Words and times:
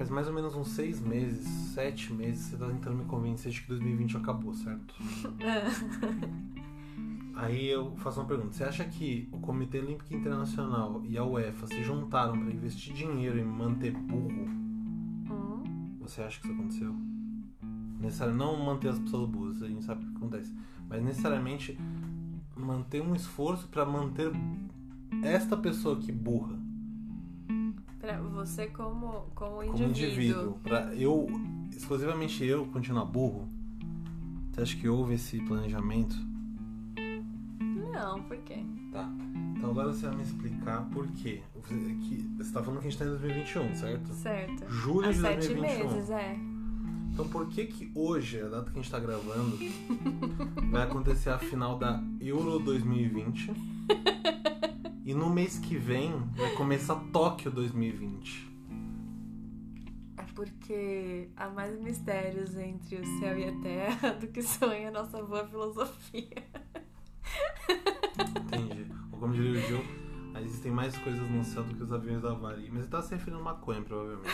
faz 0.00 0.08
mais 0.08 0.26
ou 0.26 0.32
menos 0.32 0.54
uns 0.54 0.68
seis 0.68 0.98
meses, 0.98 1.46
sete 1.74 2.10
meses, 2.10 2.46
você 2.46 2.56
tá 2.56 2.66
tentando 2.66 2.96
me 2.96 3.04
convencer 3.04 3.52
de 3.52 3.60
que 3.60 3.68
2020 3.68 4.16
acabou, 4.16 4.54
certo? 4.54 4.94
Aí 7.36 7.68
eu 7.68 7.94
faço 7.96 8.18
uma 8.18 8.26
pergunta. 8.26 8.54
Você 8.54 8.64
acha 8.64 8.82
que 8.86 9.28
o 9.30 9.38
Comitê 9.40 9.78
Olímpico 9.78 10.14
Internacional 10.14 11.02
e 11.04 11.18
a 11.18 11.24
UEFA 11.24 11.66
se 11.66 11.84
juntaram 11.84 12.32
para 12.32 12.50
investir 12.50 12.94
dinheiro 12.94 13.38
em 13.38 13.44
manter 13.44 13.92
burro? 13.92 14.46
Hum, 15.28 15.98
Você 16.00 16.22
acha 16.22 16.40
que 16.40 16.46
isso 16.46 16.56
aconteceu? 16.56 16.94
Necessário 18.00 18.34
não 18.34 18.56
manter 18.56 18.88
as 18.88 18.98
pessoas 18.98 19.28
burras, 19.28 19.62
a 19.62 19.68
gente 19.68 19.84
sabe 19.84 20.02
o 20.02 20.08
que 20.08 20.16
acontece. 20.16 20.54
Mas 20.88 21.02
necessariamente 21.02 21.78
manter 22.56 23.02
um 23.02 23.14
esforço 23.14 23.68
para 23.68 23.84
manter 23.84 24.32
esta 25.22 25.58
pessoa 25.58 25.98
aqui 25.98 26.10
burra 26.10 26.58
você 28.40 28.66
como, 28.68 29.26
como 29.34 29.62
indivíduo. 29.62 29.72
como 29.72 29.88
indivíduo. 29.88 30.52
Pra 30.62 30.94
eu, 30.94 31.26
exclusivamente 31.70 32.44
eu, 32.44 32.66
continuar 32.66 33.04
burro? 33.04 33.46
Você 34.50 34.62
acha 34.62 34.76
que 34.76 34.88
houve 34.88 35.14
esse 35.14 35.38
planejamento? 35.40 36.16
Não, 37.92 38.22
por 38.22 38.38
quê? 38.38 38.64
Tá. 38.90 39.08
Então 39.56 39.70
agora 39.70 39.92
você 39.92 40.06
vai 40.06 40.16
me 40.16 40.22
explicar 40.22 40.88
por 40.90 41.06
quê. 41.08 41.42
Você, 41.54 41.74
que, 41.74 42.34
você 42.38 42.52
tá 42.52 42.62
falando 42.62 42.80
que 42.80 42.88
a 42.88 42.90
gente 42.90 42.98
tá 42.98 43.04
em 43.04 43.08
2021, 43.08 43.74
certo? 43.74 44.12
Certo. 44.14 44.70
Julho 44.70 45.08
Há 45.08 45.12
de 45.12 45.18
sete 45.18 45.48
2021. 45.48 45.90
meses, 45.90 46.10
é. 46.10 46.36
Então 47.12 47.28
por 47.28 47.46
que 47.48 47.66
que 47.66 47.92
hoje, 47.94 48.40
a 48.40 48.48
data 48.48 48.70
que 48.70 48.78
a 48.78 48.82
gente 48.82 48.90
tá 48.90 48.98
gravando, 48.98 49.58
vai 50.70 50.84
acontecer 50.84 51.28
a 51.28 51.38
final 51.38 51.78
da 51.78 52.02
Euro 52.20 52.58
2020 52.58 53.52
e 55.10 55.14
no 55.14 55.28
mês 55.28 55.58
que 55.58 55.76
vem 55.76 56.16
vai 56.36 56.52
começar 56.52 56.94
Tóquio 57.12 57.50
2020? 57.50 58.48
É 60.16 60.22
porque 60.36 61.28
há 61.36 61.48
mais 61.48 61.80
mistérios 61.80 62.56
entre 62.56 62.94
o 62.94 63.18
céu 63.18 63.36
e 63.36 63.48
a 63.48 63.60
terra 63.60 64.10
do 64.12 64.28
que 64.28 64.40
sonha 64.40 64.86
a 64.86 64.92
nossa 64.92 65.20
boa 65.20 65.44
filosofia. 65.48 66.44
Entendi. 68.20 68.86
Ou 69.10 69.18
como 69.18 69.34
diria 69.34 69.50
o 69.50 69.62
Gil, 69.66 69.84
existem 70.40 70.70
mais 70.70 70.96
coisas 70.98 71.28
no 71.28 71.42
céu 71.42 71.64
do 71.64 71.74
que 71.74 71.82
os 71.82 71.92
aviões 71.92 72.22
da 72.22 72.32
Vari. 72.32 72.68
Mas 72.70 72.82
ele 72.82 72.90
tá 72.92 73.02
se 73.02 73.12
referindo 73.12 73.40
a 73.40 73.44
maconha, 73.44 73.82
provavelmente. 73.82 74.30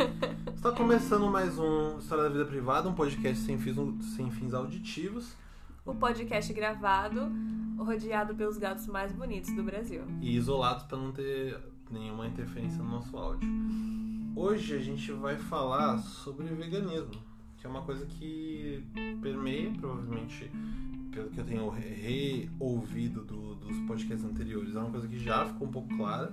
Está 0.56 0.72
começando 0.72 1.30
mais 1.30 1.58
um 1.58 1.98
História 1.98 2.24
da 2.24 2.30
Vida 2.30 2.46
Privada, 2.46 2.88
um 2.88 2.94
podcast 2.94 3.44
sem 3.44 3.58
fins, 3.58 3.76
sem 4.16 4.30
fins 4.30 4.54
auditivos. 4.54 5.36
O 5.84 5.94
podcast 5.94 6.52
gravado, 6.52 7.20
rodeado 7.78 8.34
pelos 8.34 8.56
gatos 8.58 8.86
mais 8.86 9.12
bonitos 9.12 9.52
do 9.54 9.62
Brasil. 9.62 10.02
e 10.20 10.36
isolados 10.36 10.84
para 10.84 10.96
não 10.98 11.12
ter 11.12 11.58
nenhuma 11.90 12.26
interferência 12.26 12.82
no 12.82 12.90
nosso 12.90 13.16
áudio. 13.16 13.48
Hoje 14.34 14.74
a 14.76 14.80
gente 14.80 15.12
vai 15.12 15.36
falar 15.36 15.98
sobre 15.98 16.46
veganismo, 16.46 17.10
que 17.58 17.66
é 17.66 17.70
uma 17.70 17.82
coisa 17.82 18.04
que 18.06 18.82
permeia, 19.20 19.70
provavelmente, 19.78 20.50
pelo 21.12 21.28
que 21.30 21.38
eu 21.38 21.44
tenho 21.44 21.68
re- 21.68 22.48
reouvido 22.50 23.22
do- 23.24 23.54
dos 23.56 23.76
podcasts 23.86 24.24
anteriores, 24.24 24.74
é 24.74 24.78
uma 24.80 24.90
coisa 24.90 25.06
que 25.06 25.18
já 25.18 25.44
ficou 25.46 25.68
um 25.68 25.70
pouco 25.70 25.94
clara, 25.96 26.32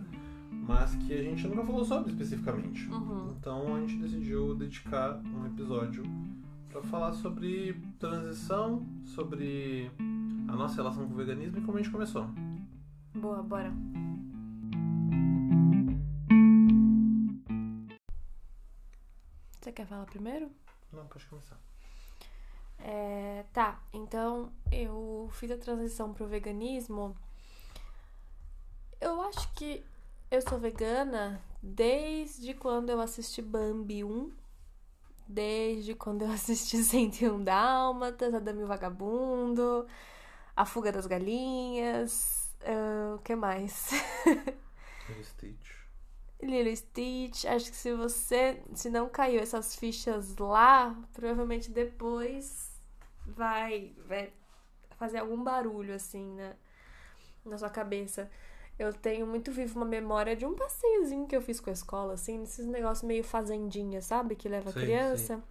mas 0.50 0.96
que 0.96 1.14
a 1.14 1.22
gente 1.22 1.46
nunca 1.48 1.64
falou 1.64 1.84
sobre 1.86 2.12
especificamente. 2.12 2.88
Uhum. 2.88 3.36
Então 3.40 3.76
a 3.76 3.80
gente 3.82 3.98
decidiu 3.98 4.56
dedicar 4.56 5.22
um 5.26 5.46
episódio 5.46 6.04
para 6.72 6.82
falar 6.84 7.14
sobre 7.14 7.74
transição, 8.00 8.88
sobre 9.06 9.92
a 10.48 10.56
nossa 10.56 10.76
relação 10.76 11.06
com 11.06 11.14
o 11.14 11.18
veganismo 11.18 11.58
e 11.58 11.62
como 11.62 11.78
a 11.78 11.82
gente 11.82 11.92
começou. 11.92 12.26
Boa, 13.14 13.44
bora. 13.44 13.74
Você 19.60 19.72
quer 19.72 19.86
falar 19.86 20.06
primeiro? 20.06 20.50
Não, 20.94 21.06
pode 21.08 21.26
começar. 21.26 21.60
É, 22.80 23.46
tá, 23.54 23.80
então 23.94 24.52
eu 24.72 25.30
fiz 25.34 25.52
a 25.52 25.58
transição 25.58 26.14
pro 26.14 26.26
veganismo. 26.26 27.16
Eu 29.00 29.22
acho 29.22 29.54
que 29.54 29.84
eu 30.32 30.42
sou 30.42 30.58
vegana 30.58 31.42
desde 31.62 32.54
quando 32.54 32.90
eu 32.90 33.02
assisti 33.02 33.42
Bambi 33.42 34.04
1, 34.04 34.32
desde 35.32 35.96
quando 35.96 36.24
eu 36.24 36.32
assisti 36.32 36.78
101 36.84 37.44
Dálmatas, 37.44 38.34
Adame 38.34 38.64
o 38.64 38.68
Vagabundo, 38.68 39.88
A 40.56 40.66
Fuga 40.66 40.92
das 40.92 41.08
Galinhas, 41.08 42.52
ah, 42.64 43.16
o 43.16 43.20
que 43.20 43.36
mais? 43.36 43.92
Lilo 45.10 45.24
Stitch. 45.24 45.72
Lilo 46.42 46.76
Stitch. 46.76 47.46
Acho 47.46 47.72
que 47.72 47.78
se 47.78 47.94
você. 47.94 48.62
Se 48.74 48.90
não 48.90 49.10
caiu 49.10 49.42
essas 49.42 49.76
fichas 49.76 50.38
lá, 50.38 50.96
provavelmente 51.14 51.72
depois 51.72 52.72
vai, 53.26 53.94
vai 54.08 54.32
fazer 54.98 55.20
algum 55.20 55.44
barulho 55.44 55.94
assim 55.94 56.36
na, 56.36 56.54
na 57.46 57.58
sua 57.58 57.70
cabeça. 57.70 58.30
Eu 58.82 58.94
tenho 58.94 59.26
muito 59.28 59.52
vivo 59.52 59.78
uma 59.80 59.86
memória 59.86 60.36
de 60.36 60.46
um 60.46 60.54
passeiozinho 60.56 61.28
que 61.28 61.36
eu 61.36 61.42
fiz 61.42 61.60
com 61.60 61.70
a 61.70 61.74
escola, 61.74 62.14
assim, 62.14 62.38
nesses 62.40 62.66
negócios 62.66 63.04
meio 63.08 63.24
fazendinha, 63.24 64.02
sabe? 64.02 64.36
Que 64.36 64.50
leva 64.50 64.72
Sei, 64.72 64.82
criança. 64.84 65.42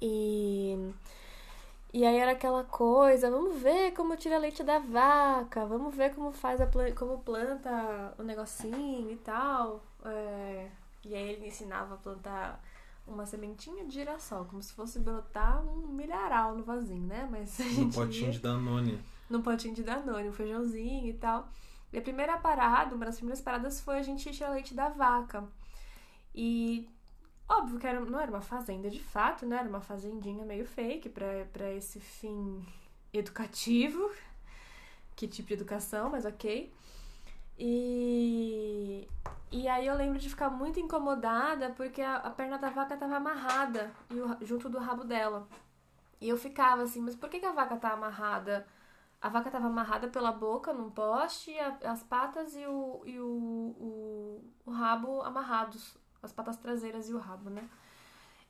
E. 0.00 0.92
E 1.92 2.04
aí 2.04 2.16
era 2.18 2.32
aquela 2.32 2.64
coisa, 2.64 3.30
vamos 3.30 3.62
ver 3.62 3.92
como 3.92 4.14
tira 4.14 4.36
leite 4.38 4.62
da 4.62 4.78
vaca, 4.78 5.64
vamos 5.64 5.94
ver 5.94 6.14
como 6.14 6.30
faz 6.32 6.60
a 6.60 6.66
plan- 6.66 6.92
como 6.94 7.18
planta 7.20 8.14
o 8.18 8.22
negocinho 8.22 9.10
e 9.10 9.16
tal. 9.16 9.82
É, 10.04 10.68
E 11.04 11.14
aí 11.14 11.30
ele 11.30 11.40
me 11.40 11.48
ensinava 11.48 11.94
a 11.94 11.96
plantar 11.96 12.62
uma 13.06 13.24
sementinha 13.24 13.86
de 13.86 13.94
girassol, 13.94 14.44
como 14.44 14.62
se 14.62 14.72
fosse 14.74 14.98
brotar 14.98 15.64
um 15.66 15.86
milharal 15.88 16.54
no 16.54 16.62
vasinho, 16.62 17.06
né? 17.06 17.26
Mas 17.30 17.58
a 17.58 17.64
gente 17.64 17.94
potinho 17.94 18.26
ia 18.26 18.32
de 18.32 18.38
Danone. 18.40 19.00
num 19.30 19.40
potinho 19.40 19.74
de 19.74 19.82
Danone, 19.82 20.28
um 20.28 20.32
feijãozinho 20.32 21.06
e 21.08 21.14
tal. 21.14 21.48
E 21.92 21.98
a 21.98 22.02
primeira 22.02 22.36
parada, 22.38 22.94
uma 22.94 23.06
das 23.06 23.16
primeiras 23.16 23.40
paradas 23.40 23.80
foi 23.80 23.98
a 23.98 24.02
gente 24.02 24.30
tirar 24.32 24.50
leite 24.50 24.74
da 24.74 24.88
vaca. 24.90 25.44
E 26.34 26.88
óbvio 27.48 27.78
que 27.78 27.86
era, 27.86 28.00
não 28.00 28.20
era 28.20 28.30
uma 28.30 28.42
fazenda 28.42 28.90
de 28.90 29.00
fato, 29.00 29.46
né? 29.46 29.58
Era 29.58 29.68
uma 29.68 29.80
fazendinha 29.80 30.44
meio 30.44 30.66
fake 30.66 31.08
pra 31.10 31.72
esse 31.72 32.00
fim 32.00 32.64
educativo. 33.12 34.10
Que 35.16 35.26
tipo 35.28 35.48
de 35.48 35.54
educação, 35.54 36.10
mas 36.10 36.24
ok. 36.24 36.72
E, 37.58 39.08
e 39.50 39.68
aí 39.68 39.86
eu 39.86 39.94
lembro 39.96 40.18
de 40.18 40.28
ficar 40.30 40.48
muito 40.50 40.78
incomodada 40.78 41.70
porque 41.76 42.00
a, 42.00 42.16
a 42.16 42.30
perna 42.30 42.58
da 42.58 42.70
vaca 42.70 42.96
tava 42.96 43.16
amarrada 43.16 43.90
e 44.10 44.20
o- 44.20 44.36
junto 44.46 44.68
do 44.68 44.78
rabo 44.78 45.04
dela. 45.04 45.48
E 46.20 46.28
eu 46.28 46.36
ficava 46.36 46.82
assim, 46.82 47.00
mas 47.00 47.16
por 47.16 47.28
que, 47.30 47.40
que 47.40 47.46
a 47.46 47.52
vaca 47.52 47.76
tá 47.76 47.92
amarrada? 47.92 48.66
A 49.20 49.28
vaca 49.28 49.50
tava 49.50 49.66
amarrada 49.66 50.08
pela 50.08 50.30
boca 50.32 50.72
num 50.72 50.90
poste, 50.90 51.56
a- 51.58 51.78
as 51.90 52.02
patas 52.02 52.54
e, 52.56 52.64
o, 52.66 53.02
e 53.04 53.18
o, 53.20 53.26
o, 53.26 54.44
o 54.66 54.70
rabo 54.70 55.22
amarrados. 55.22 55.96
As 56.22 56.32
patas 56.32 56.56
traseiras 56.56 57.08
e 57.08 57.14
o 57.14 57.18
rabo, 57.18 57.50
né? 57.50 57.68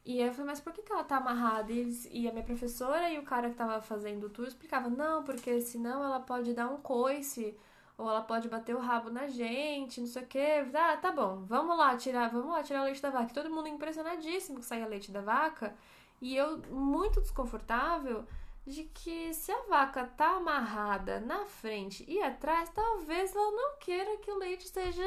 E 0.05 0.21
eu 0.21 0.33
falei, 0.33 0.47
mas 0.47 0.61
por 0.61 0.73
que, 0.73 0.83
que 0.83 0.93
ela 0.93 1.05
tá 1.05 1.19
amarrada? 1.19 1.71
E, 1.73 2.09
e 2.13 2.29
a 2.29 2.33
minha 2.33 2.45
professora 2.45 3.11
e 3.11 3.19
o 3.19 3.23
cara 3.25 3.51
que 3.51 3.57
tava 3.57 3.81
fazendo 3.81 4.25
o 4.27 4.31
tour 4.31 4.47
explicavam, 4.47 4.91
não, 4.91 5.23
porque 5.23 5.61
senão 5.61 6.03
ela 6.03 6.21
pode 6.21 6.55
dar 6.55 6.69
um 6.69 6.79
coice, 6.79 7.57
ou 7.97 8.09
ela 8.09 8.23
pode 8.23 8.49
bater 8.49 8.75
o 8.75 8.79
rabo 8.81 9.11
na 9.11 9.29
gente, 9.29 10.01
não 10.01 10.07
sei 10.09 10.23
o 10.23 10.27
quê. 10.27 10.65
Ah, 10.75 10.97
tá 10.97 11.13
bom, 11.13 11.45
vamos 11.47 11.77
lá 11.77 11.97
tirar, 11.97 12.31
vamos 12.31 12.51
lá 12.51 12.63
tirar 12.63 12.83
o 12.83 12.85
leite 12.85 13.03
da 13.03 13.11
vaca. 13.11 13.31
E 13.31 13.35
todo 13.35 13.51
mundo 13.51 13.69
impressionadíssimo 13.69 14.61
que 14.61 14.65
saía 14.65 14.87
leite 14.87 15.11
da 15.13 15.21
vaca. 15.21 15.75
E 16.21 16.35
eu 16.37 16.59
muito 16.71 17.21
desconfortável 17.21 18.25
de 18.69 18.85
que 18.85 19.33
se 19.35 19.51
a 19.51 19.63
vaca 19.63 20.05
tá 20.07 20.37
amarrada 20.37 21.21
na 21.21 21.45
frente 21.47 22.05
e 22.07 22.23
atrás, 22.23 22.71
talvez 22.71 23.35
ela 23.35 23.51
não 23.51 23.79
queira 23.79 24.19
que 24.19 24.31
o 24.31 24.39
leite 24.39 24.69
seja 24.69 25.03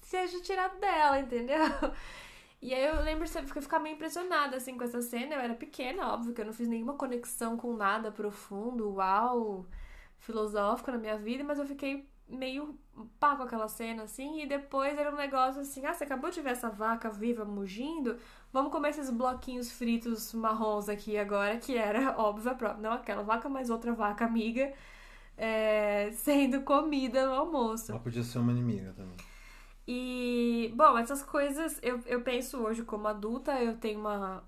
seja 0.00 0.40
tirado 0.40 0.78
dela, 0.78 1.20
entendeu? 1.20 1.58
E 2.60 2.72
aí 2.72 2.84
eu 2.84 3.02
lembro 3.02 3.26
eu 3.26 3.62
ficava 3.62 3.82
meio 3.82 3.94
impressionada 3.94 4.56
assim 4.56 4.76
com 4.78 4.84
essa 4.84 5.02
cena. 5.02 5.34
Eu 5.34 5.40
era 5.40 5.54
pequena, 5.54 6.12
óbvio 6.12 6.32
que 6.32 6.40
eu 6.40 6.44
não 6.44 6.52
fiz 6.52 6.68
nenhuma 6.68 6.94
conexão 6.94 7.56
com 7.56 7.76
nada 7.76 8.12
profundo, 8.12 8.94
uau, 8.94 9.66
filosófico 10.18 10.92
na 10.92 10.98
minha 10.98 11.18
vida, 11.18 11.42
mas 11.42 11.58
eu 11.58 11.66
fiquei 11.66 12.08
meio 12.28 12.78
pá 13.18 13.34
com 13.36 13.42
aquela 13.42 13.68
cena 13.68 14.04
assim. 14.04 14.42
E 14.42 14.46
depois 14.46 14.96
era 14.96 15.10
um 15.12 15.16
negócio 15.16 15.60
assim: 15.60 15.84
ah, 15.86 15.92
você 15.92 16.04
acabou 16.04 16.30
de 16.30 16.40
ver 16.40 16.50
essa 16.50 16.70
vaca 16.70 17.10
viva 17.10 17.44
mugindo? 17.44 18.16
Vamos 18.52 18.70
comer 18.72 18.90
esses 18.90 19.10
bloquinhos 19.10 19.70
fritos 19.72 20.32
marrons 20.34 20.88
aqui 20.88 21.16
agora, 21.16 21.56
que 21.58 21.76
era 21.76 22.16
óbvio 22.20 22.50
a 22.50 22.54
própria, 22.54 22.82
não 22.82 22.92
aquela 22.92 23.22
vaca, 23.22 23.48
mas 23.48 23.70
outra 23.70 23.92
vaca 23.94 24.24
amiga. 24.24 24.72
é, 25.36 26.10
sendo 26.12 26.62
comida 26.62 27.26
no 27.26 27.32
almoço. 27.34 27.92
Ela 27.92 28.00
podia 28.00 28.22
ser 28.22 28.38
uma 28.38 28.52
inimiga 28.52 28.92
também. 28.92 29.16
E, 29.86 30.72
bom, 30.76 30.96
essas 30.98 31.22
coisas 31.22 31.78
eu, 31.82 32.00
eu 32.06 32.22
penso 32.22 32.58
hoje 32.58 32.84
como 32.84 33.08
adulta, 33.08 33.52
eu 33.60 33.76
tenho 33.76 33.98
uma, 34.00 34.44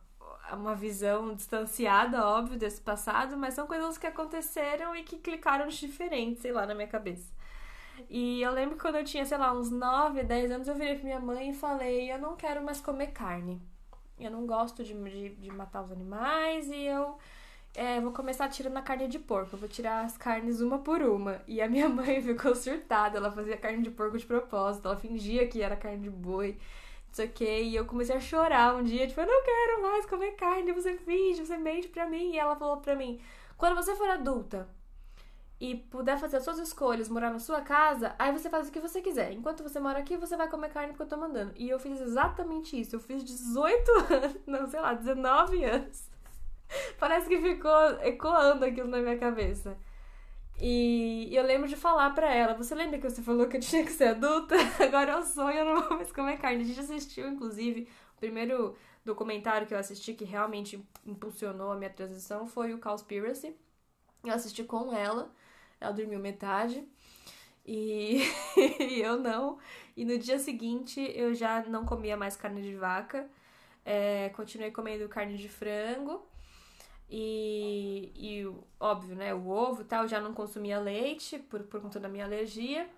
uma 0.53 0.75
visão 0.75 1.35
distanciada, 1.35 2.25
óbvio, 2.25 2.59
desse 2.59 2.81
passado, 2.81 3.37
mas 3.37 3.55
são 3.55 3.67
coisas 3.67 3.99
que 3.99 4.07
aconteceram 4.07 4.95
e 4.95 5.03
que 5.03 5.19
clicaram 5.19 5.67
diferente, 5.69 6.41
sei 6.41 6.53
lá, 6.53 6.67
na 6.67 6.75
minha 6.75 6.89
cabeça. 6.89 7.33
E 8.09 8.43
eu 8.43 8.53
lembro 8.53 8.77
que 8.77 8.83
quando 8.83 8.97
eu 8.97 9.05
tinha, 9.05 9.25
sei 9.25 9.39
lá, 9.39 9.53
uns 9.53 9.71
9, 9.71 10.23
10 10.25 10.51
anos, 10.51 10.69
eu 10.69 10.75
virei 10.75 10.95
pra 10.97 11.05
minha 11.05 11.21
mãe 11.21 11.51
e 11.51 11.55
falei: 11.55 12.13
Eu 12.13 12.19
não 12.19 12.37
quero 12.37 12.63
mais 12.65 12.81
comer 12.81 13.09
carne. 13.13 13.61
Eu 14.19 14.31
não 14.31 14.47
gosto 14.47 14.85
de, 14.85 14.95
de, 14.95 15.31
de 15.31 15.51
matar 15.51 15.83
os 15.83 15.93
animais 15.93 16.69
e 16.69 16.85
eu 16.85 17.19
é, 17.75 18.01
vou 18.01 18.13
começar 18.13 18.49
tirando 18.49 18.77
a 18.77 18.83
carne 18.83 19.09
de 19.09 19.19
porco. 19.19 19.55
Eu 19.55 19.59
vou 19.59 19.69
tirar 19.69 20.05
as 20.05 20.17
carnes 20.17 20.61
uma 20.61 20.79
por 20.79 21.03
uma. 21.03 21.43
E 21.47 21.61
a 21.61 21.69
minha 21.69 21.89
mãe 21.91 22.23
ficou 22.23 22.55
surtada. 22.55 23.19
Ela 23.19 23.33
fazia 23.33 23.57
carne 23.57 23.83
de 23.83 23.91
porco 23.91 24.17
de 24.17 24.25
propósito. 24.25 24.87
Ela 24.87 24.97
fingia 24.97 25.47
que 25.49 25.61
era 25.61 25.77
carne 25.77 25.99
de 25.99 26.11
boi. 26.11 26.57
Não 27.09 27.15
sei. 27.15 27.33
E 27.69 27.77
eu 27.77 27.85
comecei 27.85 28.17
a 28.17 28.21
chorar 28.21 28.77
um 28.77 28.83
dia. 28.85 29.07
Tipo, 29.07 29.21
eu 29.23 29.27
não 29.27 29.43
quero 29.45 29.83
mais 29.83 30.07
comer 30.07 30.33
carne. 30.33 30.73
Você 30.73 30.95
finge, 30.95 31.45
você 31.45 31.57
mente 31.57 31.89
pra 31.89 32.09
mim. 32.09 32.33
E 32.33 32.39
ela 32.39 32.57
falou 32.57 32.77
pra 32.79 32.95
mim: 32.95 33.21
Quando 33.57 33.75
você 33.75 33.95
for 33.97 34.09
adulta 34.09 34.69
e 35.61 35.77
puder 35.77 36.19
fazer 36.19 36.39
as 36.39 36.45
suas 36.45 36.59
escolhas, 36.59 37.09
morar 37.09 37.31
na 37.31 37.39
sua 37.39 37.61
casa, 37.61 38.15
aí 38.19 38.33
você 38.33 38.51
faz 38.51 38.69
o 38.69 38.73
que 38.73 38.81
você 38.81 39.01
quiser. 39.01 39.33
Enquanto 39.33 39.63
você 39.63 39.79
mora 39.79 39.99
aqui, 39.99 40.17
você 40.17 40.37
vai 40.37 40.49
comer 40.49 40.71
carne 40.71 40.89
porque 40.89 41.05
eu 41.05 41.09
tô 41.09 41.17
mandando. 41.17 41.53
E 41.57 41.69
eu 41.69 41.79
fiz 41.79 42.01
exatamente 42.01 42.79
isso. 42.79 42.97
Eu 42.97 43.01
fiz 43.01 43.25
18 43.25 43.91
anos, 44.13 44.37
não 44.47 44.67
sei 44.67 44.81
lá, 44.81 44.95
19 44.95 45.65
anos. 45.65 46.09
Parece 46.99 47.29
que 47.29 47.41
ficou 47.41 48.01
ecoando 48.03 48.65
aquilo 48.65 48.89
na 48.89 48.99
minha 48.99 49.19
cabeça. 49.19 49.77
E 50.61 51.29
eu 51.33 51.45
lembro 51.45 51.69
de 51.69 51.77
falar 51.77 52.11
pra 52.11 52.33
ela: 52.33 52.55
Você 52.55 52.75
lembra 52.75 52.99
que 52.99 53.09
você 53.09 53.23
falou 53.23 53.49
que 53.49 53.57
eu 53.57 53.61
tinha 53.61 53.85
que 53.85 53.93
ser 53.93 54.09
adulta? 54.09 54.55
Agora 54.83 55.13
eu 55.13 55.23
sou 55.23 55.51
e 55.51 55.59
eu 55.59 55.65
não 55.65 55.83
vou 55.83 55.97
mais 55.97 56.13
comer 56.13 56.39
carne. 56.39 56.63
A 56.63 56.67
gente 56.67 56.81
assistiu, 56.81 57.29
inclusive, 57.29 57.89
o 58.17 58.21
primeiro 58.21 58.77
documentário 59.05 59.67
que 59.67 59.75
eu 59.75 59.79
assisti 59.79 60.15
que 60.15 60.25
realmente 60.25 60.83
impulsionou 61.05 61.73
a 61.73 61.77
minha 61.77 61.91
transição 61.91 62.47
foi 62.47 62.73
o 62.73 62.79
Cowspiracy. 62.79 63.55
Eu 64.25 64.33
assisti 64.33 64.65
com 64.65 64.93
ela, 64.95 65.31
ela 65.81 65.93
dormiu 65.93 66.19
metade 66.19 66.87
e 67.67 68.23
eu 69.03 69.19
não. 69.19 69.59
E 69.97 70.05
no 70.05 70.19
dia 70.19 70.39
seguinte 70.39 71.01
eu 71.15 71.35
já 71.35 71.63
não 71.65 71.85
comia 71.85 72.17
mais 72.17 72.37
carne 72.37 72.63
de 72.63 72.75
vaca, 72.75 73.29
é, 73.85 74.29
continuei 74.31 74.71
comendo 74.71 75.09
carne 75.09 75.37
de 75.37 75.49
frango. 75.49 76.27
E, 77.09 78.13
e 78.17 78.55
óbvio, 78.81 79.15
né? 79.15 79.35
O 79.35 79.49
ovo 79.49 79.83
e 79.83 79.85
tal, 79.85 80.09
já 80.09 80.21
não 80.21 80.33
consumia 80.35 80.81
leite 80.81 81.39
por, 81.39 81.63
por 81.65 81.81
conta 81.81 82.01
da 82.01 82.09
minha 82.09 82.25
alergia. 82.25 82.89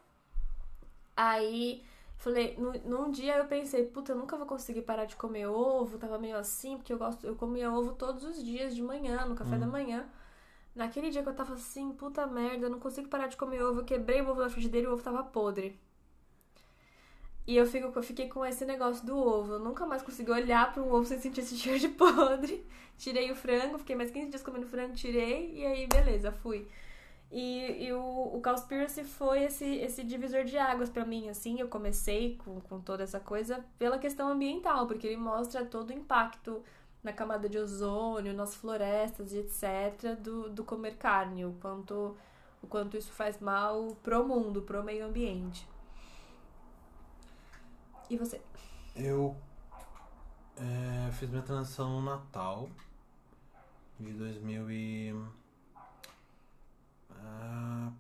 Aí 1.16 1.84
falei, 2.16 2.56
no, 2.56 2.72
num 2.84 3.10
dia 3.10 3.36
eu 3.36 3.46
pensei, 3.46 3.84
puta, 3.84 4.12
eu 4.12 4.16
nunca 4.16 4.36
vou 4.36 4.46
conseguir 4.46 4.82
parar 4.82 5.04
de 5.04 5.16
comer 5.16 5.46
ovo, 5.46 5.98
tava 5.98 6.18
meio 6.18 6.36
assim, 6.36 6.76
porque 6.76 6.92
eu 6.92 6.98
gosto, 6.98 7.26
eu 7.26 7.36
comia 7.36 7.70
ovo 7.70 7.92
todos 7.92 8.24
os 8.24 8.42
dias 8.42 8.74
de 8.74 8.82
manhã, 8.82 9.24
no 9.26 9.34
café 9.34 9.56
hum. 9.56 9.60
da 9.60 9.66
manhã. 9.66 10.08
Naquele 10.76 11.10
dia 11.10 11.22
que 11.22 11.28
eu 11.28 11.34
tava 11.34 11.54
assim, 11.54 11.90
puta 11.92 12.26
merda, 12.26 12.66
eu 12.66 12.70
não 12.70 12.78
consigo 12.78 13.08
parar 13.08 13.28
de 13.28 13.36
comer 13.36 13.62
ovo, 13.62 13.80
eu 13.80 13.84
quebrei 13.84 14.20
o 14.20 14.28
ovo 14.28 14.42
na 14.42 14.50
frigideira 14.50 14.86
e 14.86 14.90
o 14.90 14.92
ovo 14.92 15.02
tava 15.02 15.24
podre. 15.24 15.80
E 17.46 17.56
eu, 17.56 17.64
fico, 17.64 17.90
eu 17.98 18.02
fiquei 18.02 18.28
com 18.28 18.44
esse 18.44 18.64
negócio 18.66 19.06
do 19.06 19.16
ovo. 19.16 19.54
Eu 19.54 19.58
nunca 19.58 19.86
mais 19.86 20.02
consegui 20.02 20.30
olhar 20.30 20.72
para 20.72 20.82
um 20.82 20.92
ovo 20.92 21.06
sem 21.06 21.18
sentir 21.18 21.40
esse 21.40 21.56
cheiro 21.58 21.78
de 21.78 21.88
podre. 21.88 22.66
Tirei 22.98 23.30
o 23.30 23.36
frango, 23.36 23.78
fiquei 23.78 23.96
mais 23.96 24.10
15 24.10 24.28
dias 24.28 24.42
comendo 24.42 24.66
frango, 24.66 24.94
tirei, 24.94 25.54
e 25.54 25.64
aí 25.64 25.86
beleza, 25.86 26.30
fui. 26.30 26.68
E, 27.30 27.86
e 27.86 27.92
o, 27.92 28.36
o 28.36 28.40
Cowspiracy 28.42 29.04
foi 29.04 29.44
esse, 29.44 29.64
esse 29.64 30.04
divisor 30.04 30.44
de 30.44 30.58
águas 30.58 30.90
para 30.90 31.04
mim, 31.04 31.28
assim. 31.28 31.58
Eu 31.58 31.68
comecei 31.68 32.36
com, 32.44 32.60
com 32.60 32.80
toda 32.80 33.02
essa 33.02 33.20
coisa 33.20 33.64
pela 33.78 33.98
questão 33.98 34.28
ambiental, 34.28 34.86
porque 34.86 35.06
ele 35.06 35.16
mostra 35.16 35.64
todo 35.64 35.90
o 35.90 35.92
impacto 35.94 36.62
na 37.06 37.12
camada 37.12 37.48
de 37.48 37.56
ozônio, 37.56 38.34
nas 38.34 38.56
florestas 38.56 39.32
e 39.32 39.38
etc. 39.38 40.16
do, 40.20 40.50
do 40.50 40.64
comer 40.64 40.96
carne, 40.96 41.44
o 41.44 41.52
quanto, 41.52 42.16
o 42.60 42.66
quanto 42.66 42.96
isso 42.96 43.12
faz 43.12 43.38
mal 43.38 43.96
pro 44.02 44.26
mundo, 44.26 44.62
pro 44.62 44.82
meio 44.82 45.06
ambiente. 45.06 45.68
E 48.10 48.16
você? 48.16 48.40
Eu 48.96 49.36
é, 50.56 51.12
fiz 51.12 51.30
minha 51.30 51.42
transição 51.42 52.00
no 52.00 52.02
Natal 52.02 52.68
de 54.00 54.12
2000 54.12 54.70
e, 54.72 55.12
uh, 57.10 57.92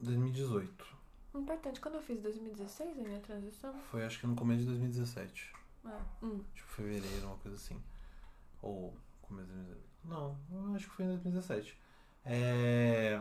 2018. 0.00 0.98
Importante, 1.36 1.80
quando 1.80 1.94
eu 1.94 2.02
fiz 2.02 2.20
2016 2.20 2.98
a 2.98 3.02
minha 3.02 3.20
transição? 3.20 3.72
Foi 3.92 4.04
acho 4.04 4.18
que 4.18 4.26
no 4.26 4.34
começo 4.34 4.62
de 4.62 4.66
2017. 4.66 5.52
Ah, 5.84 6.00
hum. 6.20 6.40
Tipo, 6.52 6.68
fevereiro, 6.68 7.28
uma 7.28 7.36
coisa 7.36 7.56
assim. 7.56 7.80
Ou 8.62 8.96
começo 9.22 9.48
de 9.48 9.54
2017. 9.54 9.90
Não, 10.04 10.38
eu 10.50 10.74
acho 10.74 10.88
que 10.88 10.96
foi 10.96 11.04
em 11.04 11.08
2017. 11.08 11.78
É 12.24 13.20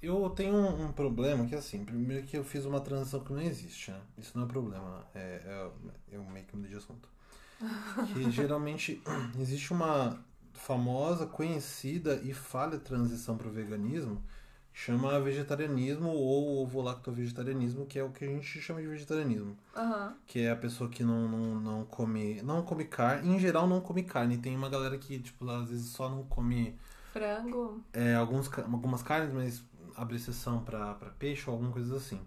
eu 0.00 0.30
tenho 0.30 0.54
um, 0.54 0.86
um, 0.86 0.92
problema 0.92 1.44
que, 1.46 1.54
assim, 1.54 1.84
primeiro 1.84 2.24
que 2.24 2.36
eu 2.36 2.44
fiz 2.44 2.64
uma 2.64 2.80
transição 2.80 3.20
que 3.20 3.32
não 3.32 3.42
existe, 3.42 3.90
né? 3.90 4.00
Isso 4.16 4.36
não 4.36 4.44
é 4.44 4.48
problema, 4.48 5.04
é, 5.14 5.42
é 5.44 5.70
eu 6.12 6.24
meio 6.24 6.46
que 6.46 6.54
mudei 6.54 6.70
de 6.70 6.76
assunto. 6.76 7.08
Que 8.14 8.30
geralmente 8.30 9.02
existe 9.38 9.72
uma 9.72 10.24
famosa, 10.52 11.26
conhecida 11.26 12.14
e 12.22 12.32
falha 12.32 12.78
transição 12.78 13.36
para 13.36 13.48
o 13.48 13.50
veganismo, 13.50 14.22
chama 14.78 15.18
vegetarianismo 15.18 16.08
ou 16.08 16.62
ovo-lacto-vegetarianismo, 16.62 17.84
que 17.84 17.98
é 17.98 18.04
o 18.04 18.10
que 18.10 18.24
a 18.24 18.28
gente 18.28 18.60
chama 18.60 18.80
de 18.80 18.86
vegetarianismo. 18.86 19.58
Uhum. 19.76 20.12
Que 20.24 20.42
é 20.42 20.52
a 20.52 20.56
pessoa 20.56 20.88
que 20.88 21.02
não, 21.02 21.28
não, 21.28 21.60
não 21.60 21.84
come 21.84 22.40
não 22.42 22.62
come 22.62 22.84
carne, 22.84 23.28
em 23.34 23.40
geral 23.40 23.66
não 23.66 23.80
come 23.80 24.04
carne. 24.04 24.38
Tem 24.38 24.54
uma 24.56 24.68
galera 24.68 24.96
que, 24.96 25.18
tipo, 25.18 25.50
às 25.50 25.68
vezes 25.68 25.90
só 25.90 26.08
não 26.08 26.22
come... 26.22 26.78
Frango. 27.12 27.82
É, 27.92 28.14
alguns, 28.14 28.48
algumas 28.56 29.02
carnes, 29.02 29.34
mas 29.34 29.64
abre 29.96 30.14
exceção 30.14 30.62
para 30.62 30.94
peixe 31.18 31.50
ou 31.50 31.54
alguma 31.54 31.72
coisa 31.72 31.96
assim. 31.96 32.20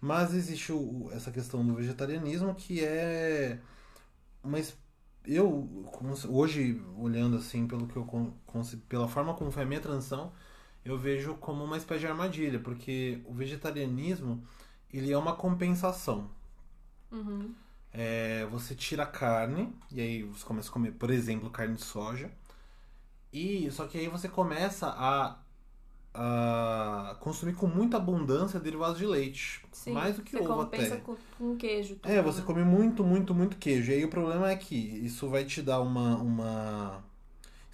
Mas 0.00 0.34
existe 0.34 0.72
o, 0.72 1.08
essa 1.12 1.30
questão 1.30 1.64
do 1.64 1.76
vegetarianismo 1.76 2.56
que 2.56 2.84
é. 2.84 3.60
Mas 4.42 4.76
eu, 5.24 5.88
hoje, 6.28 6.82
olhando 6.98 7.36
assim, 7.36 7.68
pelo 7.68 7.86
que 7.86 7.96
eu 7.96 8.34
pela 8.88 9.06
forma 9.06 9.32
como 9.34 9.52
foi 9.52 9.62
a 9.62 9.66
minha 9.66 9.80
transição, 9.80 10.32
eu 10.84 10.98
vejo 10.98 11.34
como 11.34 11.64
uma 11.64 11.76
espécie 11.76 12.00
de 12.00 12.06
armadilha, 12.06 12.58
porque 12.58 13.20
o 13.24 13.32
vegetarianismo 13.32 14.42
ele 14.92 15.12
é 15.12 15.18
uma 15.18 15.34
compensação. 15.34 16.30
Uhum. 17.10 17.54
É, 17.92 18.46
você 18.50 18.74
tira 18.74 19.04
a 19.04 19.06
carne, 19.06 19.72
e 19.90 20.00
aí 20.00 20.22
você 20.22 20.44
começa 20.44 20.68
a 20.68 20.72
comer, 20.72 20.92
por 20.92 21.10
exemplo, 21.10 21.50
carne 21.50 21.76
de 21.76 21.82
soja. 21.82 22.30
E 23.32 23.70
só 23.70 23.86
que 23.86 23.98
aí 23.98 24.08
você 24.08 24.28
começa 24.28 24.88
a 24.88 25.38
a 26.14 27.16
consumir 27.18 27.54
com 27.54 27.66
muita 27.66 27.96
abundância 27.96 28.60
derivados 28.60 28.98
de 28.98 29.04
leite. 29.04 29.64
Sim, 29.72 29.92
mais 29.92 30.14
do 30.14 30.22
que 30.22 30.36
ovo 30.36 30.60
até. 30.60 30.96
Com, 30.98 31.16
com 31.36 31.56
queijo. 31.56 31.98
É, 32.04 32.22
você 32.22 32.40
come 32.40 32.62
muito, 32.62 33.02
muito, 33.02 33.34
muito 33.34 33.56
queijo. 33.56 33.90
E 33.90 33.96
aí 33.96 34.04
o 34.04 34.08
problema 34.08 34.48
é 34.48 34.56
que 34.56 34.76
isso 34.76 35.28
vai 35.28 35.44
te 35.44 35.60
dar 35.60 35.80
uma. 35.80 36.16
uma... 36.16 37.04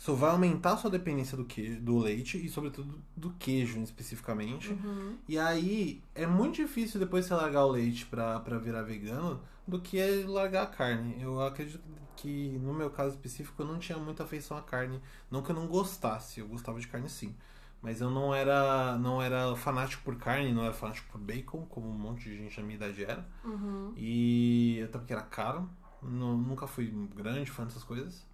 Isso 0.00 0.16
vai 0.16 0.30
aumentar 0.30 0.72
a 0.72 0.76
sua 0.78 0.88
dependência 0.88 1.36
do, 1.36 1.44
queijo, 1.44 1.78
do 1.78 1.98
leite 1.98 2.42
e, 2.42 2.48
sobretudo, 2.48 3.02
do 3.14 3.32
queijo 3.32 3.82
especificamente. 3.82 4.70
Uhum. 4.70 5.18
E 5.28 5.38
aí 5.38 6.02
é 6.14 6.26
muito 6.26 6.56
difícil 6.56 6.98
depois 6.98 7.26
você 7.26 7.34
largar 7.34 7.66
o 7.66 7.70
leite 7.70 8.06
pra, 8.06 8.40
pra 8.40 8.56
virar 8.56 8.80
vegano 8.80 9.42
do 9.68 9.78
que 9.78 9.98
é 9.98 10.24
largar 10.26 10.62
a 10.62 10.66
carne. 10.68 11.20
Eu 11.20 11.42
acredito 11.42 11.82
que, 12.16 12.58
no 12.62 12.72
meu 12.72 12.88
caso 12.88 13.10
específico, 13.10 13.60
eu 13.60 13.66
não 13.66 13.78
tinha 13.78 13.98
muita 13.98 14.22
afeição 14.22 14.56
à 14.56 14.62
carne. 14.62 15.02
Não 15.30 15.42
que 15.42 15.50
eu 15.50 15.54
não 15.54 15.66
gostasse, 15.66 16.40
eu 16.40 16.48
gostava 16.48 16.80
de 16.80 16.88
carne 16.88 17.10
sim. 17.10 17.36
Mas 17.82 18.00
eu 18.00 18.08
não 18.08 18.34
era 18.34 18.96
não 18.96 19.20
era 19.20 19.54
fanático 19.54 20.02
por 20.02 20.16
carne, 20.16 20.50
não 20.50 20.64
era 20.64 20.72
fanático 20.72 21.12
por 21.12 21.20
bacon, 21.20 21.66
como 21.66 21.90
um 21.90 21.98
monte 21.98 22.24
de 22.24 22.38
gente 22.38 22.58
na 22.58 22.66
minha 22.66 22.76
idade 22.76 23.04
era. 23.04 23.28
Uhum. 23.44 23.92
E 23.98 24.80
até 24.82 24.98
porque 24.98 25.12
era 25.12 25.20
caro. 25.20 25.68
Não, 26.02 26.38
nunca 26.38 26.66
fui 26.66 26.86
grande 27.14 27.50
fã 27.50 27.64
dessas 27.64 27.84
coisas. 27.84 28.29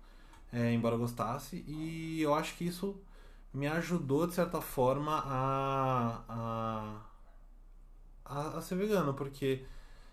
É, 0.52 0.72
embora 0.72 0.94
eu 0.94 0.98
gostasse. 0.98 1.64
E 1.66 2.20
eu 2.20 2.34
acho 2.34 2.56
que 2.56 2.64
isso 2.64 2.96
me 3.52 3.66
ajudou, 3.66 4.26
de 4.26 4.34
certa 4.34 4.60
forma, 4.60 5.22
a, 5.24 6.22
a, 6.28 7.00
a, 8.24 8.58
a 8.58 8.60
ser 8.60 8.76
vegano. 8.76 9.14
Porque 9.14 9.64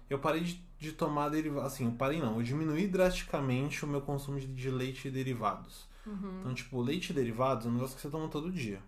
eu 0.09 0.19
parei 0.19 0.41
de, 0.41 0.63
de 0.77 0.91
tomar 0.91 1.29
derivados. 1.29 1.73
Assim, 1.73 1.85
eu 1.85 1.91
parei 1.93 2.19
não. 2.19 2.37
Eu 2.37 2.43
diminuí 2.43 2.87
drasticamente 2.87 3.85
o 3.85 3.87
meu 3.87 4.01
consumo 4.01 4.39
de, 4.39 4.47
de 4.47 4.69
leite 4.69 5.07
e 5.07 5.11
derivados. 5.11 5.87
Uhum. 6.05 6.39
Então, 6.39 6.53
tipo, 6.53 6.81
leite 6.81 7.11
e 7.11 7.13
derivados 7.13 7.65
é 7.65 7.69
um 7.69 7.73
negócio 7.73 7.95
que 7.95 8.01
você 8.01 8.09
toma 8.09 8.27
todo 8.27 8.51
dia. 8.51 8.81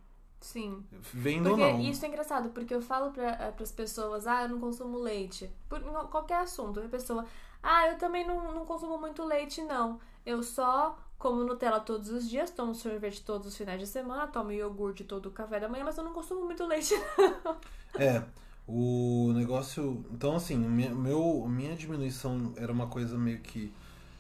Sim. 0.46 0.86
Vendo 0.92 1.50
porque 1.50 1.64
ou 1.64 1.72
não. 1.74 1.82
Isso 1.82 2.06
é 2.06 2.08
engraçado, 2.08 2.50
porque 2.50 2.74
eu 2.74 2.82
falo 2.82 3.12
para 3.12 3.32
eh, 3.32 3.54
as 3.60 3.72
pessoas, 3.72 4.28
ah, 4.28 4.44
eu 4.44 4.50
não 4.50 4.60
consumo 4.60 5.00
leite. 5.00 5.50
Por 5.68 5.82
qualquer 6.10 6.42
assunto. 6.42 6.80
A 6.80 6.88
pessoa, 6.88 7.26
ah, 7.64 7.88
eu 7.88 7.98
também 7.98 8.28
não, 8.28 8.54
não 8.54 8.66
consumo 8.66 9.00
muito 9.00 9.24
leite, 9.24 9.62
não. 9.64 10.00
Eu 10.24 10.44
só 10.44 10.98
como 11.26 11.44
Nutella 11.44 11.80
todos 11.80 12.10
os 12.12 12.30
dias, 12.30 12.52
tomo 12.52 12.76
sorvete 12.76 13.24
todos 13.24 13.48
os 13.48 13.58
finais 13.58 13.80
de 13.80 13.88
semana, 13.88 14.28
tomo 14.28 14.52
iogurte 14.52 15.04
todo 15.04 15.26
o 15.26 15.32
café 15.32 15.60
da 15.60 15.68
manhã, 15.68 15.84
mas 15.84 15.98
eu 15.98 16.04
não 16.04 16.14
consumo 16.14 16.46
muito 16.46 16.64
leite. 16.68 16.94
É. 17.98 18.22
O 18.68 19.32
negócio. 19.34 20.06
Então, 20.12 20.36
assim, 20.36 20.58
minha, 20.58 20.94
meu, 20.94 21.48
minha 21.48 21.76
diminuição 21.76 22.54
era 22.58 22.72
uma 22.72 22.88
coisa 22.88 23.18
meio 23.18 23.40
que. 23.40 23.74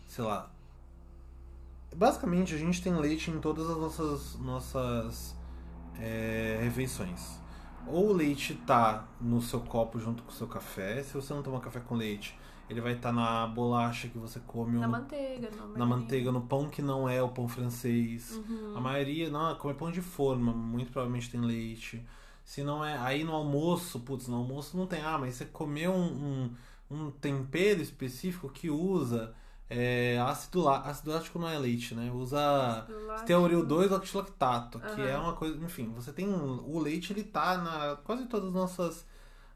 Sei 0.07 0.23
lá. 0.23 0.49
Basicamente, 1.93 2.55
a 2.55 2.57
gente 2.57 2.81
tem 2.81 2.95
leite 2.95 3.29
em 3.29 3.39
todas 3.39 3.69
as 3.69 3.77
nossas, 3.77 4.35
nossas 4.39 5.35
é, 5.99 6.57
refeições. 6.61 7.37
ou 7.85 8.11
o 8.11 8.13
leite 8.13 8.55
tá 8.65 9.07
no 9.19 9.41
seu 9.41 9.59
copo 9.59 9.99
junto 9.99 10.23
com 10.23 10.31
o 10.31 10.33
seu 10.33 10.47
café. 10.47 11.03
Se 11.03 11.13
você 11.13 11.33
não 11.33 11.43
toma 11.43 11.59
café 11.59 11.81
com 11.81 11.95
leite, 11.95 12.39
ele 12.69 12.81
vai 12.81 12.93
estar 12.93 13.09
tá 13.09 13.15
na 13.15 13.47
bolacha 13.47 14.07
que 14.07 14.17
você 14.17 14.39
come. 14.41 14.79
Na 14.79 14.85
ou 14.85 14.91
manteiga. 14.91 15.51
No, 15.51 15.77
na 15.77 15.85
manteiga, 15.85 16.31
no 16.31 16.41
pão 16.41 16.69
que 16.69 16.81
não 16.81 17.07
é 17.07 17.21
o 17.21 17.29
pão 17.29 17.47
francês. 17.47 18.31
Uhum. 18.31 18.73
A 18.75 18.81
maioria, 18.81 19.29
não, 19.29 19.55
come 19.55 19.73
pão 19.73 19.91
de 19.91 20.01
forma, 20.01 20.51
muito 20.51 20.91
provavelmente 20.91 21.29
tem 21.29 21.41
leite. 21.41 22.05
Se 22.43 22.63
não 22.63 22.83
é. 22.83 22.97
Aí 22.97 23.23
no 23.23 23.33
almoço, 23.33 23.99
putz, 23.99 24.27
no 24.27 24.37
almoço 24.37 24.77
não 24.77 24.87
tem. 24.87 25.01
Ah, 25.01 25.17
mas 25.17 25.35
você 25.35 25.45
comeu 25.45 25.91
um, 25.91 26.49
um, 26.89 26.97
um 26.97 27.11
tempero 27.11 27.81
específico 27.81 28.49
que 28.49 28.69
usa 28.69 29.33
é, 29.69 30.19
ácido, 30.19 30.61
lá, 30.61 30.81
ácido 30.81 31.11
lático 31.11 31.39
não 31.39 31.49
é 31.49 31.57
leite, 31.57 31.95
né? 31.95 32.11
Usa 32.11 32.85
teoril 33.25 33.65
2 33.65 33.89
lactilactato, 33.91 34.77
uhum. 34.77 34.95
que 34.95 35.01
é 35.01 35.17
uma 35.17 35.33
coisa, 35.33 35.57
enfim, 35.63 35.91
você 35.95 36.11
tem 36.13 36.27
o 36.27 36.79
leite 36.79 37.13
ele 37.13 37.23
tá 37.23 37.57
na 37.57 37.95
quase 38.03 38.25
todas 38.27 38.49
as 38.49 38.53
nossas 38.53 39.05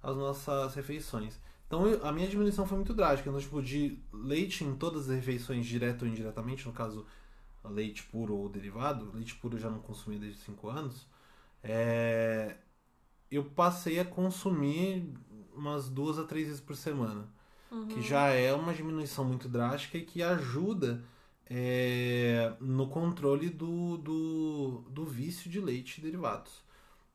as 0.01 0.15
nossas 0.15 0.73
refeições. 0.73 1.39
Então 1.69 1.83
a 2.01 2.11
minha 2.11 2.27
diminuição 2.27 2.65
foi 2.65 2.77
muito 2.77 2.95
drástica, 2.95 3.29
então 3.29 3.39
tipo 3.39 3.61
de 3.61 3.99
leite 4.11 4.63
em 4.63 4.75
todas 4.75 5.07
as 5.07 5.15
refeições 5.15 5.67
direto 5.67 6.01
ou 6.01 6.07
indiretamente, 6.07 6.65
no 6.65 6.73
caso 6.73 7.05
leite 7.63 8.01
puro 8.05 8.35
ou 8.35 8.49
derivado, 8.49 9.11
leite 9.13 9.35
puro 9.35 9.55
eu 9.55 9.61
já 9.61 9.69
não 9.69 9.79
consumi 9.79 10.17
desde 10.17 10.39
5 10.39 10.67
anos. 10.67 11.05
É, 11.61 12.57
eu 13.29 13.43
passei 13.43 13.99
a 13.99 14.05
consumir 14.05 15.13
umas 15.55 15.89
duas 15.89 16.17
a 16.17 16.23
três 16.23 16.47
vezes 16.47 16.61
por 16.61 16.75
semana 16.75 17.29
uhum. 17.71 17.87
que 17.87 18.01
já 18.01 18.27
é 18.29 18.53
uma 18.53 18.73
diminuição 18.73 19.23
muito 19.23 19.47
drástica 19.47 19.97
e 19.97 20.03
que 20.03 20.23
ajuda 20.23 21.03
é, 21.45 22.53
no 22.59 22.87
controle 22.87 23.49
do, 23.49 23.97
do, 23.97 24.83
do 24.89 25.05
vício 25.05 25.49
de 25.49 25.59
leite 25.59 25.99
e 25.99 26.01
derivados. 26.01 26.63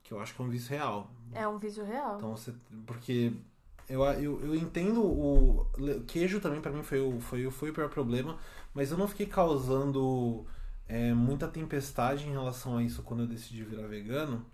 Que 0.02 0.12
eu 0.12 0.20
acho 0.20 0.34
que 0.34 0.42
é 0.42 0.44
um 0.44 0.50
vício 0.50 0.70
real. 0.70 1.10
É 1.32 1.48
um 1.48 1.58
vício 1.58 1.84
real. 1.84 2.16
Então 2.16 2.36
você. 2.36 2.54
Porque 2.86 3.32
eu, 3.88 4.02
eu, 4.04 4.40
eu 4.46 4.54
entendo 4.54 5.02
o. 5.02 5.66
Queijo 6.06 6.40
também 6.40 6.60
para 6.60 6.72
mim 6.72 6.82
foi 6.82 7.00
o, 7.00 7.20
foi, 7.20 7.50
foi 7.50 7.70
o 7.70 7.74
pior 7.74 7.88
problema, 7.88 8.38
mas 8.72 8.90
eu 8.90 8.98
não 8.98 9.08
fiquei 9.08 9.26
causando 9.26 10.46
é, 10.88 11.12
muita 11.12 11.48
tempestade 11.48 12.26
em 12.26 12.32
relação 12.32 12.78
a 12.78 12.82
isso 12.82 13.02
quando 13.02 13.24
eu 13.24 13.26
decidi 13.26 13.62
virar 13.64 13.86
vegano. 13.86 14.44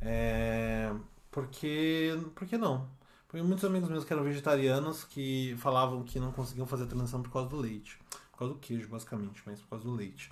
É, 0.00 0.92
porque. 1.30 2.18
Por 2.34 2.46
que 2.46 2.56
não? 2.58 2.88
Porque 3.28 3.42
muitos 3.44 3.64
amigos 3.64 3.88
meus 3.88 4.04
que 4.04 4.12
eram 4.12 4.24
vegetarianos 4.24 5.04
que 5.04 5.54
falavam 5.58 6.02
que 6.04 6.18
não 6.20 6.32
conseguiam 6.32 6.66
fazer 6.66 6.84
a 6.84 6.86
transição 6.86 7.22
por 7.22 7.32
causa 7.32 7.48
do 7.48 7.56
leite. 7.56 7.98
Por 8.32 8.38
causa 8.38 8.54
do 8.54 8.60
queijo, 8.60 8.88
basicamente, 8.88 9.42
mas 9.46 9.60
por 9.60 9.68
causa 9.70 9.84
do 9.84 9.94
leite. 9.94 10.30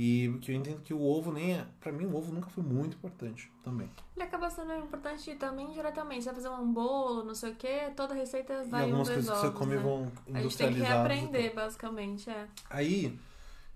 E 0.00 0.32
que 0.40 0.52
eu 0.52 0.54
entendo 0.56 0.80
que 0.82 0.94
o 0.94 1.02
ovo 1.02 1.32
nem 1.32 1.54
é. 1.54 1.66
Pra 1.80 1.90
mim, 1.90 2.06
o 2.06 2.14
ovo 2.16 2.32
nunca 2.32 2.48
foi 2.48 2.62
muito 2.62 2.96
importante 2.96 3.50
também. 3.64 3.90
Ele 4.14 4.24
acaba 4.24 4.48
sendo 4.48 4.72
importante 4.74 5.34
também 5.34 5.72
diretamente. 5.72 6.22
Você 6.22 6.30
vai 6.30 6.40
fazer 6.40 6.50
um 6.50 6.72
bolo, 6.72 7.24
não 7.24 7.34
sei 7.34 7.50
o 7.50 7.56
quê, 7.56 7.90
toda 7.96 8.14
receita 8.14 8.62
vai 8.66 8.82
e 8.82 8.84
algumas 8.84 9.08
um 9.08 9.12
coisas 9.14 9.28
ovos, 9.28 9.40
que 9.42 9.48
você 9.48 9.58
come 9.58 9.74
né? 9.74 9.82
vão 9.82 10.12
A 10.32 10.40
gente 10.40 10.56
tem 10.56 10.72
que 10.72 10.78
reaprender, 10.78 11.52
basicamente, 11.52 12.30
é. 12.30 12.46
Aí, 12.70 13.18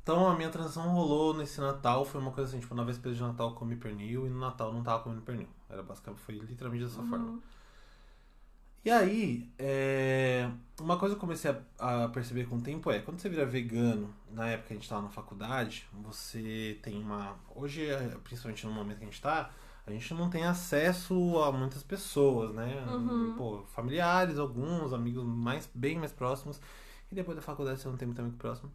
então 0.01 0.29
a 0.29 0.37
minha 0.37 0.49
transição 0.49 0.89
rolou 0.91 1.35
nesse 1.35 1.61
Natal. 1.61 2.05
Foi 2.05 2.21
uma 2.21 2.31
coisa 2.31 2.51
assim, 2.51 2.61
tipo, 2.61 2.73
na 2.73 2.85
véspera 2.85 3.13
de 3.13 3.21
Natal 3.21 3.49
eu 3.49 3.55
comi 3.57 3.75
pernil 3.75 4.25
e 4.25 4.31
no 4.31 4.39
Natal 4.39 4.73
não 4.73 4.85
tava 4.85 5.03
comendo 5.03 5.23
pernil. 5.23 5.49
Era 5.69 5.83
basicamente, 5.83 6.21
foi 6.23 6.37
literalmente 6.37 6.85
dessa 6.85 7.01
Uhum. 7.01 7.09
forma. 7.09 7.41
E 8.85 8.91
aí, 8.91 9.49
é... 9.59 10.51
uma 10.81 10.97
coisa 10.97 11.15
que 11.15 11.19
eu 11.19 11.21
comecei 11.21 11.55
a, 11.79 12.05
a, 12.05 12.09
perceber 12.09 12.47
com 12.47 12.57
o 12.57 12.61
tempo 12.61 12.91
é, 12.91 12.99
quando 12.99 13.21
você 13.21 13.29
vira 13.29 13.47
vegano, 13.47 14.13
na 14.33 14.49
época 14.49 14.69
que 14.69 14.73
a 14.73 14.77
gente 14.77 14.85
estava 14.85 15.03
na 15.03 15.09
faculdade, 15.09 15.87
você 15.93 16.79
tem 16.83 17.01
uma. 17.01 17.37
Hoje, 17.55 17.87
principalmente 18.25 18.67
no 18.67 18.73
momento 18.73 18.99
que 18.99 19.05
a 19.05 19.07
gente 19.07 19.15
está, 19.15 19.51
a 19.87 19.91
gente 19.91 20.13
não 20.15 20.29
tem 20.29 20.45
acesso 20.45 21.39
a 21.43 21.53
muitas 21.53 21.83
pessoas, 21.83 22.53
né? 22.55 22.85
Uhum. 22.89 23.35
Pô, 23.37 23.63
familiares, 23.73 24.39
alguns, 24.39 24.93
amigos 24.93 25.25
mais, 25.25 25.69
bem 25.73 25.99
mais 25.99 26.13
próximos. 26.13 26.61
E 27.11 27.15
depois 27.15 27.37
da 27.37 27.43
faculdade 27.43 27.81
você 27.81 27.89
não 27.89 27.97
tem 27.97 28.07
muito 28.07 28.21
amigo 28.21 28.37
próximo. 28.37 28.71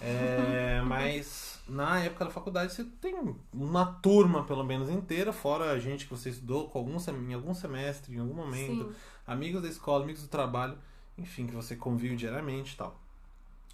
É, 0.00 0.82
mas 0.84 1.60
na 1.68 2.00
época 2.00 2.24
da 2.24 2.30
faculdade 2.30 2.72
você 2.72 2.84
tem 3.00 3.14
uma 3.52 3.86
turma, 3.86 4.44
pelo 4.44 4.64
menos, 4.64 4.88
inteira, 4.88 5.32
fora 5.32 5.70
a 5.70 5.78
gente 5.78 6.04
que 6.04 6.10
você 6.10 6.30
estudou 6.30 6.68
com 6.68 6.78
algum, 6.78 6.96
em 7.28 7.34
algum 7.34 7.54
semestre, 7.54 8.16
em 8.16 8.18
algum 8.18 8.34
momento. 8.34 8.88
Sim. 8.88 8.94
Amigos 9.26 9.62
da 9.62 9.68
escola, 9.68 10.04
amigos 10.04 10.22
do 10.22 10.28
trabalho, 10.28 10.76
enfim, 11.16 11.46
que 11.46 11.54
você 11.54 11.76
convive 11.76 12.16
diariamente 12.16 12.74
e 12.74 12.76
tal. 12.76 12.98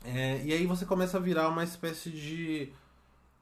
É, 0.04 0.42
e 0.44 0.52
aí 0.52 0.66
você 0.66 0.84
começa 0.84 1.16
a 1.16 1.20
virar 1.20 1.48
uma 1.48 1.64
espécie 1.64 2.10
de. 2.10 2.70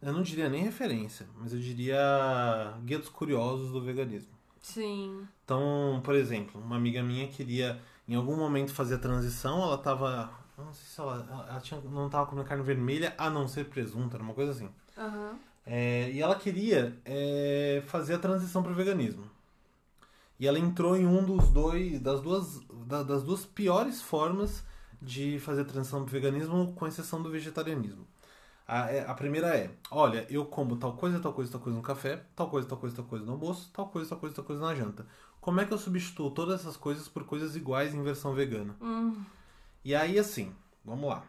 Eu 0.00 0.12
não 0.12 0.22
diria 0.22 0.48
nem 0.48 0.62
referência, 0.62 1.26
mas 1.36 1.52
eu 1.52 1.58
diria 1.58 2.74
guia 2.84 2.98
dos 2.98 3.08
curiosos 3.08 3.72
do 3.72 3.80
veganismo. 3.80 4.32
Sim. 4.60 5.26
Então, 5.44 6.00
por 6.04 6.14
exemplo, 6.14 6.60
uma 6.60 6.76
amiga 6.76 7.02
minha 7.02 7.26
queria 7.26 7.80
em 8.08 8.14
algum 8.14 8.36
momento 8.36 8.72
fazer 8.72 8.94
a 8.96 8.98
transição, 8.98 9.62
ela 9.62 9.78
tava. 9.78 10.41
Não 10.56 10.72
sei 10.72 10.86
se 10.86 11.00
ela, 11.00 11.46
ela 11.48 11.60
tinha, 11.60 11.80
não 11.80 12.08
tava 12.08 12.26
comendo 12.26 12.46
carne 12.46 12.62
vermelha 12.62 13.14
a 13.16 13.30
não 13.30 13.48
ser 13.48 13.64
presunto, 13.66 14.14
era 14.14 14.22
uma 14.22 14.34
coisa 14.34 14.52
assim. 14.52 14.68
Uhum. 14.96 15.38
É, 15.64 16.10
e 16.10 16.20
ela 16.20 16.34
queria 16.34 16.96
é, 17.04 17.82
fazer 17.86 18.14
a 18.14 18.18
transição 18.18 18.62
para 18.62 18.72
o 18.72 18.74
veganismo. 18.74 19.24
E 20.38 20.46
ela 20.46 20.58
entrou 20.58 20.96
em 20.96 21.06
um 21.06 21.24
dos 21.24 21.48
dois, 21.50 22.00
das 22.00 22.20
duas, 22.20 22.60
das 23.06 23.22
duas 23.22 23.44
piores 23.44 24.02
formas 24.02 24.64
de 25.00 25.38
fazer 25.38 25.62
a 25.62 25.64
transição 25.64 26.00
para 26.00 26.08
o 26.08 26.12
veganismo, 26.12 26.72
com 26.74 26.86
exceção 26.86 27.22
do 27.22 27.30
vegetarianismo. 27.30 28.06
A, 28.66 28.90
é, 28.90 29.04
a 29.08 29.14
primeira 29.14 29.56
é, 29.56 29.70
olha, 29.90 30.26
eu 30.30 30.44
como 30.46 30.76
tal 30.76 30.94
coisa, 30.94 31.18
tal 31.20 31.32
coisa, 31.32 31.50
tal 31.50 31.60
coisa 31.60 31.76
no 31.76 31.82
café, 31.82 32.24
tal 32.34 32.48
coisa, 32.48 32.68
tal 32.68 32.78
coisa, 32.78 32.96
tal 32.96 33.04
coisa 33.04 33.24
no 33.24 33.32
almoço, 33.32 33.70
tal 33.72 33.88
coisa, 33.88 34.08
tal 34.08 34.18
coisa, 34.18 34.34
tal 34.34 34.44
coisa 34.44 34.62
na 34.62 34.74
janta. 34.74 35.06
Como 35.40 35.60
é 35.60 35.64
que 35.64 35.72
eu 35.72 35.78
substituo 35.78 36.30
todas 36.30 36.60
essas 36.60 36.76
coisas 36.76 37.08
por 37.08 37.24
coisas 37.24 37.56
iguais 37.56 37.94
em 37.94 38.02
versão 38.02 38.32
vegana? 38.32 38.76
Hum. 38.80 39.24
E 39.84 39.94
aí, 39.94 40.18
assim, 40.18 40.54
vamos 40.84 41.08
lá. 41.08 41.24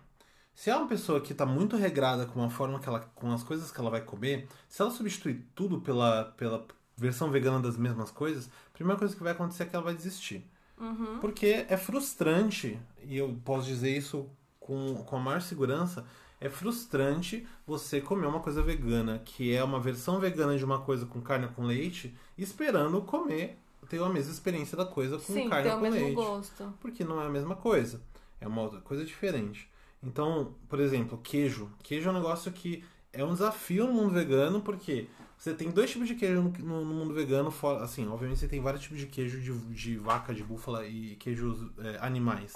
Se 0.54 0.70
é 0.70 0.76
uma 0.76 0.88
pessoa 0.88 1.20
que 1.20 1.32
está 1.32 1.46
muito 1.46 1.76
regrada 1.76 2.26
com 2.26 2.44
a 2.44 2.50
forma 2.50 2.80
que 2.80 2.88
ela, 2.88 3.00
com 3.16 3.32
as 3.32 3.44
coisas 3.44 3.72
que 3.72 3.80
ela 3.80 3.90
vai 3.90 4.02
comer, 4.02 4.48
se 4.70 4.82
ela 4.82 4.92
substituir 4.92 5.48
tudo 5.56 5.82
pela, 5.82 6.26
pela 6.38 6.66
versão 6.96 7.32
vegana 7.32 7.60
das 7.60 7.76
mesmas 7.76 8.12
coisas, 8.12 8.50
a 8.68 8.74
primeira 8.74 9.00
coisa 9.00 9.16
que 9.16 9.24
vai 9.24 9.32
acontecer 9.32 9.64
é 9.64 9.66
que 9.66 9.76
ela 9.76 9.86
vai 9.86 9.96
desistir. 9.96 10.48
Uhum. 10.80 11.20
Porque 11.20 11.66
é 11.68 11.78
frustrante, 11.78 12.80
e 13.04 13.18
eu 13.18 13.36
posso 13.44 13.66
dizer 13.68 13.96
isso 13.96 14.30
com, 14.60 14.96
com 15.04 15.16
a 15.16 15.20
maior 15.20 15.42
segurança, 15.42 16.06
é 16.40 16.50
frustrante 16.50 17.48
você 17.66 18.02
comer 18.02 18.28
uma 18.28 18.40
coisa 18.40 18.62
vegana, 18.62 19.20
que 19.24 19.56
é 19.56 19.64
uma 19.64 19.80
versão 19.80 20.20
vegana 20.20 20.58
de 20.58 20.66
uma 20.66 20.80
coisa 20.80 21.06
com 21.06 21.22
carne 21.22 21.46
ou 21.46 21.52
com 21.54 21.64
leite, 21.64 22.16
esperando 22.38 23.02
comer, 23.02 23.58
ter 23.88 24.02
a 24.02 24.10
mesma 24.10 24.32
experiência 24.32 24.78
da 24.78 24.86
coisa 24.86 25.18
com 25.18 25.34
Sim, 25.34 25.50
carne 25.50 25.70
ou 25.70 25.76
o 25.76 25.80
com 25.80 25.84
mesmo 25.84 26.00
leite. 26.00 26.16
gosto. 26.16 26.74
Porque 26.80 27.04
não 27.04 27.22
é 27.22 27.26
a 27.26 27.30
mesma 27.30 27.56
coisa. 27.56 28.02
É 28.44 28.48
uma 28.48 28.62
outra 28.62 28.82
coisa 28.82 29.06
diferente. 29.06 29.70
Então, 30.02 30.54
por 30.68 30.82
exemplo, 30.82 31.18
queijo. 31.24 31.72
Queijo 31.82 32.10
é 32.10 32.12
um 32.12 32.16
negócio 32.16 32.52
que 32.52 32.84
é 33.14 33.24
um 33.24 33.32
desafio 33.32 33.88
no 33.88 33.94
mundo 33.94 34.10
vegano, 34.10 34.62
porque 34.62 35.08
você 35.38 35.54
tem 35.54 35.72
dois 35.72 35.90
tipos 35.90 36.10
de 36.10 36.16
queijo 36.16 36.42
no, 36.42 36.50
no, 36.50 36.86
no 36.86 36.94
mundo 36.94 37.14
vegano. 37.14 37.50
Fora, 37.50 37.84
assim, 37.84 38.06
obviamente 38.08 38.40
você 38.40 38.48
tem 38.50 38.60
vários 38.60 38.84
tipos 38.84 38.98
de 38.98 39.06
queijo 39.06 39.40
de, 39.40 39.58
de 39.74 39.98
vaca, 39.98 40.34
de 40.34 40.44
búfala 40.44 40.86
e 40.86 41.16
queijos 41.16 41.58
é, 41.78 41.98
animais. 42.02 42.54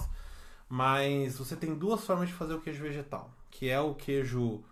Mas 0.68 1.38
você 1.38 1.56
tem 1.56 1.74
duas 1.74 2.04
formas 2.04 2.28
de 2.28 2.34
fazer 2.34 2.52
o 2.52 2.60
queijo 2.60 2.82
vegetal. 2.82 3.32
Que 3.50 3.70
é 3.70 3.80
o 3.80 3.94
queijo 3.94 4.62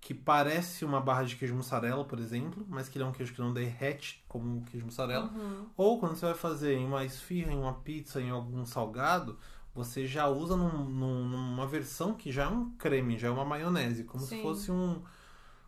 que 0.00 0.12
parece 0.12 0.84
uma 0.84 1.00
barra 1.00 1.24
de 1.24 1.36
queijo 1.36 1.54
mussarela, 1.54 2.04
por 2.04 2.18
exemplo, 2.18 2.64
mas 2.68 2.88
que 2.88 2.98
ele 2.98 3.04
é 3.04 3.06
um 3.06 3.12
queijo 3.12 3.32
que 3.32 3.40
não 3.40 3.52
derrete 3.52 4.22
como 4.28 4.58
o 4.58 4.64
queijo 4.64 4.84
mussarela. 4.84 5.26
Uhum. 5.26 5.66
Ou 5.76 5.98
quando 5.98 6.14
você 6.14 6.26
vai 6.26 6.34
fazer 6.34 6.74
em 6.74 6.84
uma 6.84 7.04
esfirra, 7.04 7.52
em 7.52 7.58
uma 7.58 7.74
pizza, 7.74 8.20
em 8.20 8.30
algum 8.30 8.64
salgado, 8.64 9.38
você 9.78 10.06
já 10.06 10.26
usa 10.28 10.56
num, 10.56 10.84
num, 10.84 11.28
numa 11.28 11.66
versão 11.66 12.12
que 12.14 12.32
já 12.32 12.44
é 12.44 12.48
um 12.48 12.70
creme, 12.72 13.16
já 13.16 13.28
é 13.28 13.30
uma 13.30 13.44
maionese, 13.44 14.02
como 14.04 14.24
Sim. 14.24 14.36
se 14.36 14.42
fosse 14.42 14.70
um. 14.72 15.00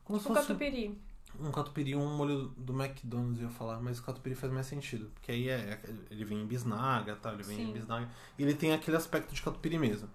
Como 0.05 0.19
Tipo 0.19 0.35
se 0.35 0.35
fosse 0.35 0.49
catupiry. 0.49 0.99
um 1.39 1.53
catupiry, 1.53 1.95
um 1.95 2.17
molho 2.17 2.49
do 2.57 2.73
McDonald's, 2.73 3.41
eu 3.41 3.49
ia 3.49 3.55
falar, 3.55 3.81
mas 3.81 3.99
o 4.01 4.03
catupiry 4.03 4.35
faz 4.35 4.53
mais 4.53 4.67
sentido. 4.67 5.09
Porque 5.15 5.31
aí 5.31 5.49
é, 5.49 5.81
ele 6.11 6.25
vem 6.25 6.41
em 6.41 6.47
bisnaga, 6.47 7.15
tá? 7.17 7.33
Ele 7.33 7.45
vem 7.45 7.57
Sim. 7.59 7.71
em 7.71 7.73
bisnaga. 7.73 8.09
E 8.37 8.43
ele 8.43 8.55
tem 8.55 8.73
aquele 8.73 8.97
aspecto 8.97 9.33
de 9.33 9.41
catupiry 9.41 9.79
mesmo. 9.79 10.09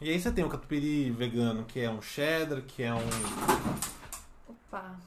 E 0.00 0.10
aí 0.10 0.20
você 0.20 0.30
tem 0.30 0.44
o 0.44 0.48
catupiry 0.48 1.10
vegano, 1.10 1.64
que 1.64 1.80
é 1.80 1.90
um 1.90 2.02
cheddar, 2.02 2.62
que 2.62 2.82
é 2.82 2.92
um. 2.94 3.00
Opa. 4.48 4.98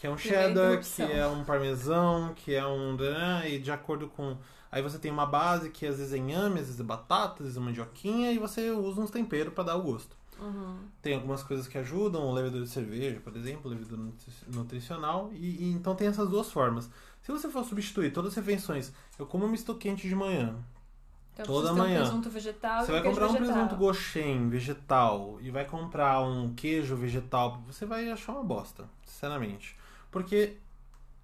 Que 0.00 0.06
é 0.06 0.10
um 0.10 0.16
cheddar, 0.16 0.80
que 0.80 1.02
é 1.02 1.26
um 1.26 1.44
parmesão, 1.44 2.32
que 2.34 2.54
é 2.54 2.66
um. 2.66 2.96
E 3.46 3.58
de 3.58 3.70
acordo 3.70 4.08
com. 4.08 4.36
Aí 4.72 4.80
você 4.82 4.98
tem 4.98 5.10
uma 5.10 5.26
base 5.26 5.68
que 5.68 5.84
às 5.84 5.98
vezes 5.98 6.12
é 6.12 6.16
inhame, 6.16 6.60
às 6.60 6.66
vezes 6.66 6.80
é 6.80 6.84
batata, 6.84 7.34
às 7.34 7.40
vezes 7.40 7.56
é 7.56 7.60
mandioquinha, 7.60 8.32
e 8.32 8.38
você 8.38 8.70
usa 8.70 9.00
uns 9.00 9.10
temperos 9.10 9.52
para 9.52 9.64
dar 9.64 9.76
o 9.76 9.82
gosto. 9.82 10.16
Uhum. 10.40 10.78
Tem 11.02 11.14
algumas 11.14 11.42
coisas 11.42 11.68
que 11.68 11.76
ajudam, 11.76 12.32
levedura 12.32 12.64
de 12.64 12.70
cerveja, 12.70 13.20
por 13.20 13.36
exemplo, 13.36 13.70
levedura 13.70 14.00
nutri- 14.00 14.32
nutricional, 14.54 15.28
e, 15.34 15.64
e 15.64 15.72
então 15.72 15.94
tem 15.94 16.06
essas 16.08 16.30
duas 16.30 16.50
formas. 16.50 16.88
Se 17.20 17.30
você 17.30 17.50
for 17.50 17.62
substituir 17.64 18.10
todas 18.12 18.30
as 18.30 18.36
refeições, 18.36 18.90
eu 19.18 19.26
como 19.26 19.44
um 19.44 19.48
misto 19.48 19.74
quente 19.74 20.08
de 20.08 20.14
manhã, 20.14 20.54
Então, 21.34 21.44
Toda 21.44 21.72
manhã. 21.74 21.98
Um 22.00 22.02
presunto 22.04 22.30
vegetal 22.30 22.84
você 22.84 22.92
vai 22.92 23.02
comprar 23.02 23.26
um 23.28 23.32
vegetal. 23.32 23.52
presunto 23.52 23.76
goshen 23.76 24.48
vegetal 24.48 25.38
e 25.42 25.50
vai 25.50 25.64
comprar 25.66 26.20
um 26.22 26.54
queijo 26.54 26.96
vegetal, 26.96 27.60
você 27.66 27.84
vai 27.84 28.10
achar 28.10 28.32
uma 28.32 28.44
bosta, 28.44 28.84
sinceramente. 29.04 29.76
Porque 30.10 30.56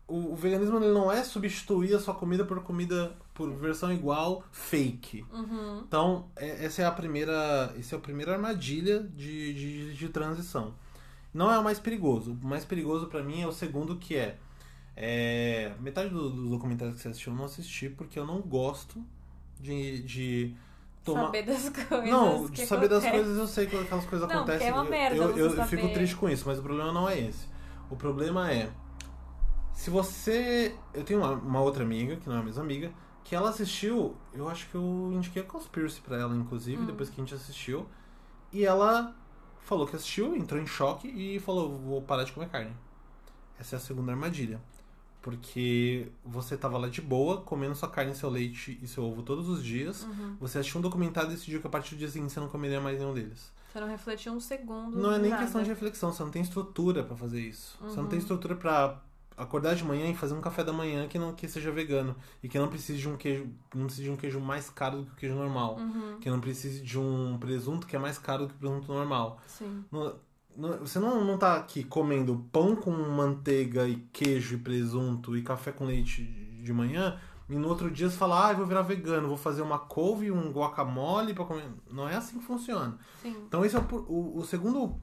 o, 0.09 0.33
o 0.33 0.37
veganismo 0.37 0.77
ele 0.79 0.93
não 0.93 1.11
é 1.11 1.25
substituir 1.25 1.95
a 1.95 1.99
sua 2.01 2.15
comida 2.15 2.45
por 2.45 2.63
comida 2.63 3.17
por 3.35 3.51
versão 3.57 3.93
igual 3.93 4.45
fake. 4.53 5.25
Uhum. 5.33 5.83
Então, 5.87 6.31
é- 6.37 6.65
essa 6.65 6.83
é 6.83 6.85
a 6.87 6.93
primeira, 6.93 7.75
essa 7.79 7.97
é 7.97 7.99
a 7.99 8.01
primeira 8.01 8.33
armadilha 8.33 9.01
de, 9.03 9.53
de, 9.55 9.95
de 9.95 10.09
transição. 10.09 10.75
Não 11.35 11.53
é 11.53 11.59
o 11.59 11.65
mais 11.65 11.79
perigoso. 11.79 12.39
O 12.43 12.47
mais 12.47 12.65
perigoso 12.65 13.09
pra 13.09 13.23
mim 13.23 13.43
é 13.43 13.47
o 13.47 13.53
segundo 13.53 13.97
que 13.97 14.17
é, 14.17 14.39
é, 14.97 15.73
metade 15.81 16.09
do- 16.09 16.31
dos 16.31 16.51
documentários 16.51 16.97
que 16.97 17.03
você 17.03 17.09
assistiu 17.09 17.33
eu 17.33 17.37
não 17.39 17.45
assisti 17.45 17.89
porque 17.91 18.19
eu 18.19 18.25
não 18.27 18.41
gosto 18.41 19.05
de, 19.61 20.03
de 20.05 20.55
tomar 21.05 21.27
Saber 21.27 21.43
das 21.45 21.69
coisas. 21.69 22.11
não, 22.11 22.49
de 22.49 22.67
saber 22.67 22.89
das 22.89 23.05
acontecem. 23.05 23.25
coisas 23.25 23.39
eu 23.39 23.47
sei 23.47 23.67
que 23.67 23.77
aquelas 23.77 24.07
coisas 24.07 24.27
Não, 24.29 24.37
acontecem. 24.37 24.61
porque 24.73 24.79
é 24.79 24.81
uma 24.81 24.85
eu- 24.85 24.91
merda 24.91 25.17
eu, 25.17 25.37
eu, 25.37 25.51
saber. 25.57 25.69
fico 25.77 25.93
triste 25.93 26.17
com 26.17 26.29
isso, 26.31 26.45
mas 26.47 26.59
o 26.59 26.63
problema 26.63 26.93
não 26.93 27.07
é 27.09 27.21
esse. 27.21 27.47
O 27.91 27.97
problema 27.97 28.51
é. 28.53 28.71
Se 29.73 29.91
você. 29.91 30.75
Eu 30.95 31.05
tenho 31.05 31.21
uma, 31.21 31.33
uma 31.33 31.61
outra 31.61 31.83
amiga, 31.85 32.17
que 32.17 32.29
não 32.29 32.37
é 32.37 32.41
a 32.41 32.43
mesma 32.43 32.63
amiga, 32.63 32.91
que 33.23 33.35
ela 33.35 33.51
assistiu. 33.51 34.17
Eu 34.33 34.49
acho 34.49 34.69
que 34.69 34.75
eu 34.75 35.11
indiquei 35.13 35.43
a 35.43 35.45
Conspiracy 35.45 36.01
pra 36.01 36.19
ela, 36.19 36.35
inclusive, 36.35 36.83
Hum. 36.83 36.87
depois 36.87 37.09
que 37.11 37.21
a 37.21 37.25
gente 37.25 37.35
assistiu. 37.35 37.87
E 38.53 38.65
ela 38.65 39.15
falou 39.61 39.87
que 39.87 39.97
assistiu, 39.97 40.35
entrou 40.37 40.61
em 40.61 40.67
choque 40.67 41.09
e 41.09 41.39
falou: 41.41 41.77
vou 41.79 42.03
parar 42.03 42.25
de 42.25 42.33
comer 42.33 42.49
carne. 42.49 42.73
Essa 43.59 43.77
é 43.77 43.79
a 43.79 43.81
segunda 43.81 44.13
armadilha. 44.13 44.61
Porque 45.23 46.07
você 46.25 46.57
tava 46.57 46.79
lá 46.79 46.89
de 46.89 47.03
boa, 47.03 47.41
comendo 47.41 47.75
sua 47.75 47.89
carne, 47.89 48.15
seu 48.15 48.31
leite 48.31 48.79
e 48.81 48.87
seu 48.87 49.03
ovo 49.03 49.23
todos 49.23 49.49
os 49.49 49.63
dias. 49.65 50.05
Uhum. 50.05 50.37
Você 50.39 50.59
assistiu 50.59 50.79
um 50.79 50.83
documentário 50.83 51.31
e 51.31 51.35
decidiu 51.35 51.61
que 51.61 51.67
a 51.67 51.71
partir 51.71 51.97
do 51.97 51.99
dia 51.99 52.09
seguinte 52.09 52.33
você 52.33 52.39
não 52.39 52.49
comeria 52.49 52.81
mais 52.81 52.99
nenhum 53.01 53.13
deles. 53.13 53.53
Você 53.77 53.81
não 53.81 53.89
refletiu 53.89 54.33
um 54.33 54.41
segundo. 54.41 54.97
Não 54.99 55.13
é 55.13 55.19
nem 55.19 55.31
nada. 55.31 55.43
questão 55.43 55.63
de 55.63 55.69
reflexão, 55.69 56.11
você 56.11 56.23
não 56.23 56.31
tem 56.31 56.41
estrutura 56.41 57.03
pra 57.05 57.15
fazer 57.15 57.43
isso. 57.43 57.77
Você 57.83 57.97
não 57.97 58.05
Uhum. 58.05 58.09
tem 58.09 58.19
estrutura 58.19 58.57
pra 58.57 59.03
acordar 59.37 59.75
de 59.75 59.85
manhã 59.85 60.09
e 60.11 60.15
fazer 60.15 60.33
um 60.33 60.41
café 60.41 60.65
da 60.65 60.73
manhã 60.73 61.07
que 61.07 61.19
não 61.19 61.35
que 61.35 61.47
seja 61.47 61.71
vegano 61.71 62.17
e 62.43 62.49
que 62.49 62.59
não 62.59 62.69
precise 62.69 62.99
de 62.99 63.07
um 63.07 63.19
queijo, 63.19 63.51
não 63.75 63.85
precise 63.85 64.05
de 64.05 64.11
um 64.11 64.17
queijo 64.17 64.41
mais 64.41 64.71
caro 64.71 65.01
do 65.01 65.05
que 65.05 65.13
o 65.13 65.17
queijo 65.17 65.35
normal, 65.35 65.77
Uhum. 65.77 66.17
que 66.19 66.31
não 66.31 66.41
precise 66.41 66.81
de 66.81 66.99
um 66.99 67.37
presunto 67.39 67.87
que 67.87 67.95
é 67.95 67.99
mais 67.99 68.17
caro 68.19 68.47
do 68.47 68.49
que 68.49 68.57
o 68.57 68.59
presunto 68.61 68.91
normal. 68.91 69.39
Sim. 69.47 69.85
Não- 69.93 70.15
não- 70.57 70.79
você 70.79 70.99
não, 70.99 71.23
não 71.23 71.37
tá 71.37 71.57
aqui 71.57 71.85
comendo 71.85 72.47
pão 72.51 72.75
com 72.75 72.91
manteiga 72.91 73.87
e 73.87 73.97
queijo 74.11 74.55
e 74.55 74.59
presunto 74.59 75.37
e 75.37 75.43
café 75.43 75.71
com 75.71 75.85
leite 75.85 76.23
de 76.23 76.73
manhã 76.73 77.21
e 77.49 77.55
no 77.55 77.69
outro 77.69 77.91
dia 77.91 78.09
você 78.11 78.17
fala, 78.17 78.49
ah, 78.49 78.53
eu 78.53 78.57
vou 78.57 78.67
virar 78.67 78.83
vegano, 78.83 79.29
vou 79.29 79.37
fazer 79.37 79.63
uma 79.63 79.79
couve 79.79 80.27
e 80.27 80.31
um 80.33 80.51
guacamole 80.51 81.33
pra 81.35 81.45
comer. 81.45 81.69
Não 81.91 82.09
é 82.09 82.17
assim 82.17 82.39
que 82.39 82.45
funciona. 82.45 82.99
Sim. 83.23 83.37
Então 83.47 83.65
esse 83.65 83.77
é 83.77 83.79
o, 83.79 83.97
o, 84.09 84.39
o 84.39 84.45
segundo, 84.45 85.01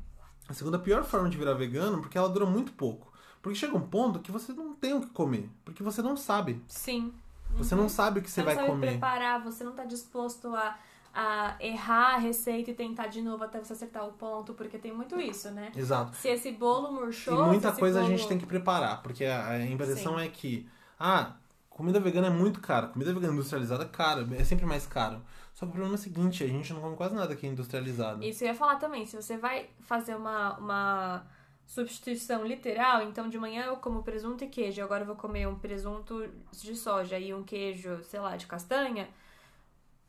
a 0.49 0.53
segunda 0.53 0.77
pior 0.77 1.03
forma 1.03 1.29
de 1.29 1.37
virar 1.37 1.53
vegano, 1.53 2.01
porque 2.01 2.17
ela 2.17 2.29
dura 2.29 2.45
muito 2.45 2.71
pouco. 2.73 3.11
Porque 3.41 3.57
chega 3.57 3.75
um 3.75 3.81
ponto 3.87 4.19
que 4.19 4.31
você 4.31 4.53
não 4.53 4.73
tem 4.73 4.93
o 4.93 5.01
que 5.01 5.07
comer, 5.07 5.49
porque 5.65 5.83
você 5.83 6.01
não 6.01 6.15
sabe. 6.15 6.61
Sim. 6.67 7.13
Você 7.55 7.75
não 7.75 7.87
sabe 7.87 8.19
o 8.19 8.23
que 8.23 8.31
você, 8.31 8.41
não 8.41 8.45
vai 8.45 8.55
sabe 8.55 8.67
comer. 8.67 8.87
preparar, 8.91 9.43
você 9.43 9.63
não 9.63 9.73
tá 9.73 9.85
disposto 9.85 10.47
a, 10.55 10.75
a 11.13 11.55
errar 11.59 12.15
a 12.15 12.17
receita 12.17 12.71
e 12.71 12.73
tentar 12.73 13.07
de 13.07 13.21
novo 13.21 13.43
até 13.43 13.63
você 13.63 13.73
acertar 13.73 14.07
o 14.07 14.13
ponto, 14.13 14.53
porque 14.53 14.77
tem 14.79 14.91
muito 14.93 15.19
isso, 15.21 15.51
né? 15.51 15.71
Exato. 15.75 16.15
Se 16.15 16.29
esse 16.29 16.51
bolo 16.51 16.87
E 16.89 16.93
murchou. 17.01 17.45
muita 17.45 17.67
se 17.67 17.73
esse 17.73 17.79
coisa 17.79 17.99
a 17.99 18.01
bolo- 18.03 18.17
gente 18.17 18.27
tem 18.27 18.37
que 18.39 18.45
preparar, 18.45 19.03
porque 19.03 19.23
a, 19.25 19.49
a 19.49 19.65
impressão 19.65 20.17
Sim. 20.17 20.23
é 20.25 20.27
que, 20.29 20.67
ah, 20.99 21.33
comida 21.73 21.99
vegana 21.99 22.27
é 22.27 22.29
muito 22.29 22.61
cara, 22.61 22.87
comida 22.87 23.13
vegana 23.13 23.33
industrializada 23.33 23.83
é 23.83 23.87
cara, 23.87 24.27
é 24.37 24.43
sempre 24.43 24.65
mais 24.65 24.85
caro. 24.85 25.21
Só 25.53 25.65
que 25.65 25.71
o 25.71 25.73
problema 25.73 25.95
é 25.95 25.97
o 25.97 26.01
seguinte, 26.01 26.43
a 26.43 26.47
gente 26.47 26.73
não 26.73 26.81
come 26.81 26.95
quase 26.95 27.15
nada 27.15 27.35
que 27.35 27.45
é 27.45 27.49
industrializado. 27.49 28.23
Isso 28.23 28.43
eu 28.43 28.47
ia 28.47 28.55
falar 28.55 28.77
também, 28.77 29.05
se 29.05 29.15
você 29.15 29.37
vai 29.37 29.69
fazer 29.81 30.15
uma, 30.15 30.57
uma 30.57 31.25
substituição 31.65 32.45
literal, 32.45 33.01
então 33.03 33.29
de 33.29 33.37
manhã 33.37 33.65
eu 33.65 33.77
como 33.77 34.03
presunto 34.03 34.43
e 34.43 34.47
queijo, 34.47 34.81
agora 34.81 35.03
eu 35.03 35.07
vou 35.07 35.15
comer 35.15 35.47
um 35.47 35.55
presunto 35.55 36.27
de 36.51 36.75
soja 36.75 37.17
e 37.17 37.33
um 37.33 37.43
queijo, 37.43 38.03
sei 38.03 38.19
lá, 38.19 38.35
de 38.35 38.47
castanha, 38.47 39.07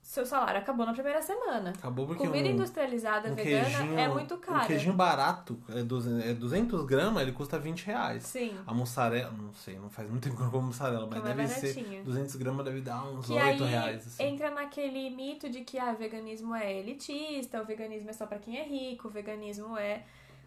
seu 0.04 0.26
salário 0.26 0.60
acabou 0.60 0.84
na 0.84 0.92
primeira 0.92 1.22
semana. 1.22 1.70
Acabou 1.70 2.06
porque 2.06 2.26
Comida 2.26 2.46
um, 2.46 2.52
industrializada 2.52 3.30
um 3.30 3.34
vegana 3.34 3.64
queijinho, 3.64 3.98
é 3.98 4.06
muito 4.06 4.34
um 4.34 4.38
cara. 4.38 4.66
queijinho 4.66 4.92
barato, 4.92 5.58
é 5.70 5.82
200, 5.82 6.26
é 6.26 6.34
200 6.34 6.84
gramas, 6.84 7.22
ele 7.22 7.32
custa 7.32 7.58
20 7.58 7.86
reais. 7.86 8.22
Sim. 8.22 8.54
A 8.66 8.74
mussarela, 8.74 9.32
não 9.32 9.54
sei, 9.54 9.78
não 9.78 9.88
faz 9.88 10.08
muito 10.10 10.22
tempo 10.28 10.36
que 10.36 10.42
eu 10.42 10.50
como 10.50 10.66
mussarela, 10.66 11.06
mas 11.06 11.24
é 11.24 11.34
deve 11.34 11.48
ser 11.48 11.74
baratinho. 11.74 12.04
200 12.04 12.36
gramas 12.36 12.64
deve 12.66 12.82
dar 12.82 13.02
uns 13.02 13.26
Que 13.26 13.32
8 13.32 13.64
aí 13.64 13.70
reais. 13.70 14.06
Assim. 14.06 14.24
entra 14.24 14.50
naquele 14.50 15.08
mito 15.08 15.48
de 15.48 15.62
que 15.62 15.78
ah, 15.78 15.92
o 15.92 15.96
veganismo 15.96 16.54
é 16.54 16.80
elitista, 16.80 17.62
o 17.62 17.64
veganismo 17.64 18.10
é 18.10 18.12
só 18.12 18.26
pra 18.26 18.38
quem 18.38 18.58
é 18.58 18.62
rico, 18.62 19.08
o 19.08 19.10
veganismo 19.10 19.78
é. 19.78 20.02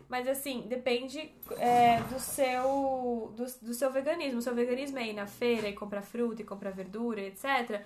Mas 0.08 0.27
assim, 0.27 0.65
depende 0.67 1.32
é, 1.58 1.99
do 2.03 2.19
seu 2.19 3.34
do, 3.36 3.43
do 3.65 3.73
seu 3.73 3.91
veganismo. 3.91 4.38
O 4.38 4.41
seu 4.41 4.53
veganismo 4.53 4.99
é 4.99 5.08
ir 5.08 5.13
na 5.13 5.25
feira 5.25 5.67
e 5.67 5.73
comprar 5.73 6.03
fruta 6.03 6.43
e 6.43 6.45
comprar 6.45 6.69
verdura, 6.71 7.21
etc. 7.21 7.82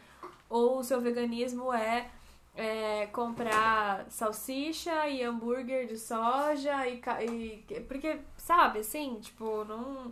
Ou 0.51 0.79
o 0.79 0.83
seu 0.83 0.99
veganismo 0.99 1.73
é, 1.73 2.09
é, 2.55 3.07
comprar 3.07 4.05
salsicha 4.09 5.07
e 5.07 5.23
hambúrguer 5.23 5.87
de 5.87 5.97
soja 5.97 6.87
e, 6.87 7.01
e. 7.25 7.79
Porque, 7.87 8.19
sabe, 8.35 8.79
assim, 8.79 9.17
tipo, 9.21 9.63
não. 9.63 10.11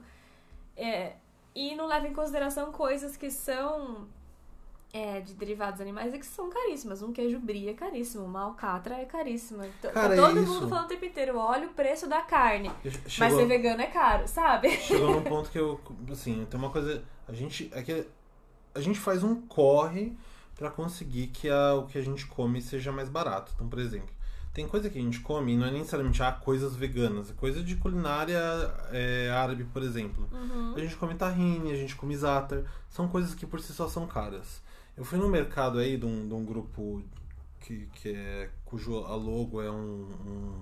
É, 0.77 1.13
e 1.53 1.75
não 1.75 1.87
leva 1.87 2.07
em 2.07 2.13
consideração 2.13 2.71
coisas 2.71 3.17
que 3.17 3.29
são 3.29 4.07
é, 4.93 5.19
de 5.19 5.33
derivados 5.33 5.81
animais 5.81 6.13
e 6.13 6.19
que 6.19 6.25
são 6.25 6.49
caríssimas. 6.49 7.01
Um 7.01 7.11
queijo 7.11 7.37
brie 7.39 7.69
é 7.69 7.73
caríssimo, 7.73 8.23
uma 8.23 8.43
alcatra 8.43 8.95
é 8.95 9.05
caríssima. 9.05 9.65
T- 9.81 9.89
Cara, 9.89 10.15
tá 10.15 10.21
todo 10.27 10.39
é 10.39 10.41
mundo 10.41 10.69
falando 10.69 10.85
o 10.85 10.87
tempo 10.87 11.05
inteiro, 11.05 11.37
olha 11.37 11.67
o 11.67 11.73
preço 11.73 12.07
da 12.07 12.21
carne. 12.21 12.71
Mas 12.83 13.11
Chegou, 13.11 13.39
ser 13.39 13.45
vegano 13.45 13.81
é 13.81 13.87
caro, 13.87 14.27
sabe? 14.27 14.71
chegou 14.77 15.11
num 15.11 15.21
ponto 15.27 15.49
que 15.49 15.59
eu, 15.59 15.79
assim, 16.11 16.47
tem 16.49 16.59
uma 16.59 16.69
coisa, 16.69 17.03
a 17.27 17.33
gente, 17.33 17.69
é 17.73 17.83
que 17.83 18.07
a 18.73 18.79
gente 18.79 18.99
faz 18.99 19.23
um 19.23 19.35
corre 19.47 20.15
pra 20.59 20.69
conseguir 20.69 21.27
que 21.27 21.49
a, 21.49 21.73
o 21.75 21.85
que 21.85 21.97
a 21.97 22.01
gente 22.01 22.25
come 22.27 22.61
seja 22.61 22.91
mais 22.91 23.07
barato. 23.07 23.53
Então, 23.55 23.69
por 23.69 23.79
exemplo, 23.79 24.13
tem 24.53 24.67
coisa 24.67 24.89
que 24.89 24.99
a 24.99 25.01
gente 25.01 25.21
come 25.21 25.53
e 25.53 25.57
não 25.57 25.65
é 25.65 25.71
necessariamente 25.71 26.21
ah, 26.21 26.33
coisas 26.33 26.75
veganas, 26.75 27.29
é 27.29 27.33
coisa 27.33 27.63
de 27.63 27.77
culinária 27.77 28.37
é, 28.91 29.31
árabe, 29.31 29.63
por 29.63 29.81
exemplo. 29.81 30.27
Uhum. 30.33 30.73
A 30.75 30.79
gente 30.81 30.97
come 30.97 31.15
tahine, 31.15 31.71
a 31.71 31.75
gente 31.75 31.95
come 31.95 32.15
za'atar. 32.15 32.63
São 32.89 33.07
coisas 33.07 33.33
que 33.33 33.45
por 33.45 33.61
si 33.61 33.71
só 33.71 33.87
são 33.87 34.05
caras. 34.05 34.61
Eu 34.97 35.05
fui 35.05 35.17
no 35.17 35.29
mercado 35.29 35.79
aí 35.79 35.95
de 35.95 36.05
um, 36.05 36.27
de 36.27 36.33
um 36.33 36.43
grupo 36.43 37.01
que, 37.61 37.87
que 37.93 38.09
é, 38.09 38.49
cujo 38.65 39.05
a 39.05 39.15
logo 39.15 39.61
é 39.61 39.71
um, 39.71 40.09
um, 40.25 40.55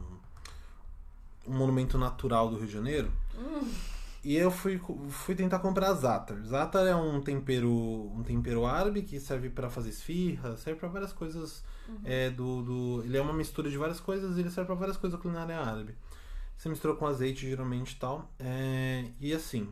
um 1.47 1.57
monumento 1.57 1.97
natural 1.97 2.51
do 2.51 2.57
Rio 2.57 2.67
de 2.67 2.73
Janeiro. 2.73 3.11
Hum. 3.35 3.67
E 4.23 4.35
eu 4.35 4.51
fui, 4.51 4.81
fui 5.09 5.35
tentar 5.35 5.59
comprar 5.59 5.93
za'atar. 5.93 6.41
Za'atar 6.43 6.85
é 6.85 6.95
um 6.95 7.21
tempero, 7.21 7.71
um 7.71 8.23
tempero 8.23 8.65
árabe 8.65 9.03
que 9.03 9.19
serve 9.19 9.49
pra 9.49 9.69
fazer 9.69 9.89
esfirra, 9.89 10.57
serve 10.57 10.79
pra 10.79 10.89
várias 10.89 11.13
coisas 11.13 11.63
é, 12.03 12.29
do, 12.29 12.61
do... 12.63 13.03
Ele 13.05 13.17
é 13.17 13.21
uma 13.21 13.31
mistura 13.33 13.69
de 13.69 13.77
várias 13.77 13.99
coisas 13.99 14.35
e 14.35 14.41
ele 14.41 14.49
serve 14.49 14.65
pra 14.67 14.75
várias 14.75 14.97
coisas 14.97 15.17
da 15.17 15.21
culinária 15.21 15.57
árabe. 15.57 15.95
Você 16.57 16.67
mistura 16.67 16.95
com 16.95 17.05
azeite 17.05 17.47
geralmente 17.47 17.93
e 17.93 17.95
tal. 17.97 18.29
É, 18.39 19.05
e 19.19 19.31
assim, 19.33 19.71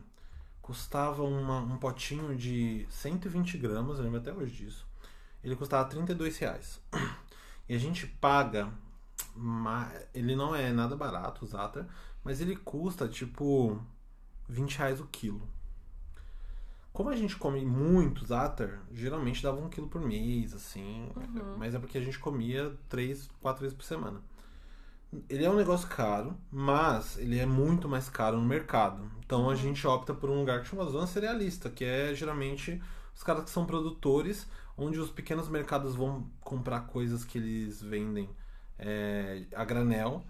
custava 0.62 1.22
uma- 1.24 1.60
um 1.60 1.76
potinho 1.76 2.34
de 2.36 2.86
120 2.88 3.58
gramas, 3.58 3.98
eu 3.98 4.04
lembro 4.04 4.20
até 4.20 4.32
hoje 4.32 4.64
disso. 4.64 4.86
Ele 5.44 5.54
custava 5.56 5.88
32 5.88 6.38
reais. 6.38 6.80
E 7.68 7.74
a 7.74 7.78
gente 7.78 8.06
paga. 8.06 8.72
Ele 10.14 10.34
não 10.34 10.54
é 10.54 10.72
nada 10.72 10.96
barato, 10.96 11.44
o 11.44 11.48
Za'atar, 11.48 11.86
mas 12.24 12.40
ele 12.40 12.56
custa 12.56 13.06
tipo 13.08 13.78
20 14.48 14.76
reais 14.78 15.00
o 15.00 15.06
quilo. 15.06 15.48
Como 16.92 17.10
a 17.10 17.16
gente 17.16 17.36
come 17.36 17.64
muito 17.64 18.24
Za'atar, 18.24 18.80
geralmente 18.90 19.42
dava 19.42 19.60
um 19.60 19.68
quilo 19.68 19.86
por 19.88 20.00
mês, 20.00 20.54
assim. 20.54 21.10
Uhum. 21.14 21.56
Mas 21.58 21.74
é 21.74 21.78
porque 21.78 21.98
a 21.98 22.00
gente 22.00 22.18
comia 22.18 22.74
três, 22.88 23.28
quatro 23.40 23.60
vezes 23.62 23.76
por 23.76 23.84
semana. 23.84 24.22
Ele 25.28 25.44
é 25.44 25.50
um 25.50 25.56
negócio 25.56 25.86
caro, 25.88 26.36
mas 26.50 27.18
ele 27.18 27.38
é 27.38 27.46
muito 27.46 27.88
mais 27.88 28.08
caro 28.08 28.38
no 28.38 28.46
mercado. 28.46 29.10
Então 29.24 29.44
a 29.44 29.48
Uhum. 29.48 29.56
gente 29.56 29.86
opta 29.86 30.14
por 30.14 30.30
um 30.30 30.40
lugar 30.40 30.62
que 30.62 30.68
chama 30.68 30.84
Zona 30.86 31.06
Cerealista, 31.06 31.68
que 31.70 31.84
é 31.84 32.14
geralmente 32.14 32.82
os 33.14 33.22
caras 33.22 33.44
que 33.44 33.50
são 33.50 33.66
produtores, 33.66 34.46
onde 34.76 34.98
os 34.98 35.10
pequenos 35.10 35.48
mercados 35.48 35.94
vão 35.94 36.26
comprar 36.40 36.80
coisas 36.86 37.24
que 37.24 37.38
eles 37.38 37.80
vendem 37.82 38.28
é, 38.78 39.44
a 39.54 39.64
granel. 39.64 40.24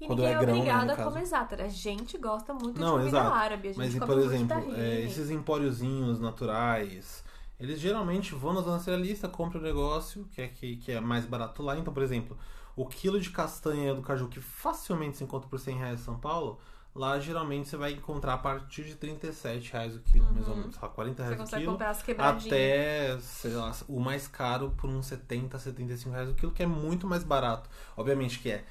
E 0.00 0.06
Quando 0.06 0.20
ninguém 0.20 0.26
é 0.26 0.32
é, 0.32 0.38
grão, 0.38 0.64
né, 0.64 0.74
obrigado 0.74 0.86
no 0.86 0.92
a 0.92 0.96
comer 0.96 1.24
za'atar. 1.26 1.60
A 1.62 1.68
gente 1.68 2.18
gosta 2.18 2.52
muito 2.54 2.80
Não, 2.80 2.98
de 2.98 3.04
comida 3.04 3.08
exato. 3.08 3.34
árabe. 3.34 3.68
A 3.68 3.72
gente 3.72 3.78
Mas, 3.78 3.94
come 3.94 4.06
por 4.06 4.16
muito 4.16 4.32
exemplo, 4.34 4.74
é, 4.74 5.00
esses 5.02 5.30
empóriozinhos 5.30 6.20
naturais, 6.20 7.24
eles 7.58 7.80
geralmente 7.80 8.34
vão 8.34 8.52
na 8.52 8.60
zona 8.60 8.78
cerealista, 8.78 9.28
compram 9.28 9.60
o 9.60 9.64
negócio, 9.64 10.24
que 10.32 10.42
é, 10.42 10.48
que, 10.48 10.76
que 10.76 10.92
é 10.92 11.00
mais 11.00 11.24
barato 11.24 11.62
lá. 11.62 11.76
Então, 11.78 11.92
por 11.94 12.02
exemplo, 12.02 12.36
o 12.74 12.86
quilo 12.86 13.20
de 13.20 13.30
castanha 13.30 13.94
do 13.94 14.02
caju, 14.02 14.28
que 14.28 14.40
facilmente 14.40 15.16
se 15.16 15.24
encontra 15.24 15.48
por 15.48 15.58
100 15.58 15.76
reais 15.78 16.00
em 16.00 16.04
São 16.04 16.18
Paulo, 16.18 16.58
lá 16.94 17.18
geralmente 17.18 17.68
você 17.68 17.76
vai 17.76 17.92
encontrar 17.92 18.34
a 18.34 18.38
partir 18.38 18.84
de 18.84 18.94
37 18.96 19.72
reais 19.72 19.94
o 19.96 20.00
quilo, 20.00 20.30
mais 20.32 20.48
ou 20.48 20.56
menos. 20.56 20.74
sei 20.74 20.82
lá, 20.82 20.88
40 20.88 21.22
Uhum. 21.22 21.28
Você 21.28 21.34
reais 21.34 21.40
o 21.40 21.44
consegue 21.44 21.62
quilo. 21.62 21.72
comprar 21.72 21.90
as 21.90 22.02
quebradinhas. 22.02 22.46
Até, 22.46 23.18
sei 23.20 23.52
lá, 23.54 23.72
o 23.88 24.00
mais 24.00 24.28
caro 24.28 24.70
por 24.76 24.88
uns 24.90 25.06
70, 25.06 25.58
75 25.58 26.14
reais 26.14 26.28
o 26.30 26.34
quilo, 26.34 26.52
que 26.52 26.62
é 26.62 26.66
muito 26.66 27.06
mais 27.06 27.24
barato. 27.24 27.68
Obviamente 27.96 28.38
que 28.38 28.50
é 28.50 28.64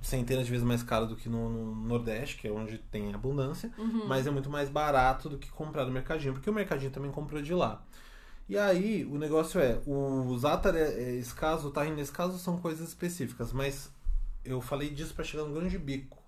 centenas 0.00 0.46
de 0.46 0.50
vezes 0.50 0.66
mais 0.66 0.82
caro 0.82 1.06
do 1.06 1.16
que 1.16 1.28
no, 1.28 1.48
no 1.50 1.74
Nordeste, 1.86 2.36
que 2.38 2.48
é 2.48 2.50
onde 2.50 2.78
tem 2.78 3.12
abundância, 3.14 3.70
Uhum. 3.78 4.06
mas 4.06 4.26
é 4.26 4.30
muito 4.30 4.48
mais 4.50 4.68
barato 4.68 5.28
do 5.28 5.38
que 5.38 5.50
comprar 5.50 5.84
no 5.84 5.92
mercadinho, 5.92 6.32
porque 6.32 6.48
o 6.48 6.52
mercadinho 6.52 6.90
também 6.90 7.10
comprou 7.10 7.42
de 7.42 7.54
lá. 7.54 7.82
E 8.48 8.58
aí, 8.58 9.04
o 9.04 9.16
negócio 9.16 9.60
é, 9.60 9.80
o 9.86 10.36
zátar 10.38 10.74
é, 10.74 10.80
é 10.92 11.10
escaso, 11.16 11.72
o 11.74 11.84
nesse 11.94 12.10
caso 12.10 12.38
são 12.38 12.56
coisas 12.58 12.88
específicas, 12.88 13.52
mas 13.52 13.92
eu 14.44 14.60
falei 14.60 14.90
disso 14.90 15.14
para 15.14 15.24
chegar 15.24 15.44
no 15.44 15.54
grande 15.54 15.78
bico, 15.78 16.18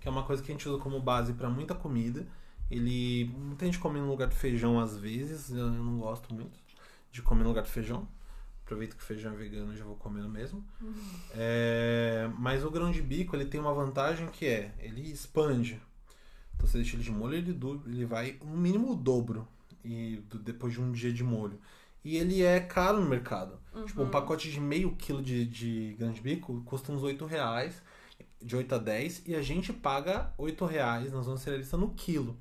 que 0.00 0.08
é 0.08 0.10
uma 0.10 0.22
coisa 0.22 0.42
que 0.42 0.50
a 0.50 0.54
gente 0.54 0.66
usa 0.68 0.78
como 0.82 1.00
base 1.00 1.32
para 1.34 1.50
muita 1.50 1.74
comida. 1.74 2.26
Ele 2.70 3.30
muita 3.36 3.64
gente 3.66 3.78
come 3.78 4.00
no 4.00 4.08
lugar 4.08 4.28
do 4.28 4.34
feijão 4.34 4.80
às 4.80 4.96
vezes, 4.96 5.50
eu 5.50 5.68
não 5.70 5.98
gosto 5.98 6.32
muito 6.34 6.58
de 7.12 7.22
comer 7.22 7.42
no 7.42 7.50
lugar 7.50 7.62
do 7.62 7.68
feijão. 7.68 8.08
Aproveito 8.66 8.96
que 8.96 9.02
o 9.02 9.06
feijão 9.06 9.32
é 9.32 9.36
vegano 9.36 9.72
e 9.72 9.76
já 9.76 9.84
vou 9.84 9.96
comendo 9.96 10.28
mesmo. 10.28 10.62
É, 11.34 12.28
mas 12.38 12.64
o 12.64 12.70
grão 12.70 12.90
de 12.90 13.00
bico 13.00 13.34
ele 13.36 13.44
tem 13.44 13.60
uma 13.60 13.72
vantagem 13.72 14.26
que 14.28 14.44
é 14.46 14.74
ele 14.80 15.00
expande. 15.10 15.80
Então 16.56 16.66
você 16.66 16.78
deixa 16.78 16.96
ele 16.96 17.02
de 17.04 17.10
molho, 17.10 17.34
ele, 17.36 17.52
du- 17.52 17.82
ele 17.86 18.04
vai 18.04 18.38
no 18.44 18.56
mínimo 18.56 18.90
o 18.92 18.96
dobro 18.96 19.46
e 19.84 20.16
do- 20.28 20.38
depois 20.38 20.72
de 20.72 20.80
um 20.80 20.90
dia 20.92 21.12
de 21.12 21.22
molho. 21.22 21.60
E 22.04 22.16
ele 22.16 22.42
é 22.42 22.60
caro 22.60 23.00
no 23.00 23.08
mercado. 23.08 23.58
Tipo, 23.86 24.02
um 24.02 24.10
pacote 24.10 24.50
de 24.50 24.60
meio 24.60 24.94
quilo 24.96 25.22
de, 25.22 25.44
de 25.46 25.94
grão 25.98 26.12
de 26.12 26.20
bico 26.20 26.60
custa 26.64 26.90
uns 26.92 27.02
8 27.02 27.24
reais, 27.26 27.80
de 28.42 28.56
8 28.56 28.74
a 28.74 28.78
10, 28.78 29.22
e 29.26 29.34
a 29.34 29.42
gente 29.42 29.72
paga 29.72 30.32
8 30.38 30.64
reais 30.64 31.12
na 31.12 31.20
zona 31.22 31.36
cerealista 31.36 31.76
no 31.76 31.90
quilo. 31.94 32.36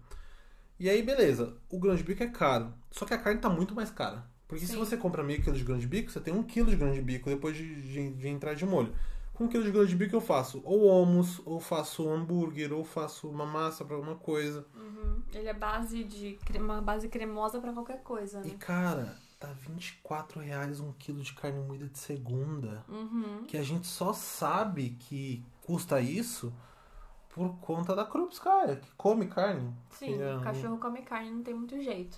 E 0.79 0.89
aí, 0.89 1.01
beleza, 1.01 1.57
o 1.69 1.79
grão 1.79 1.95
de 1.95 2.03
bico 2.03 2.21
é 2.23 2.27
caro, 2.27 2.73
só 2.91 3.05
que 3.05 3.13
a 3.13 3.17
carne 3.17 3.39
tá 3.41 3.49
muito 3.49 3.73
mais 3.75 3.89
cara. 3.91 4.27
Porque 4.47 4.65
se 4.65 4.73
Sim. 4.73 4.77
você 4.79 4.95
compra 4.95 5.23
meio 5.23 5.41
quilo 5.41 5.55
de 5.57 5.63
grão 5.63 5.77
de 5.77 5.87
bico, 5.87 6.11
você 6.11 6.19
tem 6.19 6.33
um 6.33 6.43
quilo 6.43 6.69
de 6.69 6.75
grão 6.75 6.91
de 6.93 7.01
bico 7.01 7.29
depois 7.29 7.55
de, 7.57 7.81
de, 7.81 8.11
de 8.13 8.27
entrar 8.27 8.53
de 8.53 8.65
molho. 8.65 8.93
Com 9.33 9.45
um 9.45 9.47
quilo 9.47 9.63
de 9.63 9.71
grão 9.71 9.85
de 9.85 9.95
bico 9.95 10.15
eu 10.15 10.21
faço 10.21 10.61
ou 10.63 11.01
hummus, 11.03 11.41
ou 11.45 11.59
faço 11.59 12.07
um 12.07 12.13
hambúrguer, 12.13 12.71
ou 12.71 12.83
faço 12.85 13.27
uma 13.27 13.45
massa 13.45 13.83
pra 13.83 13.95
alguma 13.95 14.15
coisa. 14.15 14.65
Uhum. 14.75 15.21
Ele 15.33 15.47
é 15.49 15.53
base 15.53 16.03
de 16.03 16.37
uma 16.57 16.79
base 16.81 17.09
cremosa 17.09 17.59
pra 17.59 17.73
qualquer 17.73 18.01
coisa, 18.03 18.41
E 18.45 18.49
né? 18.51 18.55
cara, 18.59 19.17
tá 19.39 19.47
24 19.51 20.39
reais 20.39 20.79
um 20.79 20.93
quilo 20.93 21.21
de 21.21 21.33
carne 21.33 21.59
moída 21.59 21.87
de 21.87 21.97
segunda. 21.99 22.85
Uhum. 22.87 23.43
que 23.47 23.57
a 23.57 23.63
gente 23.63 23.87
só 23.87 24.13
sabe 24.13 24.91
que 24.99 25.43
custa 25.63 25.99
isso 25.99 26.53
por 27.29 27.57
conta 27.59 27.93
da 27.93 28.05
Krupskaya, 28.05 28.77
que 28.77 28.89
come 28.95 29.27
carne. 29.27 29.73
Sim, 29.89 30.13
Que 30.17 30.21
é- 30.21 30.37
o 30.37 30.41
cachorro 30.41 30.77
come 30.77 31.01
carne, 31.01 31.31
não 31.31 31.43
tem 31.43 31.53
muito 31.53 31.77
jeito. 31.81 32.17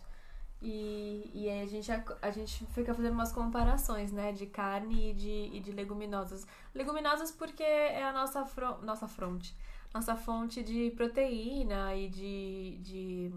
E, 0.62 1.30
e 1.34 1.50
aí 1.50 1.62
a 1.62 1.68
gente, 1.68 1.92
a 2.22 2.32
gente 2.32 2.66
fica 2.68 2.94
fazendo 2.94 3.14
umas 3.14 3.32
comparações, 3.32 4.12
né? 4.12 4.32
De 4.32 4.46
carne 4.48 5.12
e 5.12 5.14
de, 5.14 5.50
e 5.54 5.60
de 5.60 5.72
leguminosas. 5.72 6.48
Leguminosas 6.74 7.32
porque 7.32 7.64
é 7.64 8.04
a 8.04 8.12
nossa, 8.12 8.46
nossa 8.82 9.08
fronte. 9.08 9.56
Nossa 9.94 10.16
fonte 10.16 10.64
de 10.64 10.92
proteína 10.92 11.96
e 11.96 12.10
de, 12.10 12.78
de 12.82 13.32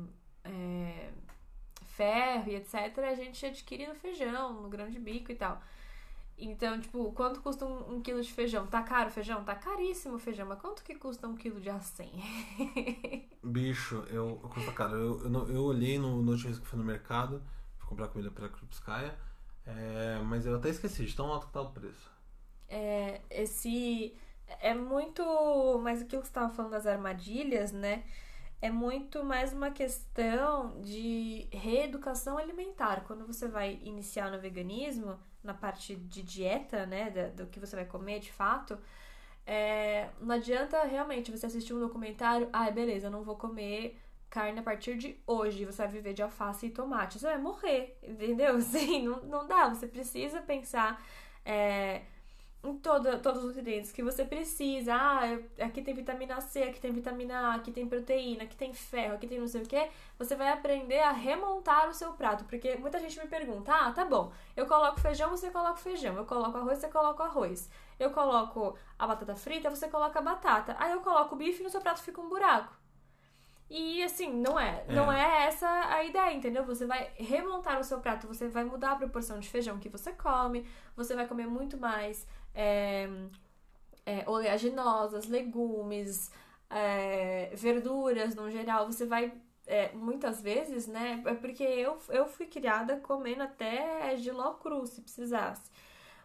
é, 0.44 1.11
ferro 1.85 2.50
e 2.50 2.56
etc. 2.56 2.98
A 2.98 3.14
gente 3.14 3.44
adquire 3.44 3.87
no 3.87 3.94
feijão, 3.94 4.62
no 4.62 4.68
grão 4.68 4.88
de 4.88 4.98
bico 4.98 5.30
e 5.30 5.35
tal. 5.35 5.61
Então, 6.40 6.81
tipo, 6.81 7.12
quanto 7.12 7.42
custa 7.42 7.66
um, 7.66 7.96
um 7.96 8.00
quilo 8.00 8.22
de 8.22 8.33
feijão? 8.33 8.66
Tá 8.66 8.83
caro 8.83 9.11
o 9.11 9.12
feijão? 9.12 9.44
Tá 9.44 9.55
caríssimo 9.55 10.14
o 10.14 10.18
feijão, 10.18 10.46
mas 10.46 10.59
quanto 10.59 10.83
que 10.83 10.94
custa 10.94 11.29
um 11.29 11.37
quilo 11.37 11.61
de 11.61 11.68
acém? 11.68 12.11
Bicho, 13.44 14.05
eu, 14.09 14.37
custa 14.53 14.72
caro. 14.72 14.96
Eu, 14.96 15.33
eu, 15.33 15.48
eu 15.50 15.62
olhei 15.64 15.98
no, 15.98 16.22
no 16.22 16.33
último 16.33 16.48
vez 16.48 16.59
que 16.59 16.66
fui 16.66 16.79
no 16.79 16.85
mercado, 16.85 17.42
fui 17.76 17.90
comprar 17.90 18.09
comida 18.09 18.31
pela 18.31 18.48
Krupskaya, 18.48 19.14
é, 19.66 20.18
mas 20.24 20.46
eu 20.46 20.57
até 20.57 20.70
esqueci 20.70 21.05
de 21.05 21.14
tão 21.14 21.26
alto 21.26 21.46
que 21.46 21.53
tá 21.53 21.61
o 21.61 21.70
preço. 21.70 22.11
É, 22.68 23.20
esse 23.29 24.14
é 24.61 24.74
muito 24.74 25.22
mais 25.83 26.00
aquilo 26.00 26.22
que 26.22 26.29
você 26.29 26.31
estava 26.31 26.53
falando 26.53 26.72
das 26.72 26.87
armadilhas, 26.87 27.70
né? 27.70 28.05
É 28.62 28.70
muito 28.70 29.24
mais 29.24 29.53
uma 29.53 29.70
questão 29.70 30.81
de 30.81 31.48
reeducação 31.50 32.38
alimentar. 32.38 33.05
Quando 33.07 33.26
você 33.26 33.48
vai 33.48 33.79
iniciar 33.83 34.31
no 34.31 34.40
veganismo, 34.40 35.18
na 35.42 35.55
parte 35.55 35.96
de 35.96 36.22
dieta, 36.22 36.87
né, 36.87 37.11
do 37.35 37.46
que 37.46 37.59
você 37.59 37.76
vai 37.76 37.85
comer 37.85 38.20
de 38.20 38.33
fato, 38.33 38.79
é, 39.46 40.11
não 40.20 40.35
adianta 40.35 40.83
realmente 40.85 41.31
você 41.31 41.46
assistir 41.46 41.74
um 41.74 41.81
documentário, 41.81 42.48
ah, 42.53 42.70
beleza, 42.70 43.07
eu 43.07 43.11
não 43.11 43.22
vou 43.22 43.37
comer 43.37 43.98
carne 44.31 44.61
a 44.61 44.62
partir 44.62 44.96
de 44.96 45.20
hoje, 45.26 45.64
você 45.64 45.83
vai 45.83 45.88
viver 45.88 46.14
de 46.14 46.22
alface 46.22 46.66
e 46.66 46.70
tomate. 46.70 47.18
Você 47.18 47.26
vai 47.26 47.38
morrer, 47.38 47.98
entendeu? 48.03 48.55
Assim, 48.57 49.03
não, 49.07 49.20
não 49.22 49.46
dá. 49.46 49.68
Você 49.68 49.88
precisa 49.88 50.40
pensar 50.40 51.05
é, 51.44 52.03
em 52.62 52.76
toda, 52.76 53.18
todos 53.18 53.42
os 53.42 53.56
nutrientes 53.56 53.90
que 53.90 54.02
você 54.02 54.24
precisa. 54.24 54.94
Ah, 54.94 55.20
aqui 55.64 55.80
tem 55.82 55.94
vitamina 55.94 56.40
C, 56.40 56.62
aqui 56.62 56.78
tem 56.80 56.92
vitamina 56.92 57.38
A, 57.38 57.54
aqui 57.54 57.72
tem 57.72 57.88
proteína, 57.88 58.44
aqui 58.44 58.54
tem 58.54 58.72
ferro, 58.74 59.14
aqui 59.14 59.26
tem 59.26 59.40
não 59.40 59.48
sei 59.48 59.62
o 59.62 59.66
que. 59.66 59.88
Você 60.18 60.36
vai 60.36 60.48
aprender 60.52 61.00
a 61.00 61.10
remontar 61.10 61.88
o 61.88 61.94
seu 61.94 62.12
prato. 62.12 62.44
Porque 62.44 62.76
muita 62.76 62.98
gente 62.98 63.18
me 63.18 63.26
pergunta: 63.26 63.72
ah, 63.74 63.92
tá 63.92 64.04
bom, 64.04 64.30
eu 64.54 64.66
coloco 64.66 65.00
feijão, 65.00 65.30
você 65.30 65.50
coloca 65.50 65.76
feijão. 65.76 66.16
Eu 66.16 66.26
coloco 66.26 66.58
arroz, 66.58 66.78
você 66.78 66.88
coloca 66.88 67.24
arroz. 67.24 67.70
Eu 67.98 68.10
coloco 68.10 68.76
a 68.98 69.06
batata 69.06 69.34
frita, 69.36 69.70
você 69.70 69.88
coloca 69.88 70.18
a 70.18 70.22
batata. 70.22 70.76
Aí 70.78 70.92
eu 70.92 71.00
coloco 71.00 71.34
o 71.34 71.38
bife 71.38 71.60
e 71.60 71.64
no 71.64 71.70
seu 71.70 71.80
prato 71.80 72.00
fica 72.02 72.20
um 72.20 72.28
buraco. 72.28 72.78
E 73.72 74.02
assim, 74.02 74.32
não 74.32 74.58
é, 74.58 74.84
É. 74.88 74.92
não 74.92 75.12
é 75.12 75.44
essa 75.46 75.68
a 75.68 76.02
ideia, 76.02 76.34
entendeu? 76.34 76.64
Você 76.64 76.86
vai 76.86 77.08
remontar 77.14 77.78
o 77.78 77.84
seu 77.84 78.00
prato, 78.00 78.26
você 78.26 78.48
vai 78.48 78.64
mudar 78.64 78.92
a 78.92 78.96
proporção 78.96 79.38
de 79.38 79.48
feijão 79.48 79.78
que 79.78 79.88
você 79.88 80.12
come, 80.12 80.66
você 80.96 81.14
vai 81.14 81.24
comer 81.28 81.46
muito 81.46 81.78
mais 81.78 82.26
é, 82.54 83.08
é, 84.06 84.24
oleaginosas, 84.28 85.26
legumes, 85.26 86.30
é, 86.68 87.50
verduras 87.54 88.34
no 88.34 88.50
geral. 88.50 88.86
Você 88.86 89.06
vai, 89.06 89.32
é, 89.66 89.92
muitas 89.92 90.40
vezes, 90.40 90.86
né? 90.86 91.22
É 91.26 91.34
porque 91.34 91.62
eu, 91.64 91.98
eu 92.08 92.26
fui 92.26 92.46
criada 92.46 92.96
comendo 93.00 93.42
até 93.42 94.16
giló 94.16 94.54
cru, 94.54 94.86
se 94.86 95.00
precisasse. 95.00 95.70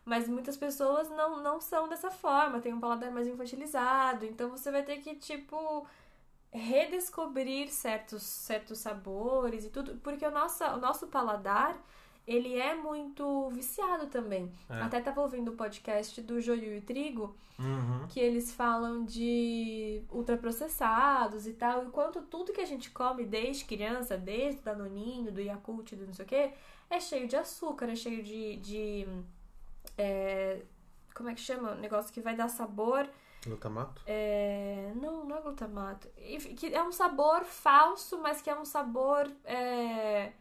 Mas 0.05 0.27
muitas 0.27 0.55
pessoas 0.55 1.09
não, 1.09 1.41
não 1.41 1.59
são 1.59 1.89
dessa 1.89 2.11
forma, 2.11 2.59
tem 2.61 2.73
um 2.73 2.79
paladar 2.79 3.11
mais 3.11 3.27
infantilizado. 3.27 4.25
Então 4.25 4.49
você 4.49 4.71
vai 4.71 4.83
ter 4.83 4.97
que, 4.97 5.15
tipo, 5.15 5.87
redescobrir 6.51 7.69
certos, 7.69 8.23
certos 8.23 8.79
sabores 8.79 9.65
e 9.65 9.69
tudo. 9.69 9.97
Porque 9.97 10.25
o 10.25 10.31
nosso, 10.31 10.63
o 10.63 10.77
nosso 10.77 11.07
paladar, 11.07 11.77
ele 12.27 12.55
é 12.57 12.75
muito 12.75 13.49
viciado 13.49 14.07
também. 14.07 14.51
É. 14.69 14.81
Até 14.81 14.99
tava 14.99 15.21
ouvindo 15.21 15.51
o 15.51 15.55
podcast 15.55 16.21
do 16.21 16.41
Joio 16.41 16.75
e 16.75 16.81
Trigo, 16.81 17.35
Uhum. 17.57 18.05
que 18.09 18.19
eles 18.19 18.51
falam 18.51 19.05
de 19.05 20.03
ultraprocessados 20.11 21.47
e 21.47 21.53
tal, 21.53 21.85
e 21.85 21.89
quanto 21.89 22.21
tudo 22.23 22.51
que 22.51 22.59
a 22.59 22.65
gente 22.65 22.91
come 22.91 23.25
desde 23.25 23.63
criança, 23.63 24.17
desde 24.17 24.59
o 24.59 24.63
Danoninho, 24.63 25.31
do 25.31 25.39
Yakult, 25.39 25.95
do 25.95 26.05
não 26.05 26.13
sei 26.13 26.25
o 26.25 26.27
que, 26.27 26.51
é 26.89 26.99
cheio 26.99 27.27
de 27.27 27.35
açúcar, 27.35 27.89
é 27.89 27.95
cheio 27.95 28.21
de. 28.21 28.57
de 28.57 29.07
é, 29.97 30.61
como 31.13 31.29
é 31.29 31.33
que 31.33 31.39
chama? 31.41 31.71
Um 31.71 31.79
negócio 31.79 32.13
que 32.13 32.19
vai 32.19 32.35
dar 32.35 32.49
sabor. 32.49 33.07
Glutamato? 33.45 34.01
É, 34.05 34.91
não, 34.95 35.23
não 35.23 35.37
é 35.37 35.41
glutamato. 35.41 36.09
Que 36.57 36.73
é 36.73 36.83
um 36.83 36.91
sabor 36.91 37.45
falso, 37.45 38.19
mas 38.19 38.41
que 38.41 38.49
é 38.49 38.59
um 38.59 38.65
sabor 38.65 39.31
é, 39.45 40.33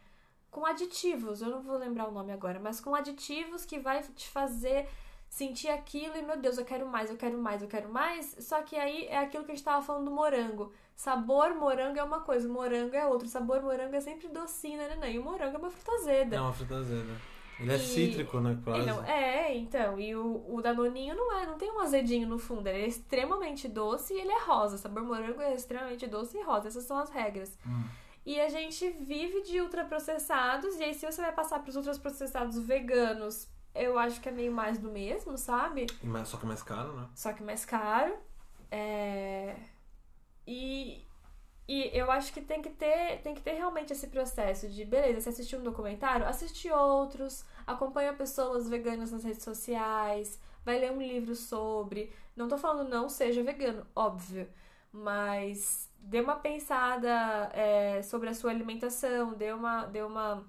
com 0.54 0.64
aditivos. 0.64 1.42
Eu 1.42 1.48
não 1.50 1.60
vou 1.60 1.76
lembrar 1.76 2.08
o 2.08 2.12
nome 2.12 2.32
agora, 2.32 2.60
mas 2.62 2.80
com 2.80 2.94
aditivos 2.94 3.64
que 3.66 3.78
vai 3.80 4.00
te 4.02 4.28
fazer 4.28 4.88
sentir 5.28 5.68
aquilo 5.68 6.16
e, 6.16 6.22
meu 6.22 6.36
Deus, 6.36 6.56
eu 6.58 6.64
quero 6.64 6.86
mais, 6.86 7.10
eu 7.10 7.16
quero 7.16 7.36
mais, 7.36 7.60
eu 7.60 7.66
quero 7.68 7.88
mais. 7.92 8.36
Só 8.38 8.62
que 8.62 8.76
aí 8.76 9.06
é 9.06 9.18
aquilo 9.18 9.44
que 9.44 9.50
a 9.50 9.54
gente 9.54 9.64
tava 9.64 9.84
falando 9.84 10.04
do 10.04 10.10
morango. 10.12 10.72
Sabor 10.94 11.52
morango 11.56 11.98
é 11.98 12.04
uma 12.04 12.20
coisa, 12.20 12.48
morango 12.48 12.94
é 12.94 13.04
outra. 13.04 13.26
Sabor 13.26 13.60
morango 13.60 13.96
é 13.96 14.00
sempre 14.00 14.28
docinho, 14.28 14.78
né, 14.78 14.88
né, 14.90 14.96
né? 14.96 15.12
E 15.12 15.18
o 15.18 15.24
morango 15.24 15.56
é 15.56 15.58
uma 15.58 15.70
fruta 15.70 15.90
azeda. 15.96 16.36
É 16.36 16.40
uma 16.40 16.52
fruta 16.52 16.76
azeda. 16.76 17.12
Ele 17.58 17.72
é 17.72 17.76
E- 17.76 17.78
cítrico, 17.80 18.38
né? 18.40 18.56
Quase. 18.62 18.86
Não- 18.86 19.04
é, 19.04 19.56
então, 19.56 19.98
e 19.98 20.14
o, 20.14 20.44
o 20.54 20.60
Danoninho 20.62 21.16
não 21.16 21.36
é, 21.38 21.46
não 21.46 21.58
tem 21.58 21.70
um 21.70 21.80
azedinho 21.80 22.28
no 22.28 22.38
fundo, 22.38 22.66
ele 22.68 22.82
é 22.84 22.86
extremamente 22.88 23.68
doce 23.68 24.12
e 24.14 24.20
ele 24.20 24.30
é 24.32 24.40
rosa. 24.44 24.78
Sabor 24.78 25.02
morango 25.02 25.40
é 25.40 25.52
extremamente 25.54 26.06
doce 26.06 26.36
e 26.38 26.42
rosa, 26.42 26.68
essas 26.68 26.84
são 26.84 26.96
as 26.98 27.10
regras. 27.10 27.56
Hum. 27.66 27.84
E 28.24 28.40
a 28.40 28.48
gente 28.48 28.88
vive 28.90 29.42
de 29.42 29.60
ultraprocessados, 29.60 30.76
e 30.76 30.84
aí 30.84 30.94
se 30.94 31.04
você 31.04 31.20
vai 31.20 31.32
passar 31.32 31.58
pros 31.62 31.76
ultraprocessados 31.76 32.58
veganos, 32.58 33.48
eu 33.74 33.98
acho 33.98 34.20
que 34.20 34.28
é 34.28 34.32
meio 34.32 34.52
mais 34.52 34.78
do 34.78 34.90
mesmo, 34.90 35.36
sabe? 35.36 35.86
Mais- 36.02 36.28
Só 36.28 36.38
que 36.38 36.44
é 36.44 36.48
mais 36.48 36.62
caro, 36.62 36.92
né? 36.96 37.08
Só 37.14 37.32
que 37.32 37.42
mais 37.42 37.64
caro. 37.66 38.16
É... 38.70 39.54
E, 40.46 41.06
e 41.66 41.90
eu 41.98 42.10
acho 42.10 42.32
que 42.32 42.40
tem 42.40 42.60
que 42.60 42.68
ter 42.70 43.20
tem 43.22 43.34
que 43.34 43.40
ter 43.42 43.52
realmente 43.52 43.92
esse 43.92 44.08
processo 44.08 44.68
de, 44.68 44.84
beleza, 44.84 45.20
você 45.20 45.28
assistiu 45.30 45.58
um 45.60 45.62
documentário, 45.62 46.26
assiste 46.26 46.70
outros, 46.70 47.44
acompanha 47.66 48.12
pessoas 48.12 48.68
veganas 48.68 49.10
nas 49.12 49.24
redes 49.24 49.42
sociais, 49.42 50.38
vai 50.64 50.78
ler 50.78 50.92
um 50.92 51.00
livro 51.00 51.34
sobre. 51.34 52.12
Não 52.36 52.48
tô 52.48 52.58
falando 52.58 52.88
não 52.88 53.08
seja 53.08 53.42
vegano, 53.42 53.86
óbvio, 53.94 54.48
mas 54.94 55.90
dê 55.98 56.20
uma 56.20 56.36
pensada 56.36 57.50
é, 57.52 58.00
sobre 58.02 58.28
a 58.28 58.34
sua 58.34 58.50
alimentação, 58.52 59.34
dê 59.34 59.52
uma, 59.52 59.86
dê 59.86 60.02
uma 60.02 60.48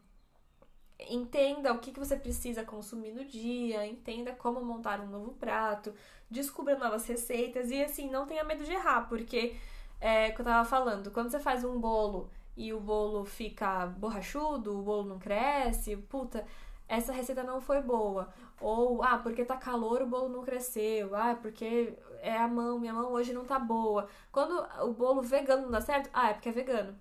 entenda 0.99 1.73
o 1.73 1.79
que, 1.79 1.91
que 1.91 1.99
você 1.99 2.15
precisa 2.15 2.63
consumir 2.63 3.11
no 3.11 3.25
dia, 3.25 3.85
entenda 3.87 4.33
como 4.33 4.63
montar 4.63 5.01
um 5.01 5.07
novo 5.07 5.33
prato, 5.33 5.93
descubra 6.29 6.77
novas 6.77 7.07
receitas 7.07 7.71
e 7.71 7.83
assim, 7.83 8.07
não 8.09 8.27
tenha 8.27 8.43
medo 8.43 8.63
de 8.63 8.71
errar, 8.71 9.09
porque 9.09 9.55
é 9.99 10.29
que 10.29 10.41
eu 10.41 10.45
tava 10.45 10.67
falando, 10.69 11.09
quando 11.09 11.31
você 11.31 11.39
faz 11.39 11.63
um 11.63 11.79
bolo 11.79 12.29
e 12.55 12.71
o 12.71 12.79
bolo 12.79 13.25
fica 13.25 13.87
borrachudo, 13.87 14.79
o 14.79 14.83
bolo 14.83 15.05
não 15.05 15.17
cresce, 15.17 15.97
puta, 15.97 16.45
essa 16.87 17.11
receita 17.11 17.43
não 17.43 17.59
foi 17.59 17.81
boa. 17.81 18.31
Ou, 18.61 19.03
ah, 19.03 19.17
porque 19.17 19.43
tá 19.43 19.57
calor 19.57 20.01
o 20.01 20.07
bolo 20.07 20.29
não 20.29 20.43
cresceu. 20.43 21.15
Ah, 21.15 21.35
porque 21.35 21.93
é 22.25 22.37
a 22.37 22.47
mão, 22.47 22.79
minha 22.79 22.93
mão 22.93 23.11
hoje 23.11 23.33
não 23.33 23.45
tá 23.45 23.59
boa. 23.59 24.07
Quando 24.31 24.65
o 24.83 24.93
bolo 24.93 25.21
vegano 25.21 25.63
não 25.63 25.71
dá 25.71 25.81
certo, 25.81 26.09
ah, 26.13 26.29
é 26.29 26.33
porque 26.33 26.49
é 26.49 26.51
vegano. 26.51 26.99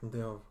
Não 0.00 0.10
tem 0.10 0.24
ovo. 0.24 0.42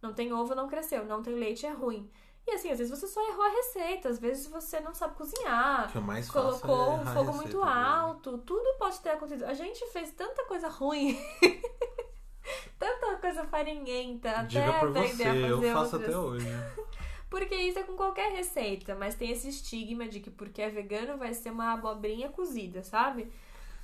Não 0.00 0.12
tem 0.14 0.32
ovo, 0.32 0.54
não 0.54 0.68
cresceu. 0.68 1.04
Não 1.04 1.22
tem 1.22 1.34
leite, 1.34 1.66
é 1.66 1.72
ruim. 1.72 2.10
E 2.46 2.52
assim, 2.52 2.70
às 2.70 2.78
vezes 2.78 2.96
você 2.96 3.08
só 3.08 3.20
errou 3.28 3.44
a 3.44 3.48
receita, 3.48 4.08
às 4.08 4.20
vezes 4.20 4.46
você 4.46 4.78
não 4.78 4.94
sabe 4.94 5.16
cozinhar. 5.16 5.90
Que 5.90 5.98
eu 5.98 6.02
mais 6.02 6.30
Colocou 6.30 6.98
faço 6.98 7.08
é 7.08 7.10
a 7.10 7.14
fogo 7.14 7.32
muito 7.34 7.58
né? 7.58 7.72
alto, 7.72 8.38
tudo 8.38 8.78
pode 8.78 9.00
ter 9.00 9.10
acontecido. 9.10 9.46
A 9.46 9.54
gente 9.54 9.84
fez 9.88 10.12
tanta 10.12 10.44
coisa 10.44 10.68
ruim, 10.68 11.18
tanta 12.78 13.16
coisa 13.16 13.44
farinhenta, 13.44 14.44
Diga 14.44 14.68
até 14.68 14.76
aprender 14.76 15.08
você, 15.08 15.22
a 15.24 15.26
fazer 15.26 15.48
eu 15.48 15.72
faço 15.72 15.96
outras. 15.96 16.02
até 16.04 16.16
hoje. 16.16 16.46
Porque 17.28 17.56
isso 17.56 17.80
é 17.80 17.82
com 17.82 17.96
qualquer 17.96 18.30
receita, 18.30 18.94
mas 18.94 19.16
tem 19.16 19.32
esse 19.32 19.48
estigma 19.48 20.06
de 20.06 20.20
que 20.20 20.30
porque 20.30 20.62
é 20.62 20.70
vegano 20.70 21.18
vai 21.18 21.34
ser 21.34 21.50
uma 21.50 21.72
abobrinha 21.72 22.28
cozida, 22.28 22.84
sabe? 22.84 23.32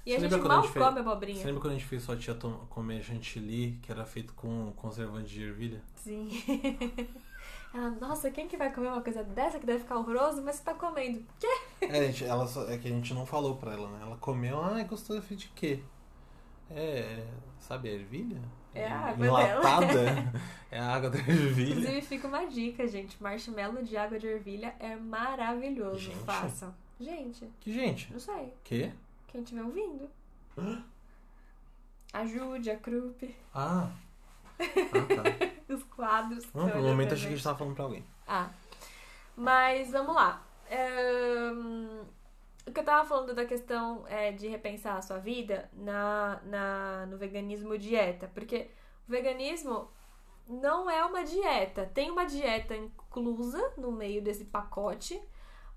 E 0.05 0.11
Você 0.11 0.17
a 0.17 0.21
gente 0.21 0.31
quando 0.41 0.47
a 0.47 0.49
mal 0.55 0.63
gente 0.63 0.73
fez- 0.73 0.85
come 0.85 1.01
Você 1.01 1.09
abobrinha. 1.09 1.47
lembra 1.47 1.61
quando 1.61 1.71
a 1.75 1.77
gente 1.77 1.87
fez 1.87 2.03
sua 2.03 2.17
tia 2.17 2.35
comer 2.69 3.03
chantilly, 3.03 3.79
que 3.83 3.93
era 3.93 4.05
feito 4.05 4.35
com 4.35 4.73
conservante 4.75 5.29
de 5.33 5.43
ervilha? 5.45 5.81
Sim. 5.97 6.29
Ela, 7.75 7.89
nossa, 7.93 8.31
quem 8.31 8.47
que 8.49 8.57
vai 8.57 8.71
comer 8.73 8.89
uma 8.89 9.01
coisa 9.01 9.25
dessa 9.25 9.59
que 9.59 9.65
deve 9.65 9.79
ficar 9.79 9.97
horroroso, 9.97 10.43
mas 10.43 10.57
você 10.57 10.63
tá 10.65 10.75
comendo? 10.75 11.25
É, 11.81 12.05
gente, 12.07 12.23
ela 12.25 12.47
só- 12.47 12.69
é 12.69 12.77
que 12.77 12.87
a 12.87 12.91
gente 12.91 13.15
não 13.15 13.25
falou 13.25 13.57
pra 13.57 13.73
ela, 13.73 13.89
né? 13.91 14.01
Ela 14.03 14.17
comeu, 14.19 14.61
ah, 14.63 14.83
gostou 14.83 15.19
de 15.19 15.37
de 15.37 15.49
quê? 15.55 15.81
É, 16.71 17.25
sabe 17.59 17.89
a 17.89 17.93
ervilha? 17.93 18.43
É 18.75 18.87
a 18.87 18.99
água 19.09 19.27
Enlatada? 19.27 20.33
é 20.71 20.79
a 20.79 20.87
água 20.95 21.11
da 21.11 21.19
ervilha. 21.19 21.71
Inclusive, 21.71 22.03
fica 22.03 22.29
uma 22.29 22.45
dica, 22.47 22.87
gente. 22.87 23.23
Marshmallow 23.23 23.83
de 23.83 23.97
água 23.97 24.19
de 24.19 24.27
ervilha 24.27 24.75
é 24.79 24.95
maravilhoso. 24.97 25.99
Gente. 25.99 26.19
Façam. 26.25 26.75
Gente, 27.01 27.51
Que 27.61 27.73
gente? 27.73 28.13
não 28.13 28.21
sei. 28.21 28.53
Quê? 28.65 28.93
Quem 29.33 29.43
estiver 29.43 29.63
ouvindo. 29.63 30.09
Ajude 32.13 32.71
a 32.71 32.77
Krupp, 32.79 33.35
Ah. 33.55 33.91
Ah, 34.61 34.67
tá. 35.67 35.75
os 35.75 35.83
quadros. 35.85 36.45
que 36.45 36.57
Não, 36.57 36.65
olha 36.67 36.81
momento 36.83 37.15
achei 37.15 37.23
que 37.23 37.27
a 37.27 37.31
gente. 37.31 37.31
gente 37.37 37.43
tava 37.43 37.59
falando 37.59 37.75
pra 37.75 37.85
alguém. 37.85 38.05
Ah, 38.29 38.51
mas 39.35 39.91
vamos 39.91 40.15
lá. 40.15 40.41
O 42.65 42.71
que 42.71 42.79
eu 42.79 42.85
tava 42.85 43.09
falando 43.09 43.35
da 43.35 43.45
questão 43.45 44.05
é, 44.07 44.31
de 44.31 44.47
repensar 44.47 44.97
a 44.99 45.03
sua 45.03 45.19
vida 45.19 45.69
na, 45.73 46.41
na, 46.45 47.07
no 47.07 47.17
veganismo 47.19 47.77
dieta. 47.77 48.31
Porque 48.35 48.71
o 49.09 49.11
veganismo 49.11 49.91
não 50.47 50.89
é 50.89 51.05
uma 51.05 51.25
dieta. 51.25 51.91
Tem 51.93 52.11
uma 52.11 52.25
dieta 52.25 52.77
inclusa 52.77 53.73
no 53.77 53.91
meio 53.91 54.23
desse 54.23 54.45
pacote, 54.45 55.21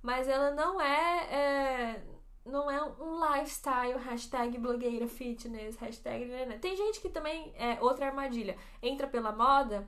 mas 0.03 0.27
ela 0.27 0.51
não 0.51 0.79
é, 0.79 1.33
é, 1.33 2.03
não 2.45 2.69
é 2.69 2.81
um 2.83 3.19
lifestyle, 3.33 3.97
hashtag 3.99 4.57
blogueira 4.57 5.07
fitness, 5.07 5.75
hashtag... 5.77 6.25
né, 6.25 6.45
né. 6.45 6.57
Tem 6.59 6.75
gente 6.75 7.01
que 7.01 7.09
também, 7.09 7.51
é 7.57 7.77
outra 7.81 8.05
armadilha, 8.05 8.55
entra 8.81 9.07
pela 9.07 9.31
moda, 9.31 9.87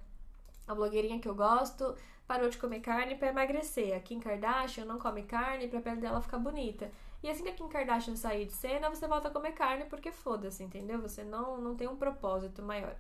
a 0.67 0.73
blogueirinha 0.75 1.19
que 1.19 1.29
eu 1.29 1.35
gosto 1.35 1.95
parou 2.27 2.49
de 2.49 2.57
comer 2.57 2.81
carne 2.81 3.15
pra 3.15 3.29
emagrecer. 3.29 3.95
A 3.95 3.99
Kim 3.99 4.19
Kardashian 4.19 4.85
não 4.85 4.99
come 4.99 5.23
carne 5.23 5.67
pra 5.67 5.79
pele 5.79 6.01
dela 6.01 6.19
ficar 6.21 6.39
bonita. 6.39 6.91
E 7.23 7.29
assim 7.29 7.43
que 7.43 7.49
a 7.49 7.53
Kim 7.53 7.69
Kardashian 7.69 8.15
sair 8.15 8.45
de 8.45 8.51
cena, 8.53 8.89
você 8.89 9.07
volta 9.07 9.29
a 9.29 9.31
comer 9.31 9.53
carne 9.53 9.85
porque 9.85 10.11
foda-se, 10.11 10.63
entendeu? 10.63 10.99
Você 11.01 11.23
não, 11.23 11.57
não 11.57 11.75
tem 11.75 11.87
um 11.87 11.95
propósito 11.95 12.61
maior. 12.61 12.95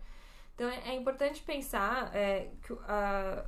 Então 0.55 0.67
é, 0.69 0.89
é 0.89 0.95
importante 0.95 1.41
pensar 1.43 2.15
é, 2.15 2.49
que 2.63 2.73
a- 2.87 3.45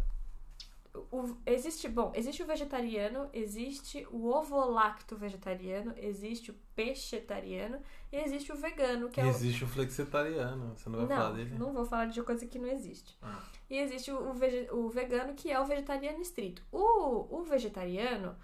o- 1.12 1.38
existe, 1.46 1.88
bom, 1.88 2.12
existe 2.16 2.42
o 2.42 2.46
vegetariano, 2.46 3.30
existe 3.34 4.08
o 4.12 4.28
ovolacto 4.30 5.16
vegetariano, 5.16 5.94
existe 5.98 6.52
o 6.52 6.56
peixetariano 6.76 7.80
e 8.12 8.18
existe 8.18 8.52
o 8.52 8.56
vegano, 8.56 9.10
que 9.10 9.22
é 9.22 9.26
o, 9.26 9.28
Existe 9.30 9.64
o 9.64 9.68
flexitariano, 9.68 10.76
você 10.76 10.90
não 10.90 11.00
vai 11.06 11.08
falar 11.18 11.32
dele? 11.32 11.56
não 11.58 11.74
vou 11.74 11.86
falar 11.86 12.06
de 12.08 12.22
coisa 12.24 12.46
que 12.48 12.58
não 12.60 12.68
existe. 12.68 13.18
Ah. 13.22 13.42
E 13.70 13.78
existe 13.78 14.12
o, 14.12 14.18
o 14.20 14.86
o 14.86 14.90
vegano, 14.90 15.34
que 15.36 15.52
é 15.52 15.60
o 15.60 15.66
vegetariano 15.66 16.20
estrito. 16.22 16.64
O, 16.72 17.38
o 17.40 17.44
vegetariano, 17.44 18.36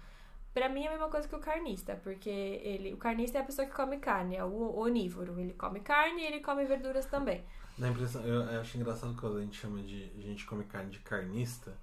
pra 0.54 0.68
mim, 0.68 0.84
é 0.84 0.88
a 0.88 0.90
mesma 0.92 1.08
coisa 1.08 1.26
que 1.26 1.34
o 1.34 1.40
carnista, 1.40 1.98
porque 2.02 2.30
ele, 2.30 2.92
o 2.92 2.96
carnista 2.96 3.38
é 3.38 3.40
a 3.40 3.44
pessoa 3.44 3.66
que 3.66 3.74
come 3.74 3.98
carne, 3.98 4.36
é 4.36 4.44
o 4.44 4.76
onívoro. 4.78 5.38
Ele 5.40 5.52
come 5.54 5.80
carne 5.80 6.22
e 6.22 6.26
ele 6.26 6.40
come 6.40 6.64
verduras 6.64 7.06
também. 7.06 7.44
Dá 7.76 7.88
a 7.88 7.90
impressão, 7.90 8.22
eu, 8.24 8.40
eu 8.42 8.60
acho 8.60 8.76
engraçado 8.78 9.14
quando 9.20 9.36
a 9.38 9.42
gente 9.42 9.58
chama 9.58 9.82
de. 9.82 10.10
A 10.16 10.20
gente 10.22 10.46
come 10.46 10.64
carne 10.64 10.90
de 10.90 11.00
carnista, 11.00 11.76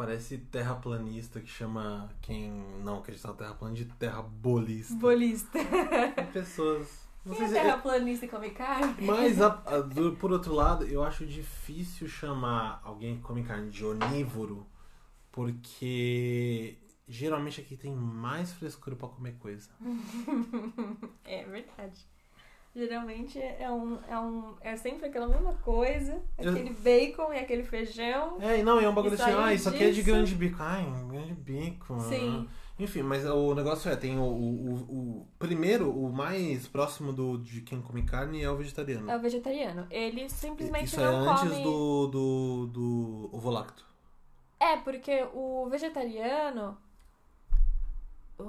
parece 0.00 0.38
terraplanista 0.38 1.40
que 1.40 1.46
chama 1.46 2.08
quem 2.22 2.50
não 2.82 3.00
acredita 3.00 3.28
na 3.28 3.34
terraplanista 3.34 3.84
de 3.84 3.94
terrabolista. 3.96 4.94
Bolista. 4.94 5.58
Pessoas. 6.32 6.88
Não 7.22 7.34
Quem 7.34 7.44
é 7.44 7.48
se. 7.48 7.52
terraplanista 7.54 8.24
e 8.24 8.28
come 8.30 8.48
carne? 8.50 8.94
Mas, 9.06 9.42
a- 9.42 9.62
a- 9.66 9.80
do- 9.80 10.16
por 10.16 10.32
outro 10.32 10.54
lado, 10.54 10.86
eu 10.86 11.02
acho 11.04 11.26
difícil 11.26 12.08
chamar 12.08 12.80
alguém 12.82 13.16
que 13.16 13.22
come 13.22 13.42
carne 13.44 13.68
de 13.70 13.84
onívoro, 13.84 14.66
porque 15.30 16.78
geralmente 17.06 17.60
aqui 17.60 17.76
tem 17.76 17.94
mais 17.94 18.52
frescura 18.54 18.96
pra 18.96 19.06
comer 19.08 19.34
coisa. 19.34 19.68
É 21.24 21.44
verdade. 21.44 22.06
Geralmente 22.74 23.36
é 23.40 23.68
um, 23.70 23.98
é 24.08 24.18
um. 24.18 24.54
É 24.60 24.76
sempre 24.76 25.06
aquela 25.06 25.26
mesma 25.26 25.54
coisa. 25.54 26.22
Eu- 26.38 26.52
Aquele 26.52 26.70
bacon 26.70 27.32
e 27.32 27.38
aquele 27.38 27.64
feijão. 27.64 28.36
É, 28.40 28.60
e 28.60 28.62
não, 28.62 28.78
é 28.78 28.88
um 28.88 28.94
bagulho 28.94 29.14
assim, 29.14 29.32
ah, 29.32 29.52
isso 29.52 29.68
aqui 29.68 29.82
é 29.84 29.90
de 29.90 30.02
grande 30.02 30.34
bico. 30.36 30.56
Ai, 30.60 30.84
grande 31.08 31.34
bico. 31.34 31.98
Sim. 32.00 32.48
Enfim, 32.78 33.02
mas 33.02 33.26
o 33.26 33.54
negócio 33.54 33.90
é, 33.90 33.96
tem 33.96 34.18
o, 34.18 34.22
o, 34.22 34.72
o- 34.74 35.28
primeiro, 35.38 35.90
o 35.90 36.10
mais 36.12 36.66
próximo 36.68 37.12
do, 37.12 37.36
de 37.38 37.60
quem 37.60 37.82
come 37.82 38.04
carne 38.04 38.40
é 38.42 38.48
o 38.50 38.56
vegetariano. 38.56 39.10
É 39.10 39.16
o 39.16 39.20
vegetariano. 39.20 39.86
Ele 39.90 40.28
simplesmente 40.30 40.86
Isso 40.86 41.00
é 41.00 41.04
não 41.04 41.28
antes 41.30 41.50
come. 41.50 41.62
do, 41.64 42.06
do, 42.06 42.66
do 42.68 43.30
ovolacto. 43.32 43.84
É, 44.58 44.76
porque 44.76 45.26
o 45.34 45.68
vegetariano. 45.68 46.78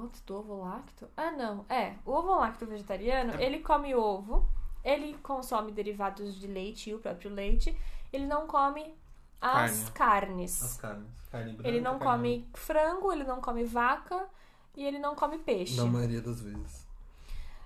Antes 0.00 0.20
do 0.22 0.36
ovo 0.38 0.60
lacto? 0.62 1.08
Ah, 1.16 1.30
não. 1.30 1.64
É, 1.68 1.94
o 2.06 2.10
ovo 2.12 2.34
lacto 2.38 2.66
vegetariano, 2.66 3.34
É. 3.34 3.44
ele 3.44 3.60
come 3.60 3.94
ovo, 3.94 4.46
ele 4.84 5.14
consome 5.18 5.70
derivados 5.72 6.34
de 6.38 6.46
leite 6.46 6.90
e 6.90 6.94
o 6.94 6.98
próprio 6.98 7.30
leite, 7.30 7.76
ele 8.12 8.26
não 8.26 8.46
come 8.46 8.94
as 9.40 9.88
Carne. 9.90 9.90
carnes. 9.92 10.62
As 10.62 10.76
carnes. 10.76 11.08
Carne 11.30 11.52
branca, 11.54 11.68
ele 11.68 11.80
não 11.80 11.98
carne 11.98 12.40
come 12.42 12.50
frango, 12.54 13.12
ele 13.12 13.24
não 13.24 13.40
come 13.40 13.64
vaca 13.64 14.28
e 14.76 14.84
ele 14.84 14.98
não 14.98 15.14
come 15.14 15.38
peixe. 15.38 15.76
Na 15.76 15.86
maioria 15.86 16.20
das 16.20 16.40
vezes. 16.40 16.86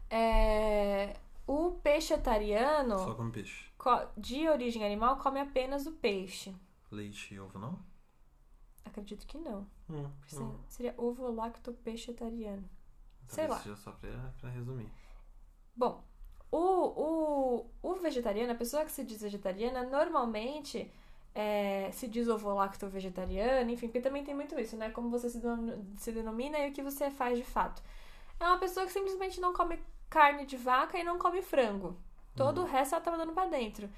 É, 0.08 1.16
o 1.46 1.72
peixetariano, 1.82 2.98
Só 2.98 3.14
come 3.14 3.32
peixe. 3.32 3.66
de 4.16 4.48
origem 4.48 4.84
animal, 4.84 5.16
come 5.18 5.40
apenas 5.40 5.86
o 5.86 5.92
peixe. 5.92 6.54
Leite 6.90 7.34
e 7.34 7.40
ovo, 7.40 7.58
não? 7.58 7.78
Acredito 8.86 9.26
que 9.26 9.36
não. 9.36 9.66
Hum, 9.90 10.08
hum. 10.34 10.58
Seria 10.68 10.94
ovo 10.96 11.30
lacto 11.32 11.72
peixetariano. 11.72 12.64
Sei 13.28 13.46
lá. 13.46 13.58
só 13.58 13.92
pra, 13.92 14.32
pra 14.40 14.48
resumir. 14.50 14.88
Bom, 15.74 16.02
o, 16.50 16.58
o, 16.58 17.70
o 17.82 17.94
vegetariano, 17.96 18.52
a 18.52 18.56
pessoa 18.56 18.84
que 18.84 18.92
se 18.92 19.04
diz 19.04 19.20
vegetariana, 19.20 19.82
normalmente 19.82 20.90
é, 21.34 21.90
se 21.92 22.08
diz 22.08 22.28
ovo-lacto 22.28 22.88
vegetariano, 22.88 23.70
enfim, 23.70 23.88
porque 23.88 24.00
também 24.00 24.24
tem 24.24 24.34
muito 24.34 24.58
isso, 24.58 24.76
né? 24.76 24.90
Como 24.90 25.10
você 25.10 25.28
se, 25.28 25.40
se 25.98 26.12
denomina 26.12 26.58
e 26.60 26.70
o 26.70 26.72
que 26.72 26.82
você 26.82 27.10
faz 27.10 27.36
de 27.36 27.44
fato. 27.44 27.82
É 28.38 28.46
uma 28.46 28.58
pessoa 28.58 28.86
que 28.86 28.92
simplesmente 28.92 29.40
não 29.40 29.52
come 29.52 29.78
carne 30.08 30.46
de 30.46 30.56
vaca 30.56 30.96
e 30.98 31.04
não 31.04 31.18
come 31.18 31.42
frango. 31.42 31.96
Todo 32.34 32.62
o 32.62 32.64
resto 32.64 32.94
ela 32.94 33.04
tava 33.04 33.16
dando 33.16 33.32
pra 33.32 33.46
dentro. 33.46 33.88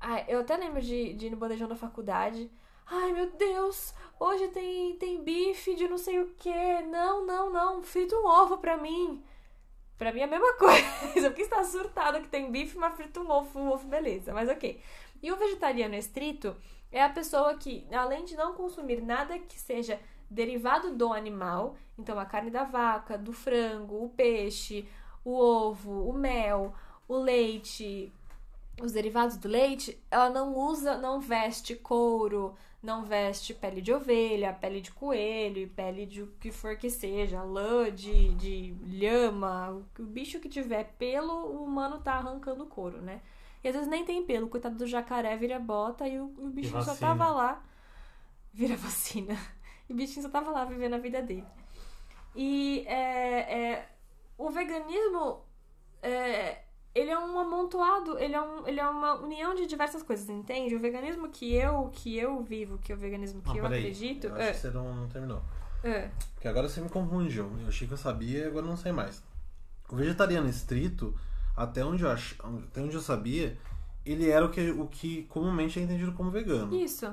Ai, 0.00 0.24
eu 0.28 0.40
até 0.40 0.56
lembro 0.56 0.80
de, 0.80 1.14
de 1.14 1.26
ir 1.26 1.30
no 1.30 1.36
bandejão 1.36 1.68
da 1.68 1.74
faculdade. 1.74 2.50
Ai, 2.90 3.12
meu 3.12 3.30
Deus, 3.32 3.92
hoje 4.18 4.48
tem, 4.48 4.96
tem 4.96 5.22
bife 5.22 5.74
de 5.74 5.86
não 5.86 5.98
sei 5.98 6.20
o 6.20 6.28
que. 6.38 6.82
Não, 6.82 7.24
não, 7.26 7.50
não, 7.52 7.82
frita 7.82 8.16
um 8.16 8.26
ovo 8.26 8.56
pra 8.58 8.78
mim. 8.78 9.22
Pra 9.98 10.10
mim 10.12 10.20
é 10.20 10.24
a 10.24 10.26
mesma 10.26 10.54
coisa, 10.56 11.28
porque 11.28 11.42
está 11.42 11.62
surtada 11.64 12.20
que 12.20 12.28
tem 12.28 12.50
bife, 12.50 12.78
mas 12.78 12.94
frita 12.94 13.20
um 13.20 13.30
ovo, 13.30 13.58
um 13.58 13.70
ovo, 13.70 13.86
beleza, 13.86 14.32
mas 14.32 14.48
ok. 14.48 14.80
E 15.22 15.30
o 15.30 15.36
vegetariano 15.36 15.94
estrito 15.96 16.56
é 16.90 17.02
a 17.02 17.10
pessoa 17.10 17.54
que, 17.56 17.86
além 17.92 18.24
de 18.24 18.36
não 18.36 18.54
consumir 18.54 19.02
nada 19.02 19.38
que 19.38 19.60
seja 19.60 20.00
derivado 20.30 20.94
do 20.94 21.12
animal, 21.12 21.76
então 21.98 22.18
a 22.18 22.24
carne 22.24 22.50
da 22.50 22.64
vaca, 22.64 23.18
do 23.18 23.32
frango, 23.34 24.02
o 24.02 24.08
peixe, 24.08 24.88
o 25.24 25.34
ovo, 25.34 26.08
o 26.08 26.12
mel, 26.14 26.74
o 27.06 27.16
leite, 27.18 28.10
os 28.80 28.92
derivados 28.92 29.36
do 29.36 29.48
leite, 29.48 30.02
ela 30.10 30.30
não 30.30 30.56
usa, 30.56 30.96
não 30.96 31.20
veste 31.20 31.74
couro, 31.74 32.56
não 32.82 33.04
veste 33.04 33.52
pele 33.52 33.80
de 33.80 33.92
ovelha, 33.92 34.52
pele 34.52 34.80
de 34.80 34.92
coelho, 34.92 35.68
pele 35.70 36.06
de 36.06 36.22
o 36.22 36.28
que 36.38 36.52
for 36.52 36.76
que 36.76 36.88
seja, 36.88 37.42
lã 37.42 37.92
de, 37.92 38.34
de 38.34 38.76
lhama, 38.82 39.70
o 39.98 40.02
bicho 40.02 40.38
que 40.38 40.48
tiver 40.48 40.94
pelo, 40.98 41.32
o 41.32 41.64
humano 41.64 41.98
tá 41.98 42.14
arrancando 42.14 42.66
couro, 42.66 43.00
né? 43.00 43.20
E 43.62 43.68
às 43.68 43.74
vezes 43.74 43.88
nem 43.88 44.04
tem 44.04 44.24
pelo, 44.24 44.48
coitado 44.48 44.76
do 44.76 44.86
jacaré 44.86 45.36
vira 45.36 45.58
bota 45.58 46.06
e 46.06 46.20
o, 46.20 46.26
o 46.38 46.48
bichinho 46.48 46.82
só 46.82 46.94
tava 46.94 47.28
lá. 47.28 47.62
Vira 48.52 48.76
vacina. 48.78 49.36
E 49.88 49.92
o 49.92 49.96
bichinho 49.96 50.22
só 50.22 50.28
tava 50.28 50.50
lá 50.50 50.64
vivendo 50.64 50.94
a 50.94 50.98
vida 50.98 51.20
dele. 51.20 51.44
E 52.36 52.84
é, 52.86 53.72
é, 53.72 53.88
o 54.36 54.48
veganismo, 54.50 55.42
é, 56.00 56.62
ele 56.98 57.10
é 57.10 57.18
um 57.18 57.38
amontoado, 57.38 58.18
ele 58.18 58.34
é, 58.34 58.40
um, 58.40 58.66
ele 58.66 58.80
é 58.80 58.88
uma 58.88 59.14
união 59.14 59.54
de 59.54 59.66
diversas 59.66 60.02
coisas, 60.02 60.28
entende? 60.28 60.74
O 60.74 60.80
veganismo 60.80 61.28
que 61.28 61.54
eu, 61.54 61.88
que 61.92 62.16
eu 62.16 62.42
vivo, 62.42 62.78
que 62.78 62.92
é 62.92 62.94
o 62.94 62.98
veganismo 62.98 63.40
que 63.42 63.56
eu 63.58 63.64
acredito. 63.66 64.26
Eu 64.26 64.34
acho 64.34 64.42
é, 64.42 64.50
que 64.52 64.58
você 64.58 64.70
não, 64.70 64.94
não 64.94 65.08
terminou. 65.08 65.42
é. 65.84 66.10
Porque 66.34 66.48
agora 66.48 66.68
você 66.68 66.80
me 66.80 66.88
confundiu. 66.88 67.50
Eu 67.60 67.68
achei 67.68 67.86
que 67.86 67.94
eu 67.94 67.98
sabia 67.98 68.44
e 68.44 68.46
agora 68.46 68.64
eu 68.64 68.70
não 68.70 68.76
sei 68.76 68.92
mais. 68.92 69.22
O 69.88 69.96
vegetariano 69.96 70.48
estrito, 70.48 71.14
até 71.56 71.84
onde 71.84 72.02
eu, 72.04 72.10
ach... 72.10 72.34
até 72.68 72.80
onde 72.80 72.94
eu 72.94 73.00
sabia, 73.00 73.58
ele 74.04 74.28
era 74.30 74.44
o 74.46 74.50
que, 74.50 74.70
o 74.70 74.86
que 74.86 75.24
comumente 75.24 75.78
é 75.80 75.82
entendido 75.82 76.12
como 76.12 76.30
vegano. 76.30 76.74
Isso. 76.76 77.12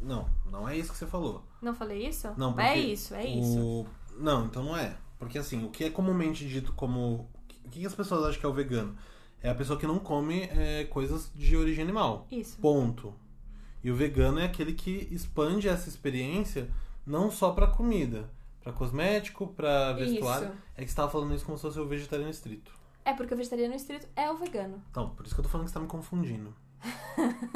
Não, 0.00 0.28
não 0.50 0.68
é 0.68 0.76
isso 0.76 0.92
que 0.92 0.98
você 0.98 1.06
falou. 1.06 1.42
Não 1.60 1.74
falei 1.74 2.06
isso? 2.06 2.28
Não, 2.36 2.58
é 2.60 2.78
isso, 2.78 3.14
é 3.14 3.24
isso. 3.26 3.58
o- 3.58 3.86
Não, 4.18 4.46
então 4.46 4.62
não 4.62 4.76
é. 4.76 4.96
Porque 5.18 5.38
assim, 5.38 5.64
o 5.64 5.70
que 5.70 5.84
é 5.84 5.90
comumente 5.90 6.46
dito 6.46 6.72
como. 6.74 7.28
O 7.72 7.74
que 7.74 7.86
as 7.86 7.94
pessoas 7.94 8.22
acham 8.24 8.38
que 8.38 8.44
é 8.44 8.48
o 8.50 8.52
vegano? 8.52 8.94
É 9.42 9.48
a 9.48 9.54
pessoa 9.54 9.78
que 9.78 9.86
não 9.86 9.98
come 9.98 10.42
é, 10.42 10.84
coisas 10.84 11.32
de 11.34 11.56
origem 11.56 11.82
animal. 11.82 12.26
Isso. 12.30 12.58
Ponto. 12.58 13.14
E 13.82 13.90
o 13.90 13.96
vegano 13.96 14.38
é 14.38 14.44
aquele 14.44 14.74
que 14.74 15.08
expande 15.10 15.70
essa 15.70 15.88
experiência 15.88 16.68
não 17.06 17.30
só 17.30 17.50
pra 17.50 17.66
comida, 17.66 18.28
pra 18.62 18.74
cosmético, 18.74 19.46
pra 19.48 19.94
vestuário. 19.94 20.48
Isso. 20.48 20.56
É 20.76 20.84
que 20.84 20.90
você 20.90 20.96
tava 20.96 21.10
falando 21.10 21.34
isso 21.34 21.46
como 21.46 21.56
se 21.56 21.62
fosse 21.62 21.80
o 21.80 21.88
vegetariano 21.88 22.30
estrito. 22.30 22.70
É 23.06 23.14
porque 23.14 23.32
o 23.32 23.36
vegetariano 23.38 23.74
estrito 23.74 24.06
é 24.14 24.30
o 24.30 24.36
vegano. 24.36 24.82
Então, 24.90 25.08
por 25.08 25.24
isso 25.24 25.34
que 25.34 25.40
eu 25.40 25.44
tô 25.44 25.48
falando 25.48 25.64
que 25.64 25.70
você 25.70 25.78
tá 25.78 25.80
me 25.80 25.88
confundindo. 25.88 26.54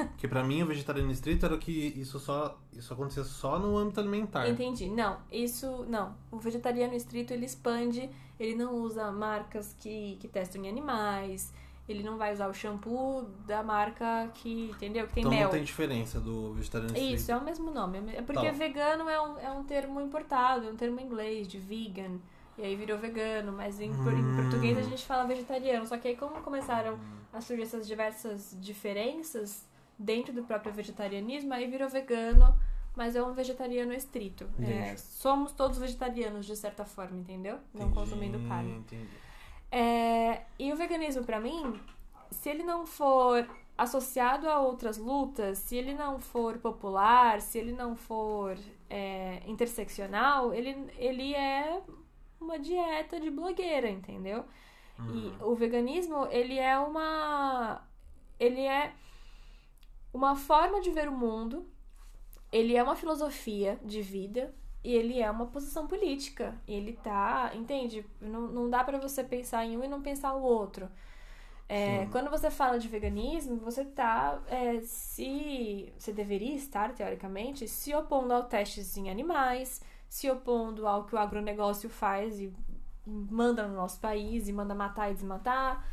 Porque 0.09 0.29
pra 0.29 0.45
mim 0.45 0.63
o 0.63 0.67
vegetariano 0.67 1.11
estrito 1.11 1.45
era 1.47 1.57
que 1.59 1.93
isso 1.97 2.19
só 2.19 2.59
isso 2.73 2.93
acontecia 2.93 3.25
só 3.25 3.59
no 3.59 3.77
âmbito 3.77 4.01
alimentar. 4.01 4.49
Entendi. 4.49 4.89
Não, 4.89 5.19
isso 5.31 5.85
não. 5.89 6.15
O 6.31 6.39
vegetariano 6.39 6.95
estrito 6.95 7.33
ele 7.33 7.47
expande, 7.47 8.09
ele 8.39 8.55
não 8.55 8.75
usa 8.75 9.11
marcas 9.11 9.75
que, 9.81 10.17
que 10.21 10.29
testam 10.29 10.65
em 10.65 10.69
animais, 10.69 11.53
ele 11.89 12.03
não 12.03 12.17
vai 12.19 12.33
usar 12.33 12.49
o 12.49 12.55
shampoo 12.55 13.23
da 13.47 13.63
marca 13.63 14.29
que, 14.35 14.71
entendeu? 14.71 15.07
Que 15.07 15.15
tem 15.15 15.21
então 15.23 15.33
mel. 15.33 15.45
não 15.45 15.51
tem 15.51 15.65
diferença 15.65 16.21
do 16.21 16.53
vegetariano 16.55 16.95
estrito. 16.97 17.15
Isso, 17.15 17.33
é 17.33 17.37
o 17.37 17.45
mesmo 17.45 17.71
nome. 17.71 17.99
É 18.15 18.23
porque 18.23 18.47
Tá. 18.47 18.53
vegano 18.53 19.09
é 19.09 19.21
um, 19.21 19.39
é 19.39 19.51
um 19.51 19.65
termo 19.65 20.01
importado, 20.01 20.67
é 20.67 20.71
um 20.71 20.77
termo 20.77 21.01
em 21.01 21.05
inglês, 21.05 21.47
de 21.49 21.59
vegan. 21.59 22.19
E 22.59 22.63
aí 22.65 22.75
virou 22.77 22.97
vegano, 22.99 23.53
mas 23.53 23.81
em, 23.81 23.93
por- 23.95 24.13
em 24.13 24.23
Hum. 24.23 24.37
português 24.37 24.79
a 24.79 24.83
gente 24.83 25.05
fala 25.05 25.25
vegetariano. 25.25 25.87
Só 25.87 25.99
que 25.99 26.09
aí 26.09 26.17
como 26.17 26.41
começaram 26.43 26.99
a 27.33 27.41
surgir 27.41 27.63
essas 27.63 27.87
diversas 27.87 28.57
diferenças 28.61 29.67
dentro 29.99 30.33
do 30.33 30.43
próprio 30.45 30.73
vegetarianismo, 30.73 31.53
aí 31.53 31.67
virou 31.67 31.89
vegano, 31.89 32.59
mas 32.97 33.15
é 33.17 33.23
um 33.23 33.33
vegetariano 33.33 33.93
estrito. 33.93 34.47
É, 34.63 34.97
somos 34.97 35.53
todos 35.53 35.79
vegetarianos, 35.79 36.47
de 36.47 36.57
certa 36.57 36.85
forma, 36.85 37.19
entendeu? 37.19 37.59
Não 37.75 37.87
Entendi, 37.89 37.95
consumindo 37.95 38.39
carne. 38.49 38.83
É, 39.71 40.43
e 40.59 40.73
o 40.73 40.77
veganismo, 40.77 41.25
pra 41.25 41.41
mim, 41.41 41.79
se 42.31 42.49
ele 42.49 42.63
não 42.63 42.87
for 42.87 43.47
associado 43.77 44.49
a 44.49 44.61
outras 44.61 44.97
lutas, 44.97 45.59
se 45.59 45.77
ele 45.77 45.93
não 45.95 46.19
for 46.19 46.57
popular, 46.59 47.41
se 47.43 47.59
ele 47.59 47.73
não 47.73 47.95
for 47.95 48.57
é, 48.89 49.43
interseccional, 49.47 50.55
ele, 50.55 50.75
ele 50.97 51.35
é 51.35 51.83
uma 52.41 52.59
dieta 52.59 53.19
de 53.21 53.31
blogueira, 53.31 53.89
entendeu? 53.89 54.45
E 54.99 55.35
o 55.43 55.55
veganismo, 55.55 56.27
ele 56.31 56.59
é 56.59 56.79
uma. 56.79 57.83
Ele 58.39 58.63
é 58.63 58.93
uma 60.13 60.35
forma 60.35 60.81
de 60.81 60.91
ver 60.91 61.09
o 61.09 61.13
mundo, 61.13 61.67
ele 62.51 62.75
é 62.75 62.83
uma 62.83 62.97
filosofia 62.97 63.79
de 63.85 64.01
vida 64.01 64.55
e 64.83 64.95
ele 64.95 65.21
é 65.21 65.31
uma 65.31 65.47
posição 65.47 65.87
política. 65.87 66.59
Ele 66.67 66.95
tá. 66.95 67.53
Entende? 67.55 68.07
Não, 68.21 68.43
não 68.49 68.71
dá 68.71 68.83
pra 68.83 68.99
você 68.99 69.23
pensar 69.23 69.67
em 69.67 69.77
um 69.77 69.85
e 69.85 69.89
não 69.89 70.01
pensar 70.01 70.35
o 70.35 70.43
outro. 70.43 70.89
É, 71.69 72.07
quando 72.13 72.31
você 72.31 72.49
fala 72.49 72.79
de 72.79 72.87
veganismo, 72.87 73.57
você 73.57 73.85
tá 73.85 74.41
é, 74.47 74.81
se. 74.81 75.93
Você 75.99 76.13
deveria 76.13 76.55
estar, 76.55 76.95
teoricamente, 76.95 77.67
se 77.69 77.95
opondo 77.95 78.33
a 78.33 78.43
testes 78.43 78.97
em 78.97 79.11
animais, 79.11 79.83
se 80.17 80.31
opondo 80.31 80.89
ao 80.89 81.05
que 81.05 81.15
o 81.15 81.19
agronegócio 81.19 81.91
faz 81.91 82.41
e 82.41 82.51
manda 83.07 83.69
no 83.69 83.75
nosso 83.75 84.01
país 84.01 84.49
e 84.49 84.53
manda 84.53 84.75
matar 84.75 85.11
e 85.11 85.15
desmatar. 85.15 85.87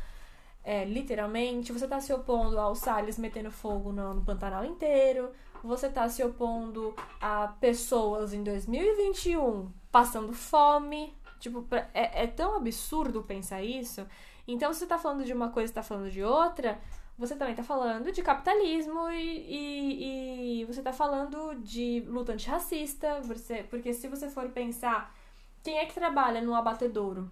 É, 0.64 0.82
literalmente, 0.86 1.70
você 1.70 1.86
tá 1.86 2.00
se 2.00 2.10
opondo 2.10 2.58
ao 2.58 2.74
Salles 2.74 3.18
metendo 3.18 3.50
fogo 3.50 3.92
no, 3.92 4.14
no 4.14 4.24
Pantanal 4.24 4.64
inteiro, 4.64 5.30
você 5.62 5.90
tá 5.90 6.08
se 6.08 6.24
opondo 6.24 6.94
a 7.20 7.48
pessoas 7.60 8.32
em 8.32 8.42
2021 8.42 9.70
passando 9.92 10.32
fome. 10.32 11.14
Tipo, 11.38 11.62
é, 11.92 12.24
é 12.24 12.26
tão 12.26 12.56
absurdo 12.56 13.22
pensar 13.22 13.62
isso. 13.62 14.06
Então, 14.48 14.72
você 14.72 14.86
tá 14.86 14.96
falando 14.96 15.22
de 15.22 15.34
uma 15.34 15.50
coisa 15.50 15.70
e 15.70 15.74
tá 15.74 15.82
falando 15.82 16.10
de 16.10 16.22
outra, 16.22 16.80
você 17.16 17.36
também 17.36 17.54
tá 17.54 17.62
falando 17.62 18.10
de 18.10 18.22
capitalismo 18.22 19.08
e, 19.10 19.46
e, 19.48 20.60
e 20.62 20.64
você 20.64 20.82
tá 20.82 20.92
falando 20.92 21.54
de 21.62 22.00
luta 22.08 22.32
antirracista, 22.32 23.20
você, 23.22 23.62
porque 23.64 23.92
se 23.94 24.08
você 24.08 24.28
for 24.28 24.48
pensar 24.50 25.14
quem 25.62 25.78
é 25.78 25.86
que 25.86 25.94
trabalha 25.94 26.40
no 26.42 26.54
abatedouro? 26.54 27.30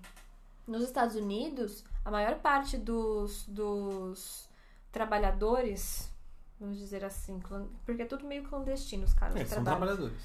Nos 0.67 0.83
Estados 0.83 1.17
Unidos, 1.17 1.85
a 2.05 2.11
maior 2.11 2.37
parte 2.37 2.79
dos, 2.79 3.45
dos 3.47 4.49
trabalhadores, 4.91 6.11
vamos 6.59 6.79
dizer 6.79 7.05
assim, 7.05 7.41
porque 7.85 8.03
é 8.03 8.07
tudo 8.07 8.25
meio 8.25 8.45
clandestino 8.45 9.05
os 9.05 9.13
caras 9.13 9.37
É, 9.37 9.45
são 9.45 9.65
trabalhadores. 9.65 10.17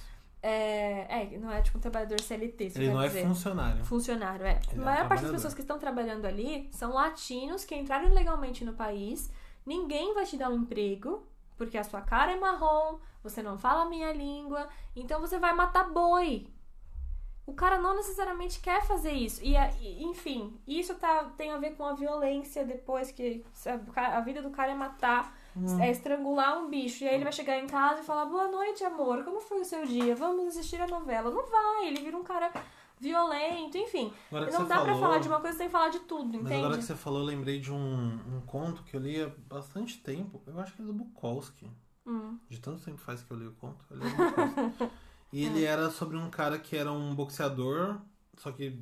É, 0.42 1.24
é, 1.34 1.38
não 1.40 1.52
é 1.52 1.62
tipo 1.62 1.80
um 1.80 1.82
trabalhador 1.82 2.22
CLT, 2.22 2.72
Ele 2.76 2.90
não 2.92 3.02
é 3.02 3.08
dizer. 3.08 3.26
funcionário. 3.26 3.84
Funcionário, 3.84 4.46
é. 4.46 4.52
Ele 4.52 4.60
A 4.70 4.76
é 4.76 4.80
um 4.80 4.86
maior 4.86 5.08
parte 5.10 5.24
das 5.24 5.32
pessoas 5.32 5.54
que 5.54 5.62
estão 5.62 5.80
trabalhando 5.80 6.26
ali 6.26 6.70
são 6.72 6.94
latinos 6.94 7.66
que 7.66 7.76
entraram 7.76 8.08
ilegalmente 8.08 8.64
no 8.64 8.74
país. 8.74 9.32
Ninguém 9.68 10.14
vai 10.14 10.26
te 10.26 10.38
dar 10.38 10.50
um 10.50 10.56
emprego, 10.62 11.28
porque 11.58 11.78
a 11.78 11.84
sua 11.84 12.02
cara 12.02 12.32
é 12.32 12.40
marrom, 12.40 13.00
você 13.22 13.44
não 13.44 13.58
fala 13.60 13.82
a 13.84 13.90
minha 13.90 14.14
língua, 14.14 14.68
então 14.96 15.20
você 15.20 15.38
vai 15.38 15.54
matar 15.54 15.90
boi. 15.92 16.48
O 17.46 17.54
cara 17.54 17.78
não 17.78 17.96
necessariamente 17.96 18.60
quer 18.62 18.86
fazer 18.86 19.12
isso. 19.12 19.42
E, 19.44 19.56
enfim, 20.04 20.60
isso 20.68 20.96
tá, 20.96 21.26
tem 21.38 21.52
a 21.52 21.58
ver 21.58 21.76
com 21.76 21.86
a 21.86 21.94
violência 21.94 22.66
depois 22.66 23.12
que 23.12 23.44
a 23.96 24.22
vida 24.22 24.42
do 24.42 24.50
cara 24.50 24.72
é 24.72 24.76
matar, 24.76 25.36
Hum. 25.56 25.82
é 25.82 25.90
estrangular 25.90 26.60
um 26.60 26.70
bicho. 26.70 27.04
E 27.04 27.08
aí 27.10 27.16
ele 27.16 27.24
vai 27.24 27.34
chegar 27.34 27.58
em 27.58 27.66
casa 27.66 28.02
e 28.02 28.04
falar: 28.06 28.26
Boa 28.26 28.48
noite, 28.48 28.84
amor, 28.84 29.24
como 29.24 29.40
foi 29.42 29.62
o 29.62 29.66
seu 29.66 29.86
dia? 29.86 30.16
Vamos 30.16 30.46
assistir 30.48 30.80
a 30.80 30.86
novela. 30.88 31.32
Não 31.32 31.46
vai, 31.48 31.88
ele 31.88 32.02
vira 32.02 32.16
um 32.16 32.24
cara 32.24 32.52
violento, 33.00 33.78
enfim. 33.78 34.12
Não 34.32 34.68
dá 34.68 34.82
pra 34.82 34.86
falou- 34.86 35.00
falar 35.00 35.20
de 35.20 35.28
uma 35.28 35.40
coisa 35.40 35.58
sem 35.58 35.70
falar 35.70 35.90
de 35.90 36.00
tudo, 36.00 36.26
Mas 36.34 36.42
entende? 36.42 36.56
agora 36.56 36.78
que 36.78 36.84
você 36.84 36.96
falou, 36.96 37.20
eu 37.20 37.26
lembrei 37.26 37.60
de 37.60 37.72
um, 37.72 38.14
um 38.36 38.42
conto 38.46 38.84
que 38.84 38.96
eu 38.96 39.00
li 39.00 39.22
há 39.22 39.30
bastante 39.50 39.98
tempo. 40.00 40.42
Eu 40.48 40.60
acho 40.60 40.74
que 40.74 40.82
é 40.82 40.86
do 40.86 40.94
Bukowski. 40.94 41.70
Hum, 42.06 42.38
De 42.50 42.60
tanto 42.60 42.82
tempo 42.84 42.98
faz 43.00 43.22
que 43.22 43.32
eu 43.32 43.38
li 43.38 43.46
o 43.48 43.52
conto. 43.54 43.84
Eu 43.92 43.98
li 43.98 44.04
o 44.06 44.08
e 45.34 45.44
ele 45.44 45.64
era 45.64 45.90
sobre 45.92 46.16
um 46.18 46.30
cara 46.30 46.58
que 46.58 46.76
era 46.76 46.92
um 46.92 47.14
boxeador, 47.14 47.98
só 48.38 48.52
que 48.52 48.80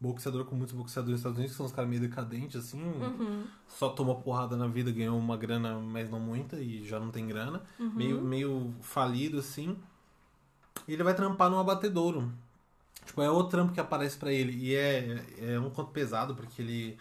boxeador 0.00 0.44
com 0.44 0.54
muitos 0.54 0.74
boxeadores 0.74 1.14
nos 1.14 1.20
Estados 1.20 1.36
Unidos, 1.38 1.52
que 1.52 1.56
são 1.56 1.66
uns 1.66 1.72
caras 1.72 1.90
meio 1.90 2.00
decadentes, 2.02 2.56
assim. 2.64 2.80
uhum, 2.82 3.44
Só 3.66 3.88
tomou 3.88 4.16
porrada 4.20 4.56
na 4.56 4.66
vida, 4.68 4.90
ganhou 4.92 5.18
uma 5.18 5.36
grana, 5.36 5.78
mas 5.80 6.08
não 6.08 6.20
muita, 6.20 6.60
e 6.60 6.84
já 6.84 7.00
não 7.00 7.10
tem 7.10 7.26
grana. 7.26 7.62
uhum. 7.78 7.90
Meio, 7.94 8.20
meio 8.22 8.74
falido, 8.80 9.38
assim. 9.40 9.76
E 10.86 10.92
ele 10.94 11.02
vai 11.02 11.14
trampar 11.14 11.50
num 11.50 11.58
abatedouro. 11.58 12.30
Tipo, 13.04 13.22
é 13.22 13.30
o 13.30 13.44
trampo 13.44 13.72
que 13.72 13.80
aparece 13.80 14.16
pra 14.16 14.32
ele. 14.32 14.52
E 14.52 14.74
é, 14.74 15.24
é 15.54 15.58
um 15.60 15.70
conto 15.70 15.90
pesado, 15.90 16.34
porque 16.34 16.62
ele, 16.62 16.98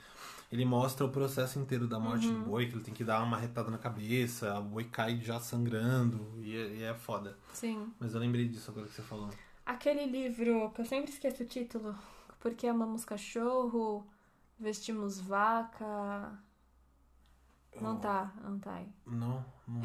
ele 0.51 0.65
mostra 0.65 1.05
o 1.05 1.09
processo 1.09 1.59
inteiro 1.59 1.87
da 1.87 1.99
morte 1.99 2.27
Uhum. 2.27 2.33
do 2.39 2.45
boi, 2.49 2.67
que 2.67 2.73
ele 2.75 2.83
tem 2.83 2.93
que 2.93 3.03
dar 3.03 3.19
uma 3.19 3.27
marretada 3.27 3.69
na 3.69 3.77
cabeça, 3.77 4.57
o 4.59 4.63
boi 4.63 4.85
cai 4.85 5.19
já 5.21 5.39
sangrando, 5.39 6.25
e 6.39 6.55
é, 6.55 6.67
e 6.75 6.83
é 6.83 6.93
foda. 6.93 7.37
Sim. 7.53 7.91
Mas 7.99 8.13
eu 8.13 8.19
lembrei 8.19 8.47
disso 8.47 8.71
agora 8.71 8.87
que 8.87 8.93
você 8.93 9.01
falou. 9.01 9.29
Aquele 9.65 10.05
livro 10.05 10.71
que 10.71 10.81
eu 10.81 10.85
sempre 10.85 11.11
esqueço 11.11 11.43
o 11.43 11.45
título. 11.45 11.95
Porque 12.39 12.65
amamos 12.65 13.03
cachorro, 13.05 14.07
vestimos 14.57 15.19
vaca. 15.19 16.31
Não 17.79 17.97
tá, 17.97 18.33
não 18.43 18.57
tá 18.59 18.73
aí. 18.75 18.87
Não, 19.05 19.45
não. 19.67 19.81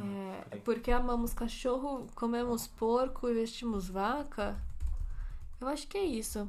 É, 0.51 0.57
porque 0.65 0.91
amamos 0.91 1.35
cachorro, 1.35 2.07
comemos 2.15 2.67
porco 2.67 3.29
e 3.29 3.35
vestimos 3.35 3.89
vaca. 3.89 4.57
Eu 5.65 5.69
acho 5.69 5.89
que 5.89 5.97
é 5.97 6.05
isso. 6.05 6.47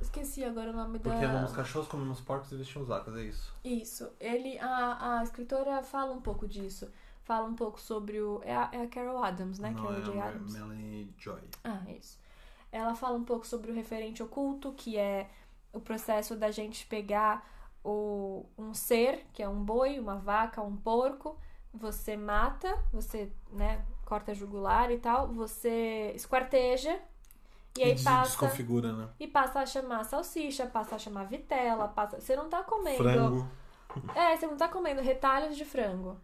Esqueci 0.00 0.44
agora 0.44 0.70
o 0.70 0.72
nome 0.72 0.98
Porque 0.98 1.20
da. 1.20 1.30
amamos 1.30 1.52
cachorros, 1.52 1.88
comemos 1.88 2.20
porcos 2.20 2.50
e 2.50 2.56
vestimos 2.56 2.88
vacas, 2.88 3.16
é 3.16 3.22
isso. 3.22 3.54
Isso. 3.64 4.10
Ele, 4.20 4.58
a, 4.58 5.18
a 5.18 5.22
escritora 5.22 5.80
fala 5.82 6.12
um 6.12 6.20
pouco 6.20 6.46
disso. 6.48 6.90
fala 7.22 7.46
um 7.46 7.54
pouco 7.54 7.80
sobre 7.80 8.20
o. 8.20 8.40
É 8.44 8.54
a, 8.54 8.68
é 8.72 8.82
a 8.82 8.88
Carol 8.88 9.22
Adams, 9.22 9.60
né? 9.60 9.70
Não, 9.70 9.82
Carol 9.82 9.98
é 9.98 10.02
J. 10.02 10.20
Adams. 10.20 10.52
Melanie 10.52 11.14
Joy. 11.16 11.40
Ah, 11.62 11.82
isso. 11.88 12.18
Ela 12.72 12.96
fala 12.96 13.16
um 13.16 13.24
pouco 13.24 13.46
sobre 13.46 13.70
o 13.70 13.74
referente 13.74 14.22
oculto, 14.22 14.72
que 14.72 14.98
é 14.98 15.30
o 15.72 15.80
processo 15.80 16.34
da 16.34 16.50
gente 16.50 16.84
pegar 16.86 17.48
o, 17.84 18.44
um 18.58 18.74
ser, 18.74 19.24
que 19.32 19.40
é 19.40 19.48
um 19.48 19.62
boi, 19.62 20.00
uma 20.00 20.16
vaca, 20.16 20.60
um 20.60 20.76
porco, 20.76 21.38
você 21.72 22.16
mata, 22.16 22.76
você, 22.92 23.30
né, 23.52 23.84
corta 24.04 24.32
a 24.32 24.34
jugular 24.34 24.90
e 24.90 24.98
tal, 24.98 25.28
você 25.28 26.12
esquarteja 26.14 27.00
e 27.80 27.84
aí 27.84 28.02
passa 28.02 28.30
desconfigura, 28.30 28.92
né? 28.92 29.08
e 29.18 29.26
passa 29.26 29.60
a 29.60 29.66
chamar 29.66 30.04
salsicha, 30.04 30.66
passa 30.66 30.96
a 30.96 30.98
chamar 30.98 31.24
vitela, 31.24 31.88
passa, 31.88 32.20
você 32.20 32.36
não 32.36 32.48
tá 32.48 32.62
comendo 32.62 33.02
Frango. 33.02 33.48
é, 34.14 34.36
você 34.36 34.46
não 34.46 34.56
tá 34.56 34.68
comendo 34.68 35.00
retalhos 35.00 35.56
de 35.56 35.64
frango. 35.64 36.20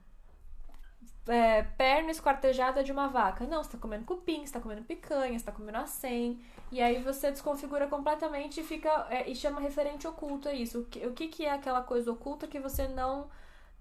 É, 1.27 1.63
perna 1.63 2.11
esquartejada 2.11 2.83
de 2.83 2.91
uma 2.91 3.07
vaca. 3.07 3.47
Não, 3.47 3.63
você 3.63 3.71
tá 3.71 3.79
comendo 3.79 4.05
cupim, 4.05 4.45
você 4.45 4.53
tá 4.53 4.61
comendo 4.61 4.83
picanha, 4.83 5.39
você 5.39 5.45
tá 5.45 5.53
comendo 5.53 5.79
acém. 5.79 6.41
E 6.73 6.81
aí 6.81 7.01
você 7.01 7.31
desconfigura 7.31 7.87
completamente 7.87 8.61
e 8.61 8.65
fica. 8.65 9.07
é, 9.09 9.31
e 9.31 9.35
chama 9.37 9.61
referente 9.61 10.09
oculto 10.09 10.49
a 10.49 10.53
isso. 10.53 10.81
O 10.81 10.85
que, 10.87 11.07
o 11.07 11.13
que, 11.13 11.29
que 11.29 11.45
é 11.45 11.53
aquela 11.53 11.81
coisa 11.81 12.11
oculta 12.11 12.49
que 12.49 12.59
você 12.59 12.89
não 12.89 13.29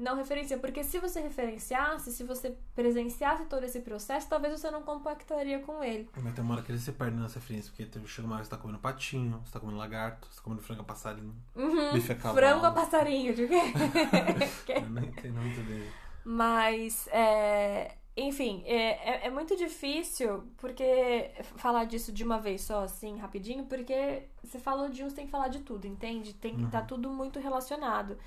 não 0.01 0.15
referencia? 0.15 0.57
Porque 0.57 0.83
se 0.83 0.99
você 0.99 1.21
referenciasse, 1.21 2.11
se 2.11 2.23
você 2.23 2.57
presenciasse 2.75 3.45
todo 3.45 3.63
esse 3.63 3.79
processo, 3.81 4.27
talvez 4.27 4.59
você 4.59 4.69
não 4.71 4.81
compactaria 4.81 5.59
com 5.59 5.83
ele. 5.83 6.09
Mas 6.21 6.33
tem 6.33 6.43
uma 6.43 6.55
hora 6.55 6.63
que 6.63 6.71
ele 6.71 6.79
se 6.79 6.91
perde 6.91 7.15
nessa 7.17 7.39
referência, 7.39 7.71
porque 7.71 7.85
tem- 7.85 8.05
chega 8.07 8.25
uma 8.27 8.35
hora 8.35 8.43
que 8.43 8.49
você 8.49 8.55
tá 8.55 8.61
comendo 8.61 8.79
patinho, 8.79 9.41
você 9.45 9.53
tá 9.53 9.59
comendo 9.59 9.77
lagarto, 9.77 10.27
você 10.29 10.37
tá 10.37 10.41
comendo 10.43 10.61
frango 10.61 10.81
a 10.81 10.85
passarinho, 10.85 11.35
Uhum. 11.55 11.93
bife 11.93 12.11
a 12.11 12.15
cavalo. 12.15 12.35
Frango 12.37 12.65
a 12.65 12.71
passarinho, 12.71 13.33
de 13.33 13.47
quê? 14.65 14.73
Eu 14.75 14.89
não 14.89 15.03
entendo 15.03 15.39
muito 15.39 15.61
dele. 15.61 15.89
Mas, 16.23 17.07
é, 17.11 17.95
enfim, 18.15 18.63
é, 18.65 19.23
é, 19.23 19.27
é 19.27 19.29
muito 19.29 19.55
difícil 19.55 20.43
porque 20.57 21.31
falar 21.55 21.85
disso 21.85 22.11
de 22.11 22.23
uma 22.23 22.39
vez 22.39 22.61
só, 22.61 22.83
assim, 22.83 23.17
rapidinho, 23.17 23.65
porque 23.65 24.23
você 24.43 24.59
falou 24.59 24.89
de 24.89 25.03
um, 25.03 25.09
você 25.09 25.15
tem 25.15 25.25
que 25.25 25.31
falar 25.31 25.47
de 25.47 25.59
tudo, 25.61 25.87
entende? 25.87 26.33
Tem 26.33 26.55
que 26.55 26.63
estar 26.65 26.83
tudo 26.83 27.09
muito 27.09 27.39
relacionado. 27.39 28.17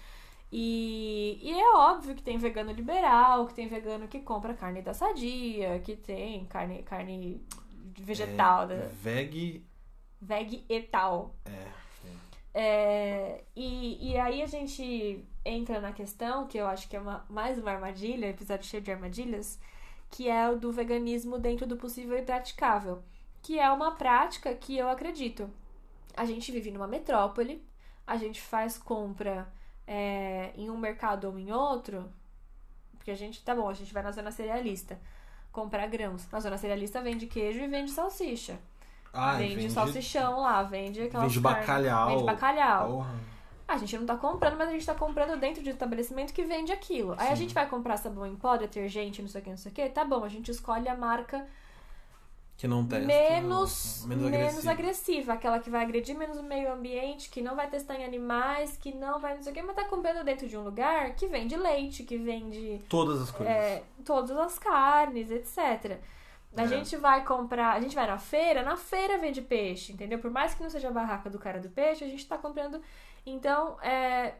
E, 0.57 1.41
e 1.43 1.53
é 1.53 1.75
óbvio 1.75 2.15
que 2.15 2.23
tem 2.23 2.39
vegano 2.39 2.71
liberal, 2.71 3.49
que 3.49 3.55
tem 3.55 3.67
vegano 3.67 4.07
que 4.07 4.21
compra 4.21 4.55
carne 4.55 4.81
da 4.83 4.95
sadia, 4.95 5.81
que 5.81 5.97
tem 5.97 6.45
carne, 6.45 6.85
carne 6.85 7.45
vegetal, 7.99 8.69
da, 8.69 8.75
É, 8.75 8.87
veg. 8.87 9.67
veg 10.21 10.65
e 10.69 10.81
tal. 10.83 11.35
É. 11.45 11.85
É, 12.57 13.45
e, 13.57 14.13
e 14.13 14.17
aí 14.17 14.43
a 14.43 14.47
gente 14.47 15.25
entra 15.45 15.81
na 15.81 15.93
questão, 15.93 16.47
que 16.47 16.57
eu 16.57 16.69
acho 16.69 16.89
que 16.89 16.95
é 16.95 17.01
uma, 17.01 17.27
mais 17.29 17.59
uma 17.59 17.73
armadilha, 17.73 18.29
episódio 18.29 18.65
cheio 18.65 18.81
de 18.81 18.93
armadilhas, 18.93 19.59
que 20.09 20.29
é 20.29 20.49
o 20.49 20.57
do 20.57 20.71
veganismo 20.71 21.37
dentro 21.37 21.67
do 21.67 21.77
possível 21.77 22.17
e 22.17 22.23
praticável. 22.23 23.03
Que 23.43 23.59
é 23.59 23.69
uma 23.73 23.97
prática 23.97 24.55
que 24.55 24.77
eu 24.77 24.89
acredito. 24.89 25.51
A 26.17 26.25
gente 26.25 26.53
vive 26.53 26.71
numa 26.71 26.87
metrópole, 26.87 27.61
a 28.07 28.17
gente 28.17 28.41
faz 28.41 28.79
compra 28.79 29.53
é, 29.87 30.53
em 30.57 30.71
um 30.71 30.77
mercado 30.79 31.29
ou 31.29 31.39
em 31.39 31.53
outro, 31.53 32.11
porque 32.97 33.11
a 33.11 33.15
gente, 33.15 33.43
tá 33.45 33.55
bom, 33.55 33.69
a 33.69 33.75
gente 33.75 33.93
vai 33.93 34.03
na 34.03 34.11
zona 34.13 34.31
cerealista 34.31 34.99
comprar 35.53 35.87
grãos. 35.87 36.27
Na 36.33 36.41
zona 36.41 36.57
cerealista 36.59 37.01
vende 37.01 37.27
queijo 37.27 37.61
e 37.61 37.67
vende 37.69 37.91
salsicha. 37.91 38.59
Ah, 39.13 39.35
vende, 39.35 39.55
vende, 39.55 39.73
salsichão 39.73 40.41
lá, 40.41 40.63
vende 40.65 41.03
aquelas 41.03 41.33
vende 41.33 41.41
carnes- 41.41 41.61
bacalhau. 41.67 42.09
Vende 42.09 42.25
bacalhau. 42.25 42.89
Porra. 42.91 43.15
A 43.67 43.77
gente 43.79 43.97
não 43.97 44.05
tá 44.05 44.17
comprando, 44.17 44.57
mas 44.59 44.69
a 44.69 44.73
gente 44.73 44.85
tá 44.85 44.95
comprando 44.95 45.39
dentro 45.39 45.63
de 45.63 45.69
um 45.71 45.73
estabelecimento 45.73 46.35
que 46.35 46.43
vende 46.45 46.73
aquilo. 46.73 47.15
Aí 47.17 47.29
a 47.29 47.31
Sim. 47.31 47.43
gente 47.43 47.55
vai 47.55 47.67
comprar 47.69 47.97
sabão 47.97 48.27
em 48.27 48.35
pó, 48.37 48.57
detergente, 48.57 49.23
não 49.23 49.29
sei 49.29 49.41
o 49.41 49.45
que, 49.45 49.51
não 49.51 49.57
sei 49.57 49.73
o 49.73 49.75
que. 49.75 49.89
Tá 49.89 50.05
bom, 50.05 50.23
a 50.25 50.29
gente 50.29 50.51
escolhe 50.51 50.87
a 50.89 50.97
marca 50.97 51.47
Que 52.57 52.69
não 52.69 52.87
testa. 52.87 53.07
menos, 53.07 54.05
menos, 54.07 54.25
menos 54.31 54.45
agressiva. 54.67 54.71
agressiva. 54.71 55.33
Aquela 55.33 55.59
que 55.59 55.69
vai 55.69 55.83
agredir 55.83 56.17
menos 56.17 56.39
o 56.39 56.43
meio 56.43 56.73
ambiente, 56.73 57.29
que 57.29 57.43
não 57.43 57.57
vai 57.57 57.69
testar 57.69 57.97
em 57.97 58.05
animais, 58.05 58.77
que 58.77 58.95
não 58.95 59.19
vai 59.19 59.35
não 59.35 59.43
sei 59.43 59.51
o 59.53 59.55
que, 59.55 59.63
mas 59.63 59.75
tá 59.75 59.85
comprando 59.85 60.25
dentro 60.25 60.47
de 60.47 60.57
um 60.57 60.63
lugar 60.63 61.15
que 61.17 61.27
vende 61.27 61.57
leite, 61.57 62.05
que 62.05 62.17
vende 62.17 62.81
Todas 62.89 63.21
as 63.23 63.31
coisas. 63.31 63.53
é, 63.55 63.83
todas 64.05 64.37
as 64.37 64.59
carnes, 64.59 65.31
etc. 65.31 65.99
A 66.57 66.63
É. 66.63 66.69
gente 66.69 66.97
vai 66.97 67.25
comprar, 67.25 67.73
a 67.75 67.81
gente 67.81 67.97
vai 67.97 68.07
na 68.07 68.19
feira, 68.19 68.63
na 68.63 68.77
feira 68.77 69.19
vende 69.19 69.43
peixe, 69.43 69.93
entendeu? 69.93 70.21
Por 70.21 70.31
mais 70.31 70.55
que 70.55 70.63
não 70.63 70.71
seja 70.71 70.87
a 70.89 70.93
barraca 70.93 71.29
do 71.29 71.39
cara 71.41 71.59
do 71.59 71.69
peixe, 71.69 72.05
a 72.05 72.09
gente 72.09 72.25
tá 72.27 72.39
comprando. 72.39 72.81
Então, 73.27 73.77
é. 73.83 74.35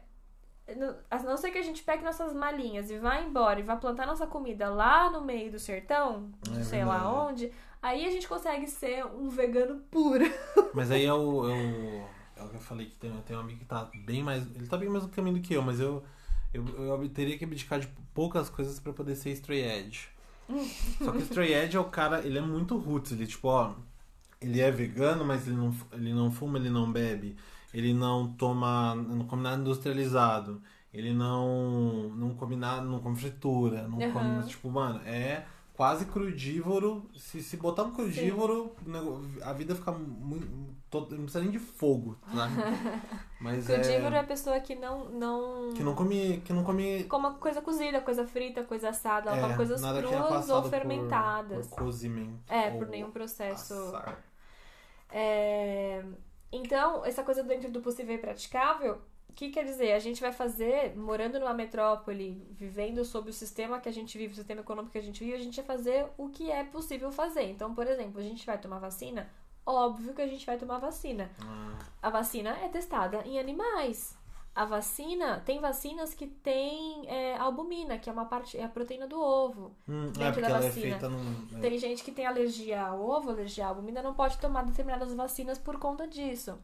A 1.11 1.19
não 1.19 1.37
ser 1.37 1.51
que 1.51 1.59
a 1.59 1.61
gente 1.61 1.83
pegue 1.83 2.03
nossas 2.03 2.33
malinhas 2.33 2.89
e 2.89 2.97
vá 2.97 3.19
embora 3.19 3.59
e 3.59 3.63
vá 3.63 3.75
plantar 3.75 4.07
nossa 4.07 4.25
comida 4.25 4.67
lá 4.67 5.11
no 5.11 5.21
meio 5.21 5.51
do 5.51 5.59
sertão, 5.59 6.31
É 6.57 6.63
sei 6.63 6.83
lá 6.83 6.97
verdade. 7.03 7.15
onde, 7.19 7.51
aí 7.85 8.05
a 8.05 8.09
gente 8.09 8.27
consegue 8.27 8.67
ser 8.67 9.05
um 9.05 9.29
vegano 9.29 9.79
puro. 9.91 10.25
Mas 10.73 10.89
aí 10.91 11.05
é 11.05 11.13
o, 11.13 11.49
é 11.49 11.53
o. 11.53 12.15
É 12.37 12.43
o 12.43 12.49
que 12.49 12.55
eu 12.55 12.59
falei 12.59 12.87
que 12.87 12.95
tem, 12.95 13.11
tem 13.21 13.37
um 13.37 13.39
amigo 13.39 13.59
que 13.59 13.65
tá 13.65 13.89
bem 14.05 14.23
mais. 14.23 14.43
Ele 14.55 14.67
tá 14.67 14.75
bem 14.75 14.89
mais 14.89 15.03
no 15.03 15.09
caminho 15.09 15.37
do 15.37 15.41
que 15.41 15.53
eu, 15.53 15.61
mas 15.61 15.79
eu. 15.79 16.03
Eu, 16.53 16.65
eu 16.65 17.09
teria 17.09 17.37
que 17.37 17.43
abdicar 17.45 17.79
de 17.79 17.87
poucas 18.13 18.49
coisas 18.49 18.79
pra 18.79 18.93
poder 18.93 19.15
ser 19.15 19.31
stray 19.31 19.61
edge. 19.61 20.07
Só 21.03 21.11
que 21.11 21.17
o 21.17 21.21
stray 21.21 21.53
edge 21.53 21.75
é 21.75 21.79
o 21.79 21.85
cara, 21.85 22.25
ele 22.25 22.37
é 22.37 22.41
muito 22.41 22.77
roots, 22.77 23.11
ele 23.11 23.27
tipo, 23.27 23.47
ó, 23.47 23.73
ele 24.39 24.61
é 24.61 24.71
vegano, 24.71 25.25
mas 25.25 25.47
ele 25.47 25.57
não, 25.57 25.75
ele 25.91 26.13
não 26.13 26.31
fuma, 26.31 26.57
ele 26.57 26.69
não 26.69 26.91
bebe, 26.91 27.35
ele 27.73 27.93
não 27.93 28.31
toma, 28.33 28.95
não 28.95 29.25
come 29.27 29.43
nada 29.43 29.59
industrializado, 29.61 30.61
ele 30.93 31.13
não 31.13 32.09
não 32.15 32.35
come 32.35 32.55
nada, 32.55 32.83
não 32.85 32.99
come 32.99 33.17
fritura, 33.17 33.87
não 33.87 34.01
Aham. 34.01 34.11
come, 34.13 34.43
tipo, 34.45 34.69
mano, 34.69 35.01
é 35.05 35.45
quase 35.75 36.05
crudívoro. 36.05 37.09
Se, 37.15 37.41
se 37.43 37.57
botar 37.57 37.83
um 37.83 37.91
crudívoro, 37.91 38.75
nego- 38.85 39.21
a 39.43 39.53
vida 39.53 39.75
fica 39.75 39.91
muito. 39.91 40.47
todo- 40.89 41.11
Não 41.15 41.23
precisa 41.23 41.41
nem 41.43 41.51
de 41.51 41.59
fogo, 41.59 42.17
sabe? 42.33 42.53
Mas 43.41 43.65
Crudívoro 43.67 44.15
é 44.15 44.17
é. 44.17 44.21
a 44.21 44.23
pessoa 44.23 44.59
que 44.59 44.75
não. 44.75 45.09
não... 45.09 45.73
Que 45.73 45.83
não 45.83 45.93
come. 45.93 46.41
Que 46.45 46.53
não 46.53 46.63
come. 46.63 47.03
Coma 47.05 47.33
coisa 47.35 47.61
cozida, 47.61 47.99
coisa 48.01 48.25
frita, 48.25 48.63
coisa 48.63 48.89
assada, 48.89 49.31
é, 49.35 49.41
come 49.41 49.55
coisas 49.55 49.83
é 49.83 50.01
cruas 50.01 50.15
passado 50.29 50.55
ou 50.55 50.61
por- 50.61 50.69
fermentadas. 50.71 51.67
Por, 51.67 51.77
cozimento. 51.79 52.39
É, 52.47 52.71
por 52.71 52.87
nenhum 52.87 53.11
processo. 53.11 53.73
assar. 53.73 54.23
É, 55.09 56.03
Então, 56.51 57.05
essa 57.05 57.23
coisa 57.23 57.43
dentro 57.43 57.69
do 57.71 57.81
possível 57.81 58.15
e 58.15 58.17
praticável, 58.17 59.01
que 59.35 59.49
quer 59.49 59.65
dizer? 59.65 59.91
A 59.93 59.99
gente 59.99 60.21
vai 60.21 60.31
fazer, 60.31 60.95
morando 60.95 61.39
numa 61.39 61.53
metrópole, 61.53 62.47
vivendo 62.51 63.03
sob 63.05 63.29
o 63.29 63.33
sistema 63.33 63.79
que 63.79 63.89
a 63.89 63.91
gente 63.93 64.17
vive, 64.17 64.33
o 64.33 64.35
sistema 64.35 64.61
econômico 64.61 64.91
que 64.93 64.97
a 64.97 65.01
gente 65.03 65.23
vive, 65.23 65.35
a 65.35 65.39
gente 65.43 65.57
vai 65.61 65.65
fazer 65.77 66.07
o 66.17 66.29
que 66.29 66.49
é 66.51 66.63
possível 66.63 67.11
fazer. 67.11 67.43
Então, 67.43 67.73
por 67.75 67.85
exemplo, 67.85 68.19
a 68.19 68.23
gente 68.23 68.45
vai 68.45 68.57
tomar 68.57 68.79
vacina, 68.79 69.29
óbvio 69.65 70.13
que 70.13 70.21
a 70.21 70.27
gente 70.27 70.45
vai 70.45 70.57
tomar 70.57 70.79
vacina. 70.79 71.29
Ah, 71.41 71.77
A 72.01 72.09
vacina 72.09 72.51
é 72.63 72.69
testada 72.69 73.21
em 73.25 73.37
animais. 73.39 74.17
A 74.53 74.63
vacina, 74.63 75.41
tem 75.45 75.59
vacinas 75.59 76.13
que 76.13 76.27
tem 76.27 77.03
é, 77.09 77.35
albumina, 77.35 77.97
que 77.97 78.09
é 78.09 78.13
uma 78.13 78.23
parte, 78.23 78.57
é 78.57 78.63
a 78.63 78.69
proteína 78.69 79.05
do 79.05 79.19
ovo. 79.21 79.75
hum, 79.85 80.11
Dentro 80.13 80.39
é 80.39 80.43
da 80.43 80.47
ela 80.49 80.61
vacina. 80.61 80.95
é 80.95 81.09
num. 81.09 81.47
é. 81.57 81.59
Tem 81.59 81.77
gente 81.77 82.01
que 82.05 82.11
tem 82.13 82.25
alergia 82.25 82.81
ao 82.81 83.01
ovo, 83.05 83.31
alergia 83.31 83.65
à 83.65 83.67
albumina, 83.67 84.01
não 84.01 84.13
pode 84.13 84.37
tomar 84.37 84.63
determinadas 84.63 85.13
vacinas 85.13 85.57
por 85.57 85.77
conta 85.77 86.07
disso. 86.07 86.57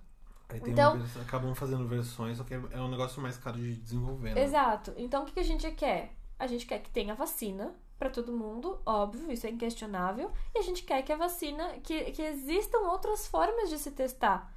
Então- 0.57 0.95
uma 0.95 1.21
acabam 1.21 1.53
fazendo 1.55 1.87
versões, 1.87 2.37
só 2.37 2.43
que 2.43 2.53
é 2.53 2.61
é 2.71 2.79
um 2.79 2.89
negócio 2.89 3.21
mais 3.21 3.37
caro 3.37 3.57
de 3.57 3.75
desenvolver. 3.75 4.33
Né? 4.33 4.43
Exato. 4.43 4.93
Então 4.97 5.23
o 5.23 5.25
que 5.25 5.33
que 5.33 5.39
a 5.39 5.43
gente 5.43 5.69
quer? 5.71 6.13
A 6.39 6.47
gente 6.47 6.65
quer 6.65 6.79
que 6.79 6.89
tenha 6.89 7.13
vacina 7.13 7.73
pra 7.99 8.09
todo 8.09 8.33
mundo, 8.33 8.81
óbvio, 8.83 9.31
isso 9.31 9.45
é 9.45 9.51
inquestionável. 9.51 10.31
E 10.55 10.59
a 10.59 10.61
gente 10.63 10.83
quer 10.83 11.03
que 11.03 11.13
a 11.13 11.15
vacina, 11.15 11.77
que, 11.83 12.11
que 12.11 12.21
existam 12.23 12.79
outras 12.79 13.27
formas 13.27 13.69
de 13.69 13.77
se 13.77 13.91
testar. 13.91 14.51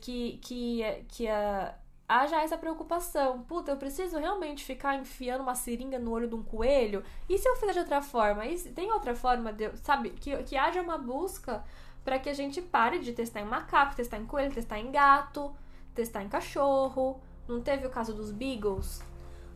Que, 0.00 0.38
que, 0.38 0.82
que 1.08 1.28
a, 1.28 1.74
haja 2.10 2.42
essa 2.42 2.58
preocupação. 2.58 3.42
Puta, 3.42 3.70
eu 3.70 3.76
preciso 3.76 4.18
realmente 4.18 4.64
ficar 4.64 4.96
enfiando 4.96 5.42
uma 5.42 5.54
seringa 5.54 5.98
no 5.98 6.10
olho 6.10 6.26
de 6.26 6.34
um 6.34 6.42
coelho? 6.42 7.04
E 7.28 7.38
se 7.38 7.48
eu 7.48 7.54
fizer 7.56 7.72
de 7.72 7.78
outra 7.80 8.02
forma? 8.02 8.44
E 8.46 8.58
se 8.58 8.70
tem 8.70 8.90
outra 8.90 9.14
forma 9.14 9.52
de, 9.52 9.76
sabe, 9.76 10.10
que, 10.10 10.36
que 10.42 10.56
haja 10.56 10.82
uma 10.82 10.98
busca 10.98 11.62
para 12.04 12.18
que 12.18 12.28
a 12.28 12.34
gente 12.34 12.60
pare 12.60 12.98
de 12.98 13.12
testar 13.12 13.40
em 13.40 13.44
macaco, 13.44 13.94
testar 13.94 14.18
em 14.18 14.26
coelho, 14.26 14.52
testar 14.52 14.78
em 14.78 14.90
gato, 14.90 15.52
testar 15.94 16.22
em 16.22 16.28
cachorro. 16.28 17.20
Não 17.48 17.60
teve 17.60 17.86
o 17.86 17.90
caso 17.90 18.14
dos 18.14 18.30
beagles? 18.30 19.02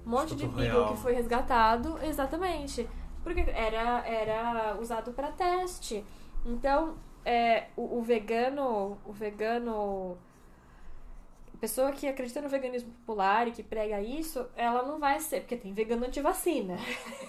Um 0.07 0.11
monte 0.11 0.35
de 0.35 0.45
Instituto 0.45 0.57
beagle 0.57 0.81
Real. 0.81 0.93
que 0.93 1.01
foi 1.01 1.15
resgatado, 1.15 1.99
exatamente, 2.03 2.89
porque 3.23 3.41
era, 3.41 4.07
era 4.07 4.77
usado 4.79 5.13
para 5.13 5.33
teste. 5.33 6.05
Então, 6.45 6.97
é, 7.25 7.69
o, 7.75 7.99
o 7.99 8.03
vegano, 8.03 8.99
o 9.07 9.13
vegano 9.13 10.19
pessoa 11.65 11.93
que 11.93 12.07
acredita 12.07 12.43
no 12.43 12.49
veganismo 12.51 12.93
popular 12.93 13.49
e 13.49 13.53
que 13.53 13.63
prega 13.63 13.99
isso, 13.99 14.47
ela 14.55 14.83
não 14.83 14.99
vai 14.99 15.19
ser, 15.19 15.41
porque 15.41 15.57
tem 15.57 15.73
vegano 15.73 16.05
antivacina. 16.05 16.77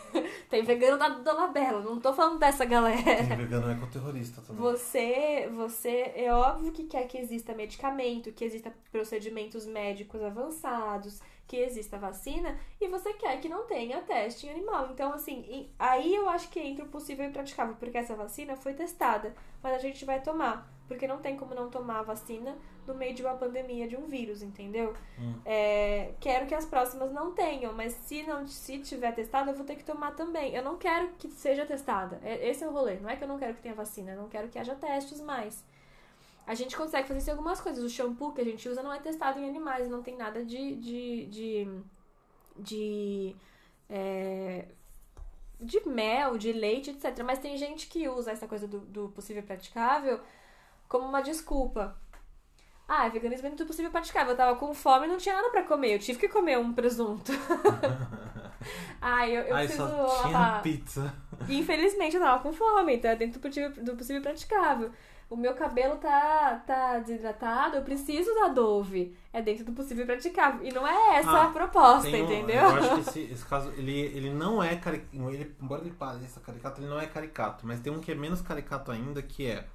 tem 0.49 0.61
vegano 0.61 0.97
da 0.97 1.07
Dona 1.07 1.47
Bela, 1.47 1.79
não 1.79 2.01
tô 2.01 2.11
falando 2.11 2.37
dessa 2.37 2.65
galera. 2.65 3.01
Tem 3.01 3.37
vegano 3.37 3.71
ecoterrorista 3.71 4.41
também. 4.41 4.61
Você, 4.61 5.49
você 5.55 6.11
é 6.17 6.33
óbvio 6.33 6.73
que 6.73 6.83
quer 6.83 7.07
que 7.07 7.17
exista 7.17 7.53
medicamento, 7.53 8.33
que 8.33 8.43
exista 8.43 8.73
procedimentos 8.91 9.65
médicos 9.65 10.21
avançados, 10.21 11.21
que 11.47 11.55
exista 11.55 11.97
vacina 11.97 12.59
e 12.81 12.89
você 12.89 13.13
quer 13.13 13.39
que 13.39 13.47
não 13.47 13.65
tenha 13.65 14.01
teste 14.01 14.47
em 14.47 14.49
animal. 14.49 14.89
Então, 14.91 15.13
assim, 15.13 15.69
aí 15.79 16.13
eu 16.13 16.27
acho 16.27 16.49
que 16.49 16.59
entra 16.59 16.83
o 16.83 16.89
possível 16.89 17.25
e 17.25 17.31
praticável, 17.31 17.75
porque 17.79 17.97
essa 17.97 18.15
vacina 18.15 18.57
foi 18.57 18.73
testada, 18.73 19.33
mas 19.63 19.75
a 19.75 19.79
gente 19.79 20.03
vai 20.03 20.21
tomar. 20.21 20.74
Porque 20.87 21.07
não 21.07 21.17
tem 21.17 21.35
como 21.35 21.55
não 21.55 21.69
tomar 21.69 21.99
a 21.99 22.03
vacina 22.03 22.55
no 22.85 22.93
meio 22.93 23.13
de 23.15 23.23
uma 23.23 23.33
pandemia 23.33 23.87
de 23.87 23.95
um 23.95 24.05
vírus, 24.05 24.41
entendeu? 24.41 24.93
Hum. 25.19 25.33
É, 25.43 26.13
quero 26.19 26.45
que 26.45 26.53
as 26.53 26.65
próximas 26.65 27.11
não 27.11 27.31
tenham, 27.31 27.73
mas 27.73 27.93
se 27.93 28.23
não 28.23 28.47
se 28.47 28.79
tiver 28.79 29.11
testada, 29.13 29.51
eu 29.51 29.55
vou 29.55 29.65
ter 29.65 29.75
que 29.75 29.83
tomar 29.83 30.15
também. 30.15 30.53
Eu 30.53 30.63
não 30.63 30.77
quero 30.77 31.09
que 31.17 31.29
seja 31.29 31.65
testada. 31.65 32.19
É, 32.23 32.47
esse 32.47 32.63
é 32.63 32.67
o 32.67 32.71
rolê. 32.71 32.97
Não 32.97 33.09
é 33.09 33.15
que 33.15 33.23
eu 33.23 33.27
não 33.27 33.39
quero 33.39 33.55
que 33.55 33.61
tenha 33.61 33.73
vacina, 33.73 34.11
eu 34.11 34.21
não 34.21 34.29
quero 34.29 34.47
que 34.47 34.59
haja 34.59 34.75
testes 34.75 35.19
mais. 35.19 35.63
A 36.47 36.53
gente 36.53 36.77
consegue 36.77 37.07
fazer 37.07 37.19
isso 37.19 37.29
em 37.29 37.33
algumas 37.33 37.59
coisas. 37.59 37.83
O 37.83 37.89
shampoo 37.89 38.31
que 38.31 38.41
a 38.41 38.45
gente 38.45 38.69
usa 38.69 38.83
não 38.83 38.93
é 38.93 38.99
testado 38.99 39.39
em 39.39 39.49
animais, 39.49 39.89
não 39.89 40.03
tem 40.03 40.15
nada 40.15 40.45
de. 40.45 40.75
de. 40.75 41.25
de. 41.25 41.67
de, 42.57 43.35
é, 43.89 44.65
de 45.59 45.87
mel, 45.87 46.37
de 46.37 46.51
leite, 46.51 46.91
etc. 46.91 47.23
Mas 47.25 47.39
tem 47.39 47.57
gente 47.57 47.87
que 47.87 48.07
usa 48.07 48.31
essa 48.31 48.47
coisa 48.47 48.67
do, 48.67 48.79
do 48.81 49.09
possível 49.09 49.41
praticável 49.41 50.19
como 50.87 51.05
uma 51.07 51.21
desculpa. 51.21 51.95
Ah, 52.87 53.07
veganismo 53.09 53.47
é 53.47 53.49
muito 53.49 53.65
possível 53.65 53.91
praticável. 53.91 54.33
Eu 54.33 54.37
tava 54.37 54.57
com 54.57 54.73
fome 54.73 55.05
e 55.05 55.09
não 55.09 55.17
tinha 55.17 55.35
nada 55.35 55.49
pra 55.49 55.63
comer. 55.63 55.95
Eu 55.95 55.99
tive 55.99 56.19
que 56.19 56.29
comer 56.29 56.57
um 56.57 56.73
presunto. 56.73 57.31
Ai, 59.01 59.35
eu, 59.35 59.41
eu 59.43 59.55
Ai, 59.55 59.67
preciso 59.67 59.87
só 59.87 60.23
tinha 60.23 60.59
pizza. 60.61 61.13
Infelizmente 61.49 62.15
eu 62.15 62.21
tava 62.21 62.41
com 62.41 62.53
fome, 62.53 62.95
então 62.95 63.11
é 63.11 63.15
dentro 63.15 63.39
do 63.39 63.41
possível, 63.41 63.71
do 63.83 63.95
possível 63.95 64.21
praticável 64.21 64.91
o 65.29 65.35
meu 65.35 65.53
cabelo 65.55 65.97
tá, 65.97 66.63
tá 66.67 66.99
desidratado, 66.99 67.77
eu 67.77 67.81
preciso 67.81 68.33
da 68.35 68.47
Dove. 68.47 69.15
É 69.33 69.41
dentro 69.41 69.65
do 69.65 69.73
possível 69.73 70.05
praticar. 70.05 70.63
E 70.63 70.71
não 70.71 70.87
é 70.87 71.17
essa 71.17 71.31
ah, 71.31 71.45
a 71.45 71.51
proposta, 71.51 72.09
um, 72.09 72.15
entendeu? 72.15 72.61
Eu 72.61 72.67
acho 72.67 72.95
que 72.95 72.99
esse, 73.01 73.19
esse 73.33 73.45
caso, 73.45 73.71
ele, 73.71 73.99
ele 73.99 74.31
não 74.31 74.61
é 74.61 74.75
caricato. 74.75 75.15
Ele, 75.29 75.55
embora 75.61 75.81
ele 75.81 75.91
pareça 75.91 76.39
caricato, 76.39 76.79
ele 76.79 76.87
não 76.87 76.99
é 76.99 77.07
caricato. 77.07 77.65
Mas 77.65 77.79
tem 77.79 77.91
um 77.91 77.99
que 77.99 78.11
é 78.11 78.15
menos 78.15 78.41
caricato 78.41 78.91
ainda, 78.91 79.21
que 79.21 79.47
é. 79.47 79.65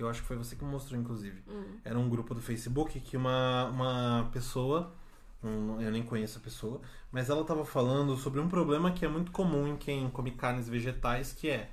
Que 0.00 0.04
eu 0.04 0.08
acho 0.08 0.22
que 0.22 0.28
foi 0.28 0.36
você 0.38 0.56
que 0.56 0.64
mostrou, 0.64 0.98
inclusive. 0.98 1.42
Hum. 1.46 1.76
Era 1.84 1.98
um 1.98 2.08
grupo 2.08 2.32
do 2.32 2.40
Facebook 2.40 2.98
que 3.00 3.18
uma, 3.18 3.66
uma 3.66 4.30
pessoa. 4.32 4.94
Um, 5.44 5.78
eu 5.78 5.92
nem 5.92 6.02
conheço 6.02 6.38
a 6.38 6.40
pessoa, 6.40 6.80
mas 7.12 7.28
ela 7.28 7.42
estava 7.42 7.66
falando 7.66 8.16
sobre 8.16 8.40
um 8.40 8.48
problema 8.48 8.92
que 8.92 9.04
é 9.04 9.08
muito 9.08 9.30
comum 9.30 9.66
em 9.66 9.76
quem 9.76 10.08
come 10.08 10.30
carnes 10.30 10.70
vegetais, 10.70 11.34
que 11.34 11.50
é 11.50 11.70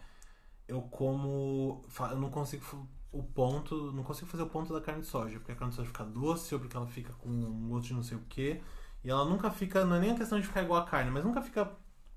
eu 0.67 0.81
como. 0.81 1.85
Eu 2.11 2.19
não 2.19 2.29
consigo 2.29 2.65
o 3.13 3.23
ponto. 3.23 3.93
Não 3.93 4.03
consigo 4.03 4.29
fazer 4.29 4.43
o 4.43 4.49
ponto 4.49 4.73
da 4.73 4.81
carne 4.81 5.03
de 5.03 5.07
soja, 5.07 5.39
porque 5.39 5.53
a 5.53 5.55
carne 5.55 5.69
de 5.69 5.77
soja 5.77 5.87
fica 5.87 6.03
doce, 6.03 6.53
ou 6.53 6.59
porque 6.59 6.75
ela 6.75 6.87
fica 6.87 7.13
com 7.13 7.29
um 7.29 7.69
gosto 7.69 7.87
de 7.87 7.93
não 7.93 8.03
sei 8.03 8.17
o 8.17 8.21
que. 8.27 8.61
E 9.05 9.09
ela 9.09 9.23
nunca 9.23 9.49
fica. 9.49 9.85
Não 9.85 9.95
é 9.95 9.99
nem 10.01 10.11
a 10.11 10.15
questão 10.15 10.37
de 10.37 10.45
ficar 10.45 10.63
igual 10.63 10.81
a 10.81 10.85
carne, 10.85 11.11
mas 11.11 11.23
nunca 11.23 11.41
fica 11.41 11.71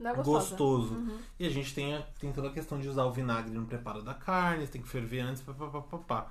é 0.08 0.14
gostoso. 0.14 0.94
Uhum. 0.94 1.18
E 1.38 1.46
a 1.46 1.50
gente 1.50 1.74
tem, 1.74 1.94
a, 1.94 2.02
tem 2.18 2.32
toda 2.32 2.48
a 2.48 2.52
questão 2.52 2.78
de 2.78 2.88
usar 2.88 3.04
o 3.04 3.12
vinagre 3.12 3.52
no 3.52 3.66
preparo 3.66 4.02
da 4.02 4.14
carne, 4.14 4.66
tem 4.66 4.80
que 4.80 4.88
ferver 4.88 5.20
antes, 5.20 5.42
papapá. 5.42 6.28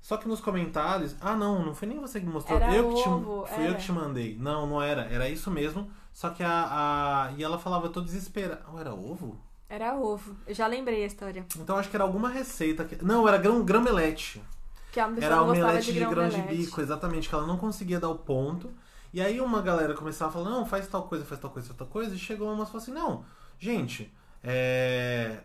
Só 0.00 0.16
que 0.16 0.26
nos 0.26 0.40
comentários, 0.40 1.14
ah 1.20 1.36
não, 1.36 1.64
não 1.64 1.74
foi 1.74 1.86
nem 1.86 2.00
você 2.00 2.18
que 2.18 2.26
mostrou, 2.26 2.58
era 2.58 2.74
eu 2.74 2.88
que 2.92 3.02
te, 3.02 3.08
ovo, 3.08 3.46
fui 3.46 3.68
eu 3.68 3.74
que 3.76 3.82
te 3.82 3.92
mandei. 3.92 4.36
Não, 4.36 4.66
não 4.66 4.82
era, 4.82 5.02
era 5.02 5.28
isso 5.28 5.50
mesmo. 5.50 5.88
Só 6.12 6.30
que 6.30 6.42
a, 6.42 7.28
a 7.28 7.32
e 7.38 7.42
ela 7.42 7.58
falava, 7.58 7.88
tô 7.88 8.00
desesperada. 8.00 8.62
Oh, 8.72 8.78
era 8.78 8.92
ovo? 8.92 9.40
Era 9.68 9.94
ovo. 9.94 10.36
Eu 10.46 10.54
já 10.54 10.66
lembrei 10.66 11.04
a 11.04 11.06
história. 11.06 11.46
Então 11.56 11.78
acho 11.78 11.88
que 11.88 11.96
era 11.96 12.04
alguma 12.04 12.28
receita. 12.28 12.84
Que... 12.84 13.02
Não, 13.02 13.26
era 13.26 13.38
grão, 13.38 13.64
gramelete. 13.64 14.42
Que 14.90 15.00
a 15.00 15.10
era 15.18 15.42
omelete 15.42 15.92
de, 15.92 16.00
de 16.00 16.04
grão 16.04 16.28
de 16.28 16.42
bico, 16.42 16.80
exatamente, 16.82 17.28
que 17.28 17.34
ela 17.34 17.46
não 17.46 17.56
conseguia 17.56 17.98
dar 17.98 18.10
o 18.10 18.18
ponto. 18.18 18.70
E 19.12 19.20
aí 19.20 19.40
uma 19.40 19.60
galera 19.60 19.94
começava 19.94 20.30
a 20.30 20.32
falar, 20.32 20.50
não, 20.50 20.64
faz 20.64 20.88
tal 20.88 21.02
coisa, 21.04 21.24
faz 21.24 21.40
tal 21.40 21.50
coisa, 21.50 21.68
faz 21.68 21.78
tal 21.78 21.86
coisa, 21.86 22.14
e 22.14 22.18
chegou 22.18 22.48
uma 22.48 22.56
moça 22.56 22.70
e 22.70 22.72
falou 22.72 22.82
assim, 22.82 22.92
não, 22.92 23.24
gente, 23.58 24.12
é. 24.42 25.38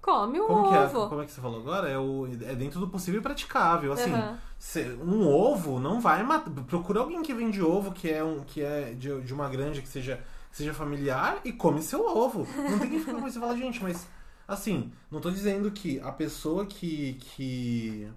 Come 0.00 0.40
o 0.40 0.46
como 0.46 0.62
ovo. 0.62 0.70
Que 0.70 0.76
é, 0.76 1.08
como 1.08 1.22
é 1.22 1.24
que 1.26 1.30
você 1.30 1.40
falou 1.40 1.60
agora? 1.60 1.88
É, 1.88 1.96
o, 1.96 2.26
é 2.26 2.56
dentro 2.56 2.80
do 2.80 2.88
possível 2.88 3.20
e 3.20 3.22
praticável. 3.22 3.92
Assim, 3.92 4.10
uhum. 4.12 5.14
um 5.14 5.28
ovo 5.28 5.78
não 5.78 6.00
vai 6.00 6.24
matar. 6.24 6.50
Procura 6.64 6.98
alguém 6.98 7.22
que 7.22 7.32
vende 7.32 7.62
ovo, 7.62 7.92
que 7.92 8.10
é, 8.10 8.24
um, 8.24 8.40
que 8.40 8.62
é 8.62 8.94
de, 8.94 9.20
de 9.20 9.32
uma 9.32 9.48
granja 9.48 9.80
que 9.80 9.88
seja 9.88 10.20
seja 10.52 10.74
familiar 10.74 11.40
e 11.44 11.52
come 11.52 11.82
seu 11.82 12.06
ovo. 12.06 12.46
Não 12.56 12.78
tem 12.78 12.90
que 12.90 13.00
ficar 13.00 13.14
com 13.14 13.26
isso 13.26 13.38
e 13.38 13.40
falar, 13.40 13.56
gente, 13.56 13.82
mas 13.82 14.06
assim, 14.46 14.92
não 15.10 15.20
tô 15.20 15.30
dizendo 15.30 15.70
que 15.70 15.98
a 16.00 16.12
pessoa 16.12 16.66
que. 16.66 17.14
que 17.14 18.08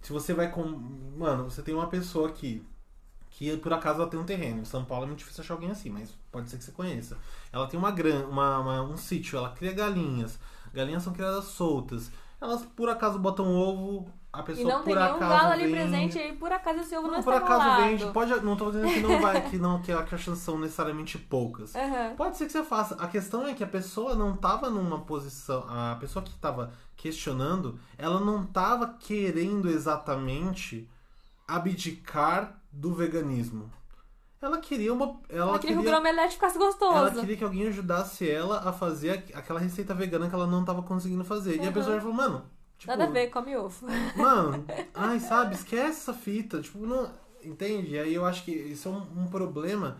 se 0.00 0.12
você 0.12 0.32
vai 0.32 0.50
com. 0.50 0.62
Mano, 1.16 1.50
você 1.50 1.60
tem 1.60 1.74
uma 1.74 1.88
pessoa 1.88 2.30
que. 2.30 2.64
Que 3.36 3.56
por 3.56 3.72
acaso 3.72 4.00
ela 4.00 4.08
tem 4.08 4.18
um 4.18 4.24
terreno. 4.24 4.60
Em 4.60 4.64
São 4.64 4.84
Paulo 4.84 5.04
é 5.04 5.06
muito 5.08 5.18
difícil 5.18 5.42
achar 5.42 5.54
alguém 5.54 5.70
assim, 5.70 5.90
mas 5.90 6.14
pode 6.30 6.48
ser 6.48 6.56
que 6.56 6.64
você 6.64 6.70
conheça. 6.70 7.18
Ela 7.52 7.66
tem 7.66 7.78
uma, 7.78 7.90
gran, 7.90 8.26
uma, 8.26 8.60
uma 8.60 8.82
um 8.82 8.96
sítio, 8.96 9.36
ela 9.36 9.50
cria 9.50 9.72
galinhas. 9.72 10.38
Galinhas 10.72 11.02
são 11.02 11.12
criadas 11.12 11.46
soltas. 11.46 12.12
Elas 12.40 12.64
por 12.64 12.88
acaso 12.88 13.18
botam 13.18 13.52
ovo 13.52 14.08
a 14.32 14.42
pessoa 14.42 14.68
e 14.68 14.72
não 14.72 14.84
tem 14.84 14.94
nenhum 14.94 15.18
galo 15.18 15.52
ali 15.52 15.64
vende... 15.64 15.74
presente 15.74 16.18
aí, 16.18 16.32
por 16.36 16.52
acaso 16.52 16.80
esse 16.80 16.96
ovo 16.96 17.06
não, 17.06 17.14
não 17.14 17.18
está 17.20 17.32
por 17.32 17.42
acaso 17.42 17.82
vende. 17.82 18.06
Pode, 18.12 18.40
não 18.40 18.52
estou 18.52 18.70
dizendo 18.70 18.92
que 18.92 19.00
não 19.00 19.20
vai, 19.20 19.40
que, 19.50 19.58
não, 19.58 19.82
que, 19.82 19.90
as 19.90 20.08
chances 20.20 20.44
são 20.44 20.56
necessariamente 20.56 21.18
poucas. 21.18 21.74
Uhum. 21.74 22.14
Pode 22.16 22.36
ser 22.36 22.46
que 22.46 22.52
você 22.52 22.62
faça. 22.62 22.94
A 22.96 23.08
questão 23.08 23.48
é 23.48 23.54
que 23.54 23.64
a 23.64 23.66
pessoa 23.68 24.14
não 24.14 24.34
estava 24.34 24.70
numa 24.70 25.00
posição. 25.00 25.64
A 25.68 25.96
pessoa 25.98 26.22
que 26.22 26.30
estava 26.30 26.72
questionando, 26.96 27.80
ela 27.98 28.20
não 28.20 28.44
estava 28.44 28.94
querendo 28.98 29.68
exatamente 29.68 30.88
abdicar 31.48 32.60
do 32.74 32.94
veganismo. 32.94 33.70
Ela 34.40 34.58
queria 34.58 34.92
uma. 34.92 35.20
Ela, 35.28 35.50
ela 35.50 35.58
queria 35.58 35.76
que 35.76 35.82
o 35.82 35.84
gromelete 35.84 36.34
ficasse 36.34 36.58
gostoso. 36.58 36.96
Ela 36.96 37.10
queria 37.10 37.36
que 37.36 37.44
alguém 37.44 37.66
ajudasse 37.68 38.28
ela 38.28 38.68
a 38.68 38.72
fazer 38.72 39.24
aquela 39.32 39.58
receita 39.58 39.94
vegana 39.94 40.28
que 40.28 40.34
ela 40.34 40.46
não 40.46 40.60
estava 40.60 40.82
conseguindo 40.82 41.24
fazer. 41.24 41.58
Uhum. 41.58 41.64
E 41.64 41.68
a 41.68 41.72
pessoa 41.72 41.98
falou, 41.98 42.14
mano, 42.14 42.44
Tipo, 42.78 42.90
Nada 42.90 43.04
a 43.04 43.10
ver, 43.10 43.30
come 43.30 43.56
ovo. 43.56 43.86
Mano, 44.16 44.64
ai, 44.92 45.20
sabe, 45.20 45.54
esquece 45.54 46.00
essa 46.00 46.12
fita. 46.12 46.60
Tipo, 46.60 46.84
não. 46.86 47.10
Entende? 47.42 47.92
E 47.92 47.98
aí 47.98 48.14
eu 48.14 48.24
acho 48.24 48.44
que 48.44 48.50
isso 48.50 48.88
é 48.88 48.90
um, 48.90 49.22
um 49.22 49.26
problema. 49.26 49.98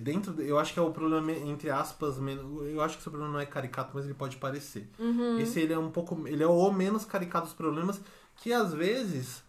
Dentro. 0.00 0.40
Eu 0.42 0.58
acho 0.58 0.72
que 0.72 0.78
é 0.78 0.82
o 0.82 0.90
problema, 0.90 1.30
entre 1.32 1.70
aspas, 1.70 2.16
eu 2.18 2.80
acho 2.82 2.94
que 2.96 3.02
esse 3.02 3.10
problema 3.10 3.32
não 3.32 3.40
é 3.40 3.46
caricato, 3.46 3.92
mas 3.94 4.04
ele 4.04 4.14
pode 4.14 4.36
parecer. 4.36 4.88
Uhum. 4.98 5.38
Esse 5.38 5.60
ele 5.60 5.72
é 5.72 5.78
um 5.78 5.90
pouco. 5.90 6.26
Ele 6.26 6.42
é 6.42 6.46
o 6.46 6.72
menos 6.72 7.04
caricato 7.04 7.46
dos 7.46 7.54
problemas 7.54 8.00
que 8.36 8.52
às 8.52 8.72
vezes. 8.72 9.42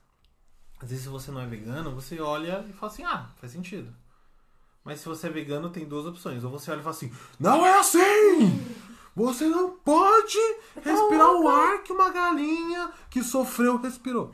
Às 0.82 0.90
vezes, 0.90 1.04
se 1.04 1.10
você 1.10 1.32
não 1.32 1.42
é 1.42 1.46
vegano, 1.46 1.92
você 1.92 2.20
olha 2.20 2.66
e 2.70 2.74
fala 2.74 2.92
assim: 2.92 3.04
ah, 3.04 3.30
faz 3.40 3.54
sentido. 3.54 3.94
Mas 4.84 5.00
se 5.00 5.08
você 5.08 5.28
é 5.28 5.30
vegano, 5.30 5.70
tem 5.70 5.86
duas 5.86 6.06
opções. 6.06 6.44
Ou 6.44 6.50
você 6.50 6.72
olha 6.72 6.80
e 6.80 6.84
fala 6.84 6.96
assim: 6.96 7.14
não 7.40 7.66
é 7.66 7.80
assim! 7.80 8.60
Você 9.16 9.46
não 9.46 9.72
pode 9.72 10.38
respirar 10.76 11.34
o 11.34 11.48
ar 11.50 11.84
que 11.84 11.92
uma 11.92 12.10
galinha 12.10 12.92
que 13.10 13.22
sofreu 13.22 13.78
respirou. 13.78 14.32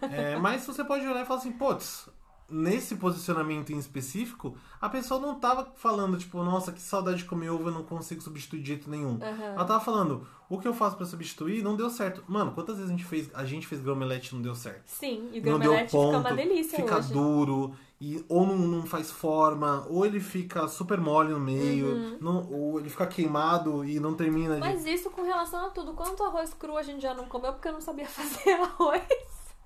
É, 0.00 0.36
mas 0.36 0.64
você 0.64 0.82
pode 0.82 1.06
olhar 1.06 1.22
e 1.22 1.26
falar 1.26 1.40
assim, 1.40 1.52
putz, 1.52 2.08
nesse 2.50 2.96
posicionamento 2.96 3.72
em 3.72 3.78
específico, 3.78 4.56
a 4.80 4.88
pessoa 4.88 5.20
não 5.20 5.34
tava 5.34 5.70
falando, 5.76 6.16
tipo, 6.16 6.42
nossa, 6.42 6.72
que 6.72 6.80
saudade 6.80 7.18
de 7.18 7.24
comer 7.24 7.50
ovo, 7.50 7.68
eu 7.68 7.72
não 7.72 7.82
consigo 7.82 8.22
substituir 8.22 8.62
de 8.62 8.68
jeito 8.68 8.90
nenhum. 8.90 9.12
Uhum. 9.12 9.44
Ela 9.54 9.64
tava 9.64 9.80
falando, 9.80 10.26
o 10.48 10.58
que 10.58 10.66
eu 10.66 10.72
faço 10.72 10.96
para 10.96 11.04
substituir 11.04 11.62
não 11.62 11.76
deu 11.76 11.90
certo. 11.90 12.24
Mano, 12.26 12.52
quantas 12.52 12.76
vezes 12.76 12.90
a 12.90 12.96
gente 12.96 13.04
fez, 13.04 13.30
a 13.34 13.44
gente 13.44 13.66
fez 13.66 13.82
gromelete 13.82 14.30
e 14.30 14.34
não 14.34 14.42
deu 14.42 14.54
certo? 14.54 14.84
Sim, 14.86 15.28
e 15.32 15.40
gromelete 15.40 15.90
fica 15.90 15.98
uma 15.98 16.32
delícia 16.32 16.76
Fica 16.78 16.98
hoje. 16.98 17.12
duro, 17.12 17.74
e 18.00 18.24
ou 18.28 18.46
não, 18.46 18.56
não, 18.56 18.86
faz 18.86 19.10
forma, 19.10 19.84
ou 19.90 20.06
ele 20.06 20.20
fica 20.20 20.66
super 20.68 20.98
mole 20.98 21.32
no 21.32 21.40
meio, 21.40 21.86
uhum. 21.86 22.18
não, 22.20 22.50
ou 22.50 22.80
ele 22.80 22.88
fica 22.88 23.06
queimado 23.06 23.84
e 23.84 24.00
não 24.00 24.14
termina 24.14 24.54
de... 24.54 24.60
Mas 24.60 24.86
isso 24.86 25.10
com 25.10 25.22
relação 25.22 25.66
a 25.66 25.70
tudo. 25.70 25.92
Quanto 25.92 26.22
arroz 26.22 26.54
cru 26.54 26.78
a 26.78 26.82
gente 26.82 27.02
já 27.02 27.12
não 27.12 27.26
comeu 27.26 27.52
porque 27.52 27.68
eu 27.68 27.72
não 27.72 27.80
sabia 27.80 28.06
fazer 28.08 28.52
arroz? 28.52 29.02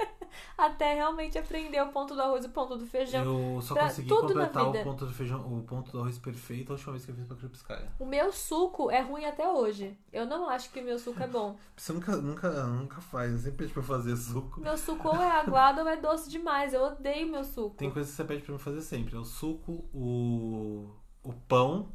até 0.57 0.95
realmente 0.95 1.39
aprender 1.39 1.81
o 1.83 1.89
ponto 1.89 2.15
do 2.15 2.23
arroz 2.23 2.45
e 2.45 2.49
o 2.49 2.51
ponto 2.51 2.77
do 2.77 2.87
feijão. 2.87 3.25
Eu 3.25 3.63
só 3.63 3.75
consegui 3.75 4.09
completar 4.09 4.69
o 4.69 4.85
ponto 4.85 5.07
do 5.07 5.13
feijão, 5.13 5.41
o 5.41 5.63
ponto 5.63 5.91
do 5.93 6.01
arroz 6.01 6.19
perfeito 6.19 6.71
a 6.71 6.75
última 6.75 6.93
vez 6.93 7.05
que 7.05 7.11
eu 7.11 7.15
fiz 7.15 7.27
pra 7.27 7.37
Krupskaya. 7.37 7.89
O 7.99 8.07
meu 8.07 8.33
suco 8.33 8.91
é 8.91 9.01
ruim 9.01 9.25
até 9.25 9.49
hoje. 9.49 9.97
Eu 10.13 10.27
não 10.27 10.49
acho 10.49 10.71
que 10.71 10.81
o 10.81 10.85
meu 10.85 10.99
suco 10.99 11.23
é 11.23 11.27
bom. 11.27 11.57
Você 11.77 11.93
nunca, 11.93 12.17
nunca, 12.17 12.65
nunca 12.67 13.01
faz, 13.01 13.33
você 13.33 13.45
sempre 13.45 13.59
pede 13.59 13.73
pra 13.73 13.83
fazer 13.83 14.17
suco. 14.17 14.61
Meu 14.61 14.77
suco 14.77 15.09
ou 15.09 15.21
é 15.21 15.31
aguado 15.31 15.81
ou 15.81 15.89
é 15.89 15.97
doce 15.97 16.31
demais. 16.31 16.73
Eu 16.73 16.85
odeio 16.85 17.29
meu 17.29 17.43
suco. 17.43 17.77
Tem 17.77 17.91
coisa 17.91 18.09
que 18.09 18.15
você 18.15 18.25
pede 18.25 18.43
pra 18.43 18.53
mim 18.53 18.59
fazer 18.59 18.83
sempre. 18.83 19.17
É 19.17 19.19
o 19.19 19.25
suco, 19.25 19.85
o, 19.93 20.89
o 21.25 21.33
pão. 21.49 21.91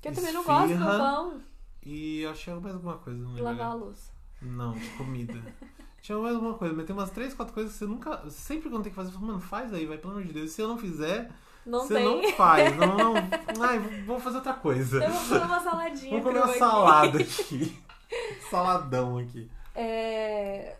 Que 0.00 0.08
eu 0.08 0.14
também 0.14 0.32
não 0.32 0.44
gosto 0.44 0.76
do 0.76 0.84
pão. 0.84 1.40
E 1.82 2.26
achei 2.26 2.52
mais 2.54 2.74
alguma 2.74 2.98
coisa. 2.98 3.18
Não 3.18 3.42
Lavar 3.42 3.70
a 3.70 3.74
louça. 3.74 4.12
Não, 4.40 4.72
de 4.72 4.88
comida. 4.90 5.40
Tinha 6.02 6.18
mais 6.18 6.34
alguma 6.34 6.54
coisa, 6.54 6.74
mas 6.74 6.84
tem 6.84 6.94
umas 6.94 7.10
três, 7.10 7.32
quatro 7.32 7.54
coisas 7.54 7.72
que 7.72 7.78
você 7.78 7.86
nunca. 7.86 8.28
Sempre 8.28 8.68
quando 8.68 8.82
tem 8.82 8.90
que 8.90 8.96
fazer, 8.96 9.10
você 9.10 9.14
fala, 9.14 9.26
mano, 9.28 9.40
faz 9.40 9.72
aí, 9.72 9.86
vai, 9.86 9.96
pelo 9.96 10.12
amor 10.12 10.24
de 10.24 10.32
Deus. 10.32 10.50
Se 10.50 10.60
eu 10.60 10.66
não 10.68 10.76
fizer, 10.76 11.30
não 11.64 11.80
você 11.80 11.94
tem. 11.94 12.04
não 12.04 12.32
faz. 12.32 12.76
Não, 12.76 12.96
não. 12.96 13.14
Ai, 13.64 13.78
vou 14.04 14.18
fazer 14.18 14.36
outra 14.38 14.52
coisa. 14.54 15.02
Eu 15.04 15.10
vou 15.12 15.28
comer 15.28 15.44
uma 15.46 15.60
saladinha. 15.60 16.10
Vou 16.10 16.20
comer 16.22 16.38
uma 16.42 16.54
salada 16.54 17.18
aqui. 17.20 17.80
Saladão 18.50 19.16
aqui. 19.18 19.48
É. 19.74 20.76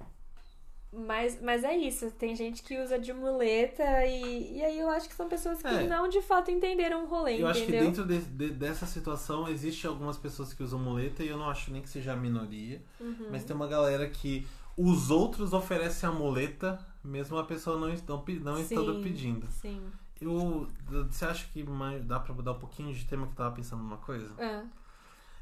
Mas, 0.95 1.41
mas 1.41 1.65
é 1.65 1.75
isso, 1.75 2.11
tem 2.11 2.37
gente 2.37 2.63
que 2.63 2.79
usa 2.79 2.99
de 2.99 3.15
muleta 3.15 3.83
e, 4.05 4.59
e 4.59 4.63
aí 4.63 4.79
eu 4.79 4.91
acho 4.91 5.09
que 5.09 5.15
são 5.15 5.27
pessoas 5.27 5.63
que 5.63 5.67
É. 5.67 5.85
não 5.87 6.07
de 6.07 6.21
fato 6.21 6.51
entenderam 6.51 7.05
o 7.05 7.07
rolê, 7.07 7.41
Eu 7.41 7.47
acho 7.49 7.61
que 7.65 7.69
entendeu? 7.69 7.87
dentro 7.87 8.05
de- 8.05 8.19
de- 8.21 8.51
dessa 8.51 8.85
situação 8.85 9.49
existe 9.49 9.87
algumas 9.87 10.19
pessoas 10.19 10.53
que 10.53 10.63
usam 10.63 10.79
muleta 10.79 11.23
e 11.25 11.29
eu 11.29 11.39
não 11.39 11.49
acho 11.49 11.73
nem 11.73 11.81
que 11.81 11.89
seja 11.89 12.13
a 12.13 12.17
minoria. 12.17 12.83
Uhum. 13.01 13.29
Mas 13.31 13.43
tem 13.43 13.57
uma 13.57 13.67
galera 13.67 14.07
que 14.07 14.47
os 14.77 15.11
outros 15.11 15.53
oferecem 15.53 16.09
a 16.09 16.13
muleta, 16.13 16.79
mesmo 17.05 17.37
a 17.39 17.45
pessoa 17.45 17.79
não, 17.79 17.95
pe- 18.23 18.39
não 18.41 18.59
estando 18.59 19.03
pedindo. 19.03 19.47
Sim. 19.51 19.81
Eu, 20.21 20.69
você 20.89 21.25
acha 21.25 21.47
que 21.53 21.65
dá 22.05 22.21
pra 22.21 22.33
mudar 22.33 22.53
um 22.53 22.59
pouquinho 22.59 22.95
de 22.95 23.05
tema 23.05 23.27
que 23.27 23.33
eu 23.33 23.37
tava 23.37 23.55
pensando 23.57 23.83
numa 23.83 23.97
coisa? 23.99 24.33
Ah, 24.39 24.65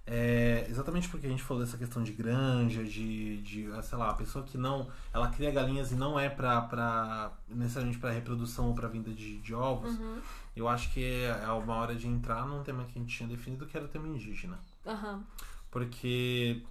É, 0.06 0.66
exatamente 0.68 1.08
porque 1.08 1.26
a 1.26 1.30
gente 1.30 1.42
falou 1.42 1.62
dessa 1.62 1.76
questão 1.76 2.02
de 2.02 2.12
granja, 2.12 2.82
de, 2.82 3.42
de 3.42 3.70
ah, 3.72 3.82
sei 3.82 3.98
lá, 3.98 4.10
a 4.10 4.14
pessoa 4.14 4.42
que 4.44 4.56
não. 4.58 4.88
Ela 5.12 5.28
cria 5.28 5.50
galinhas 5.52 5.92
e 5.92 5.94
não 5.94 6.18
é 6.18 6.28
pra, 6.30 6.62
pra 6.62 7.30
necessariamente 7.48 7.98
pra 7.98 8.10
reprodução 8.10 8.68
ou 8.68 8.74
pra 8.74 8.88
venda 8.88 9.10
de, 9.12 9.38
de 9.40 9.54
ovos. 9.54 9.96
uhum. 9.98 10.18
Eu 10.56 10.66
acho 10.66 10.90
que 10.92 11.04
é 11.04 11.42
é 11.44 11.48
uma 11.52 11.74
hora 11.76 11.94
de 11.94 12.08
entrar 12.08 12.44
num 12.46 12.62
tema 12.64 12.84
que 12.84 12.98
a 12.98 13.02
gente 13.02 13.14
tinha 13.16 13.28
definido, 13.28 13.66
que 13.66 13.76
era 13.76 13.84
o 13.86 13.88
tema 13.88 14.08
indígena. 14.08 14.58
Aham. 14.86 15.22
Porque. 15.70 16.62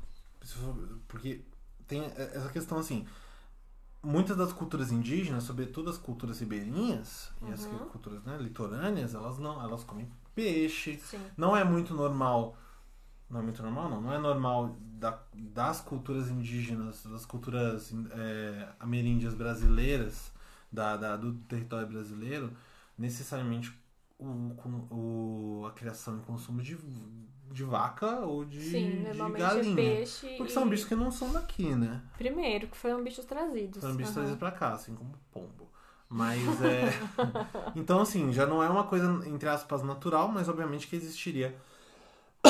Porque 1.07 1.41
tem 1.89 2.05
essa 2.05 2.47
questão 2.49 2.77
assim. 2.77 3.05
Muitas 4.01 4.37
das 4.37 4.53
culturas 4.53 4.93
indígenas, 4.93 5.43
sobretudo 5.43 5.89
as 5.89 5.97
culturas 5.97 6.39
ribeirinhas 6.39 7.31
e 7.45 7.51
as 7.51 7.65
Uhum. 7.65 7.79
culturas 7.89 8.23
né, 8.23 8.37
litorâneas, 8.37 9.13
elas 9.13 9.37
não, 9.37 9.61
elas 9.61 9.83
comem 9.83 10.09
peixe. 10.33 10.97
Sim. 10.99 11.19
Não 11.35 11.55
é 11.55 11.65
muito 11.65 11.93
normal. 11.93 12.55
Não 13.29 13.41
é 13.41 13.43
muito 13.43 13.61
normal, 13.61 13.89
não. 13.89 14.01
Não 14.01 14.13
é 14.13 14.17
normal 14.17 14.77
da- 14.79 15.21
das 15.33 15.81
culturas 15.81 16.29
indígenas, 16.29 17.03
das 17.05 17.25
culturas 17.25 17.91
é, 18.11 18.69
ameríndias 18.79 19.33
brasileiras, 19.33 20.31
da, 20.71 20.95
da- 20.95 21.17
do 21.17 21.33
território 21.33 21.87
brasileiro, 21.87 22.53
necessariamente 22.97 23.77
o, 24.17 24.55
o- 24.91 25.65
a 25.67 25.71
criação 25.71 26.17
e 26.19 26.21
consumo 26.21 26.61
de, 26.61 26.77
de 27.51 27.63
vaca 27.63 28.19
ou 28.21 28.45
de, 28.45 28.59
Sim, 28.59 28.99
de 28.99 29.07
normalmente 29.07 29.39
galinha. 29.39 29.81
é 29.81 29.95
peixe. 29.95 30.27
Porque 30.37 30.51
e... 30.51 30.53
são 30.53 30.67
bichos 30.67 30.87
que 30.87 30.95
não 30.95 31.11
são 31.11 31.31
daqui, 31.31 31.75
né? 31.75 32.01
Primeiro, 32.17 32.67
que 32.67 32.77
foram 32.77 33.03
bichos 33.03 33.25
trazidos. 33.25 33.81
São 33.81 33.95
bichos 33.95 34.11
Aham. 34.11 34.13
trazidos 34.13 34.39
pra 34.39 34.51
cá, 34.51 34.73
assim 34.73 34.95
como 34.95 35.11
pombo. 35.31 35.67
Mas 36.09 36.61
é. 36.61 36.91
então, 37.75 38.01
assim, 38.01 38.31
já 38.33 38.45
não 38.45 38.63
é 38.63 38.69
uma 38.69 38.83
coisa, 38.83 39.05
entre 39.27 39.47
aspas, 39.47 39.83
natural, 39.83 40.27
mas 40.29 40.49
obviamente 40.49 40.87
que 40.87 40.95
existiria. 40.95 41.55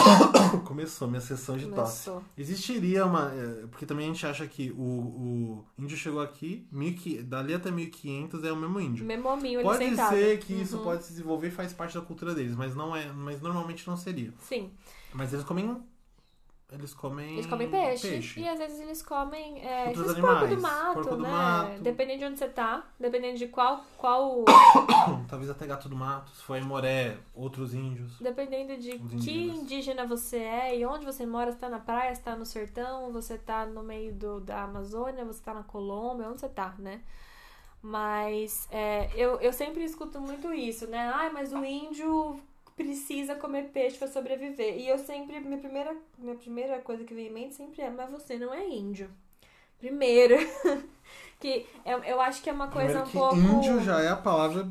Começou 0.65 1.07
minha 1.07 1.21
sessão 1.21 1.57
de 1.57 1.67
tosse. 1.67 2.09
Existiria 2.37 3.05
uma. 3.05 3.31
é, 3.33 3.67
Porque 3.67 3.85
também 3.85 4.05
a 4.09 4.13
gente 4.13 4.25
acha 4.25 4.45
que 4.47 4.71
o, 4.71 4.81
o 4.81 5.65
índio 5.77 5.97
chegou 5.97 6.21
aqui, 6.21 6.67
1500 6.71 7.25
dali 7.25 7.53
até 7.53 7.71
1500 7.71 8.43
é 8.43 8.51
o 8.51 8.55
mesmo 8.55 8.79
índio. 8.79 9.05
Mesmo 9.05 9.27
hominho 9.29 9.61
Pode 9.61 9.83
sentado. 9.83 10.09
ser 10.15 10.39
que 10.39 10.53
isso 10.53 10.77
Uhum. 10.77 10.83
pode 10.83 11.03
se 11.03 11.09
desenvolver 11.11 11.47
e 11.47 11.51
faz 11.51 11.73
parte 11.73 11.95
da 11.95 12.01
cultura 12.01 12.33
deles, 12.33 12.55
mas 12.55 12.75
não 12.75 12.95
é. 12.95 13.11
Mas 13.11 13.41
normalmente 13.41 13.87
não 13.87 13.97
seria. 13.97 14.33
Sim. 14.41 14.71
Mas 15.13 15.33
eles 15.33 15.45
comem. 15.45 15.77
Eles 16.71 16.93
comem. 16.93 17.33
Eles 17.33 17.47
comem 17.47 17.69
peixe, 17.69 18.39
E 18.39 18.47
às 18.47 18.59
vezes 18.59 18.79
eles 18.79 19.01
comem 19.01 19.59
é, 19.65 19.91
esses 19.91 20.13
porcos 20.19 20.21
do 20.21 20.45
animais, 20.45 20.61
mato, 20.61 20.93
porco 20.93 21.15
do 21.15 21.23
né? 21.23 21.29
mato. 21.29 21.81
Dependendo 21.81 22.19
de 22.19 22.25
onde 22.25 22.37
você 22.37 22.47
tá, 22.47 22.83
dependendo 22.99 23.37
de 23.39 23.47
qual. 23.47 23.83
qual 23.97 24.45
Talvez 25.27 25.49
até 25.49 25.65
gato 25.65 25.89
do 25.89 25.95
mato. 25.95 26.31
Se 26.31 26.53
em 26.53 26.61
Moré, 26.61 27.17
outros 27.33 27.73
índios. 27.73 28.19
dependendo 28.19 28.77
de 28.77 28.99
que 28.99 29.31
indígena 29.31 30.05
você 30.05 30.37
é 30.37 30.77
e 30.77 30.85
onde 30.85 31.05
você 31.05 31.25
mora, 31.25 31.51
você 31.51 31.57
tá 31.57 31.69
na 31.69 31.79
praia, 31.79 32.13
você 32.13 32.21
tá 32.21 32.35
no 32.35 32.45
sertão, 32.45 33.11
você 33.11 33.37
tá 33.37 33.65
no 33.65 33.81
meio 33.81 34.13
do, 34.13 34.39
da 34.39 34.63
Amazônia, 34.63 35.25
você 35.25 35.41
tá 35.41 35.53
na 35.55 35.63
Colômbia, 35.63 36.29
onde 36.29 36.39
você 36.39 36.49
tá, 36.49 36.75
né? 36.77 37.01
Mas 37.81 38.67
é, 38.71 39.09
eu, 39.15 39.39
eu 39.39 39.53
sempre 39.53 39.83
escuto 39.83 40.19
muito 40.19 40.53
isso, 40.53 40.85
né? 40.87 41.11
Ai, 41.15 41.31
mas 41.31 41.53
o 41.53 41.63
índio 41.63 42.39
precisa 42.79 43.35
comer 43.35 43.65
peixe 43.73 43.97
pra 43.97 44.07
sobreviver. 44.07 44.77
E 44.79 44.87
eu 44.87 44.97
sempre, 44.97 45.37
minha 45.41 45.57
primeira, 45.57 45.93
minha 46.17 46.35
primeira 46.35 46.79
coisa 46.79 47.03
que 47.03 47.13
vem 47.13 47.27
em 47.27 47.31
mente 47.33 47.55
sempre 47.55 47.81
é, 47.81 47.89
mas 47.89 48.09
você 48.09 48.37
não 48.37 48.53
é 48.53 48.65
índio. 48.65 49.09
Primeiro. 49.77 50.35
que 51.41 51.65
eu, 51.85 52.01
eu 52.05 52.21
acho 52.21 52.41
que 52.41 52.49
é 52.49 52.53
uma 52.53 52.69
coisa 52.69 53.01
Primeiro 53.01 53.09
um 53.09 53.11
pouco. 53.11 53.35
índio 53.35 53.81
já 53.83 53.99
é 54.01 54.07
a 54.07 54.15
palavra 54.15 54.65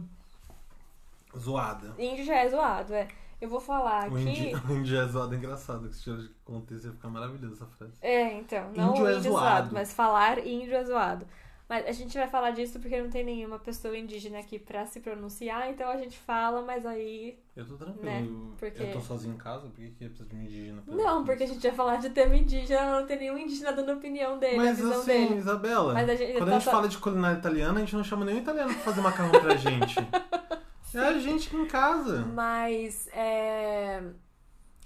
zoada. 1.36 1.94
Índio 1.98 2.24
já 2.24 2.36
é 2.36 2.48
zoado, 2.48 2.94
é. 2.94 3.08
Eu 3.40 3.48
vou 3.48 3.60
falar 3.60 4.10
O 4.10 4.16
aqui. 4.16 4.28
índio, 4.28 4.62
o 4.68 4.76
índio 4.78 4.98
é 5.00 5.06
zoado 5.06 5.34
é 5.34 5.38
engraçado. 5.38 5.88
Que 5.88 5.94
se 5.94 6.02
tira 6.02 6.16
de 6.16 6.28
contexto 6.44 6.86
ia 6.86 6.92
ficar 6.92 7.08
maravilhosa 7.08 7.54
essa 7.54 7.66
frase. 7.66 7.92
É, 8.00 8.32
então, 8.34 8.72
não 8.74 8.90
Índio 8.90 9.04
o 9.04 9.08
é 9.08 9.16
índio 9.16 9.30
zoado. 9.32 9.46
zoado, 9.46 9.70
mas 9.74 9.92
falar 9.92 10.46
índio 10.46 10.74
é 10.74 10.84
zoado. 10.84 11.26
Mas 11.68 11.84
a 11.86 11.92
gente 11.92 12.16
vai 12.16 12.26
falar 12.26 12.52
disso 12.52 12.80
porque 12.80 12.98
não 13.00 13.10
tem 13.10 13.22
nenhuma 13.22 13.58
pessoa 13.58 13.94
indígena 13.94 14.38
aqui 14.38 14.58
pra 14.58 14.86
se 14.86 15.00
pronunciar, 15.00 15.68
então 15.68 15.90
a 15.90 15.98
gente 15.98 16.16
fala, 16.18 16.62
mas 16.62 16.86
aí. 16.86 17.38
Eu 17.54 17.66
tô 17.66 17.76
tranquilo. 17.76 18.06
Né, 18.06 18.26
eu- 18.26 18.54
porque- 18.58 18.82
Eu 18.84 18.92
tô 18.92 19.00
sozinho 19.00 19.34
em 19.34 19.36
casa, 19.36 19.68
por 19.68 19.72
que 19.76 19.90
que 19.90 20.08
precisa 20.08 20.26
de 20.28 20.34
um 20.34 20.40
indígena? 20.42 20.82
Não, 20.86 21.24
porque 21.26 21.42
a 21.42 21.46
gente 21.46 21.60
vai 21.60 21.72
falar 21.76 21.96
de 21.96 22.08
tema 22.08 22.34
indígena, 22.36 22.98
não 23.00 23.06
tem 23.06 23.18
nenhum 23.18 23.36
indígena 23.36 23.72
dando 23.74 23.92
opinião 23.92 24.38
dele, 24.38 24.56
Mas 24.56 24.82
assim, 24.82 25.06
dele. 25.28 25.34
Isabela, 25.36 25.92
Mas 25.92 26.08
a 26.08 26.14
gente 26.14 26.32
quando 26.38 26.48
tá 26.48 26.54
a 26.56 26.58
gente 26.58 26.64
fa- 26.64 26.70
fala 26.70 26.88
de 26.88 26.96
culinária 26.98 27.38
italiana, 27.38 27.76
a 27.76 27.80
gente 27.80 27.96
não 27.96 28.04
chama 28.04 28.24
nenhum 28.24 28.38
italiano 28.38 28.72
pra 28.72 28.82
fazer 28.82 29.00
macarrão 29.02 29.30
pra 29.32 29.54
gente. 29.56 29.94
é 30.94 30.98
a 31.00 31.18
gente 31.18 31.54
em 31.54 31.66
casa. 31.66 32.24
Mas 32.34 33.08
é. 33.12 34.02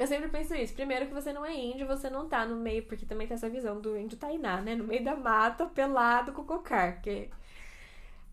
Eu 0.03 0.07
sempre 0.09 0.29
penso 0.29 0.55
isso. 0.55 0.75
Primeiro 0.75 1.07
que 1.07 1.15
você 1.15 1.33
não 1.33 1.45
é 1.47 1.55
índio, 1.55 1.87
você 1.87 2.11
não 2.11 2.29
tá 2.29 2.45
no 2.45 2.57
meio, 2.57 2.83
porque 2.85 3.07
também 3.07 3.27
tem 3.27 3.37
essa 3.37 3.49
visão 3.49 3.81
do 3.81 3.97
índio 3.97 4.19
tainá, 4.19 4.61
né? 4.61 4.75
No 4.75 4.85
meio 4.85 5.05
da 5.05 5.15
mata, 5.17 5.67
pelado 5.67 6.33
com 6.33 6.45
cocar. 6.45 7.01
Que 7.01 7.31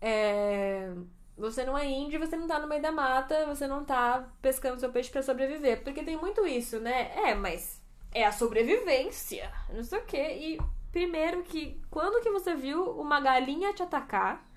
é, 0.01 0.91
Você 1.37 1.63
não 1.65 1.77
é 1.77 1.85
índio, 1.87 2.19
você 2.19 2.35
não 2.35 2.47
tá 2.47 2.59
no 2.59 2.67
meio 2.67 2.81
da 2.81 2.91
mata, 2.91 3.45
você 3.45 3.67
não 3.67 3.85
tá 3.85 4.27
pescando 4.41 4.79
seu 4.79 4.91
peixe 4.91 5.11
pra 5.11 5.21
sobreviver. 5.23 5.83
Porque 5.83 6.03
tem 6.03 6.17
muito 6.17 6.45
isso, 6.47 6.79
né? 6.79 7.11
É, 7.29 7.35
mas 7.35 7.81
é 8.11 8.25
a 8.25 8.31
sobrevivência. 8.31 9.51
Não 9.69 9.83
sei 9.83 9.99
o 9.99 10.05
quê. 10.05 10.37
E 10.39 10.59
primeiro 10.91 11.43
que 11.43 11.79
quando 11.91 12.21
que 12.23 12.31
você 12.31 12.55
viu 12.55 12.83
uma 12.99 13.19
galinha 13.21 13.73
te 13.73 13.83
atacar? 13.83 14.48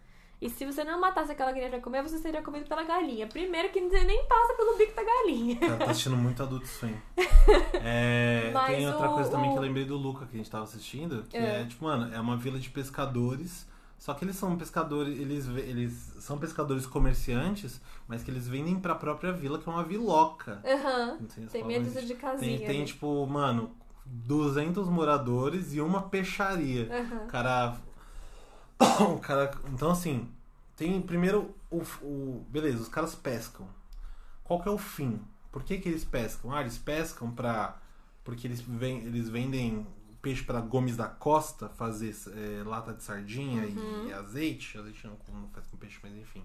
E 0.43 0.51
se 0.51 0.67
você 0.67 0.83
não 0.83 1.01
matasse 1.01 1.31
aquela 1.31 1.53
galinha 1.53 1.71
pra 1.71 1.81
comer, 1.81 2.03
você 2.03 2.19
seria 2.19 2.43
comido 2.43 2.67
pela 2.69 2.83
galinha. 2.83 3.29
Primeiro 3.29 3.69
que 3.71 3.81
você 3.81 4.03
nem 4.03 4.27
passa 4.27 4.55
pelo 4.55 4.77
bico 4.77 4.93
da 4.97 5.05
galinha. 5.05 5.57
Cara, 5.57 5.77
tá 5.77 5.91
assistindo 5.93 6.17
muito 6.17 6.43
Adult 6.43 6.67
Swim. 6.67 6.97
É, 7.85 8.53
tem 8.67 8.89
outra 8.89 9.11
o- 9.11 9.15
coisa 9.15 9.31
também 9.31 9.49
o- 9.49 9.53
que 9.53 9.59
eu 9.59 9.63
lembrei 9.63 9.85
do 9.85 9.97
Luca 9.97 10.27
que 10.27 10.35
a 10.35 10.39
gente 10.39 10.51
tava 10.51 10.65
assistindo, 10.65 11.25
que 11.29 11.37
É. 11.37 11.63
é, 11.63 11.65
tipo, 11.65 11.85
mano, 11.85 12.13
é 12.15 12.21
uma 12.21 12.37
vila 12.37 12.59
de 12.59 12.71
pescadores. 12.71 13.67
Só 13.99 14.15
que 14.15 14.25
eles 14.25 14.35
são 14.37 14.57
pescadores, 14.57 15.17
eles, 15.19 15.47
eles 15.49 15.93
são 16.19 16.37
pescadores 16.39 16.87
comerciantes, 16.87 17.81
mas 18.09 18.23
que 18.25 18.31
eles 18.33 18.49
vendem 18.49 18.79
pra 18.81 18.97
própria 18.97 19.33
vila, 19.33 19.59
que 19.61 19.69
é 19.69 19.73
uma 19.73 19.85
viloca. 19.85 20.61
Aham. 20.65 21.19
Se 21.29 21.41
Tem 21.47 21.83
dúzia 21.83 22.03
de 22.03 22.15
casinha. 22.17 22.59
Tem, 22.59 22.67
tem 22.67 22.77
ali. 22.79 22.85
tipo, 22.87 23.25
mano, 23.27 23.71
200 24.05 24.89
moradores 24.89 25.73
e 25.75 25.81
uma 25.81 26.03
peixaria. 26.03 26.89
O 27.25 27.27
cara. 27.29 27.77
O 29.01 29.19
cara. 29.19 29.51
Então, 29.73 29.91
assim, 29.91 30.29
tem 30.77 31.01
primeiro 31.01 31.55
o, 31.71 31.83
o. 32.03 32.47
Beleza, 32.51 32.83
os 32.83 32.89
caras 32.89 33.15
pescam. 33.15 33.67
Qual 34.45 34.61
que 34.63 34.69
é 34.69 34.73
o 34.73 34.79
fim? 34.79 35.21
Por 35.51 35.63
que, 35.63 35.79
que 35.79 35.89
eles 35.89 36.05
pescam? 36.05 36.53
Ah, 36.53 36.61
eles 36.61 36.79
pescam 36.79 37.31
pra. 37.31 37.79
Porque 38.25 38.47
eles, 38.47 38.61
ven, 38.61 38.99
eles 38.99 39.29
vendem 39.29 39.87
peixe 40.21 40.45
pra 40.45 40.61
Gomes 40.61 40.97
da 40.97 41.09
Costa 41.09 41.69
fazer 41.71 42.15
é, 42.29 42.63
lata 42.65 42.93
de 42.95 43.03
sardinha 43.03 43.65
Uhum. 43.67 44.09
e 44.09 44.13
azeite. 44.13 44.79
Azeite 44.79 45.07
não, 45.07 45.17
não 45.41 45.49
faz 45.49 45.67
com 45.67 45.77
peixe, 45.77 45.99
mas 46.03 46.13
enfim. 46.15 46.45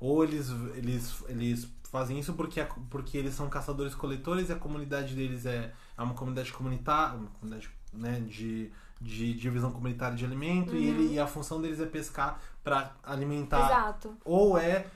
Ou 0.00 0.24
eles, 0.24 0.48
eles, 0.74 1.22
eles 1.28 1.68
fazem 1.90 2.18
isso 2.18 2.34
porque, 2.34 2.60
a- 2.60 2.66
porque 2.90 3.16
eles 3.16 3.34
são 3.34 3.48
caçadores-coletores 3.48 4.48
e 4.48 4.52
a 4.52 4.56
comunidade 4.56 5.14
deles 5.14 5.46
é, 5.46 5.72
é 5.96 6.02
uma 6.02 6.14
comunidade 6.14 6.52
comunitária, 6.52 7.16
uma 7.16 7.30
comunidade 7.30 7.70
né, 7.92 8.18
de, 8.20 8.72
de 9.04 9.34
divisão 9.34 9.70
comunitária 9.70 10.16
de 10.16 10.24
alimento 10.24 10.74
e, 10.74 10.88
ele, 10.88 11.12
e 11.12 11.20
a 11.20 11.26
função 11.26 11.60
deles 11.60 11.78
é 11.78 11.86
pescar 11.86 12.40
para 12.62 12.92
alimentar. 13.02 13.66
Exato. 13.66 14.16
Ou 14.24 14.56
é 14.58 14.86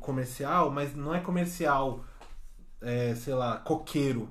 comercial, 0.00 0.70
mas 0.70 0.94
não 0.94 1.14
é 1.14 1.20
comercial, 1.20 2.04
é, 2.80 3.14
sei 3.14 3.34
lá, 3.34 3.56
coqueiro, 3.56 4.28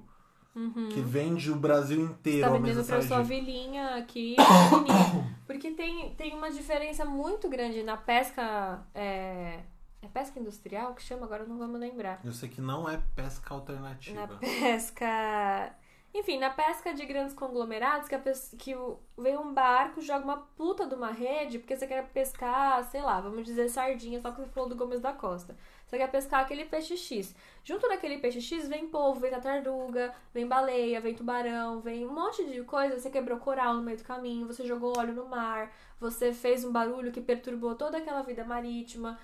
que 0.93 1.01
vende 1.01 1.49
o 1.49 1.55
Brasil 1.55 1.99
inteiro 1.99 2.41
Tá 2.41 2.47
ao 2.47 2.61
vendendo 2.61 2.85
pra 2.85 3.01
sua 3.01 3.23
vilinha 3.23 3.95
aqui. 3.95 4.35
Porque 5.47 5.71
tem, 5.71 6.13
tem 6.13 6.35
uma 6.35 6.51
diferença 6.51 7.03
muito 7.03 7.49
grande 7.49 7.81
na 7.81 7.97
pesca. 7.97 8.85
É, 8.93 9.61
é 10.01 10.07
pesca 10.13 10.39
industrial 10.39 10.93
que 10.93 11.01
chama? 11.01 11.25
Agora 11.25 11.43
eu 11.43 11.47
não 11.47 11.57
vou 11.57 11.67
me 11.67 11.77
lembrar. 11.77 12.19
Eu 12.23 12.33
sei 12.33 12.49
que 12.49 12.61
não 12.61 12.87
é 12.87 13.01
pesca 13.15 13.53
alternativa. 13.53 14.27
Na 14.27 14.27
pesca. 14.27 15.73
Enfim, 16.13 16.37
na 16.37 16.49
pesca 16.49 16.93
de 16.93 17.05
grandes 17.05 17.33
conglomerados, 17.33 18.09
que, 18.09 18.15
a 18.15 18.21
que 18.57 18.75
vem 19.17 19.37
um 19.37 19.53
barco, 19.53 20.01
joga 20.01 20.25
uma 20.25 20.37
puta 20.37 20.85
de 20.85 20.93
uma 20.93 21.09
rede, 21.09 21.57
porque 21.57 21.75
você 21.75 21.87
quer 21.87 22.05
pescar, 22.09 22.83
sei 22.83 23.01
lá, 23.01 23.21
vamos 23.21 23.45
dizer 23.45 23.69
sardinha, 23.69 24.19
só 24.19 24.29
que 24.31 24.41
você 24.41 24.49
falou 24.49 24.67
do 24.67 24.75
Gomes 24.75 24.99
da 24.99 25.13
Costa. 25.13 25.55
Você 25.85 25.97
quer 25.97 26.11
pescar 26.11 26.41
aquele 26.41 26.65
peixe 26.65 26.97
X. 26.97 27.33
Junto 27.63 27.87
daquele 27.87 28.17
peixe 28.17 28.41
X 28.41 28.67
vem 28.67 28.87
polvo, 28.87 29.21
vem 29.21 29.31
tartaruga, 29.31 30.13
vem 30.33 30.45
baleia, 30.45 30.99
vem 30.99 31.15
tubarão, 31.15 31.79
vem 31.79 32.05
um 32.05 32.13
monte 32.13 32.43
de 32.45 32.61
coisa. 32.63 32.99
Você 32.99 33.09
quebrou 33.09 33.39
coral 33.39 33.75
no 33.75 33.81
meio 33.81 33.97
do 33.97 34.03
caminho, 34.03 34.47
você 34.47 34.65
jogou 34.65 34.97
óleo 34.97 35.13
no 35.13 35.25
mar, 35.25 35.73
você 35.97 36.33
fez 36.33 36.65
um 36.65 36.73
barulho 36.73 37.11
que 37.11 37.21
perturbou 37.21 37.73
toda 37.75 37.97
aquela 37.97 38.21
vida 38.21 38.43
marítima. 38.43 39.17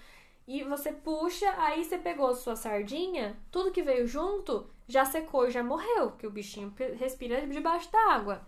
E 0.47 0.63
você 0.63 0.93
puxa, 0.93 1.53
aí 1.57 1.83
você 1.83 1.97
pegou 1.97 2.33
sua 2.33 2.55
sardinha, 2.55 3.37
tudo 3.51 3.71
que 3.71 3.83
veio 3.83 4.07
junto 4.07 4.69
já 4.87 5.03
secou 5.05 5.47
e 5.47 5.51
já 5.51 5.63
morreu, 5.63 6.11
porque 6.11 6.25
o 6.27 6.31
bichinho 6.31 6.73
respira 6.97 7.45
debaixo 7.45 7.91
da 7.91 8.13
água. 8.13 8.41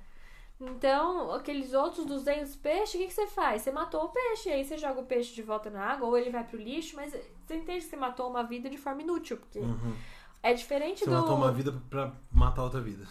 Então, 0.61 1.31
aqueles 1.31 1.73
outros 1.73 2.05
200 2.05 2.55
peixes, 2.57 2.95
o 2.95 2.97
que, 2.97 3.07
que 3.07 3.13
você 3.13 3.27
faz? 3.27 3.61
Você 3.61 3.71
matou 3.71 4.03
o 4.05 4.09
peixe, 4.09 4.49
aí 4.49 4.65
você 4.65 4.77
joga 4.77 4.99
o 4.99 5.05
peixe 5.05 5.33
de 5.33 5.41
volta 5.41 5.69
na 5.69 5.81
água, 5.85 6.07
ou 6.07 6.17
ele 6.17 6.29
vai 6.29 6.43
pro 6.43 6.57
lixo, 6.57 6.97
mas 6.97 7.11
você 7.13 7.55
entende 7.55 7.79
que 7.85 7.89
você 7.89 7.95
matou 7.95 8.29
uma 8.29 8.43
vida 8.43 8.69
de 8.69 8.77
forma 8.77 9.01
inútil, 9.01 9.37
porque 9.37 9.59
Uhum. 9.59 9.95
é 10.43 10.53
diferente 10.53 10.99
Você 11.05 11.09
do. 11.09 11.15
matou 11.15 11.35
uma 11.37 11.51
vida 11.51 11.71
pra 11.89 12.11
matar 12.31 12.63
outra 12.63 12.81
vida. 12.81 13.05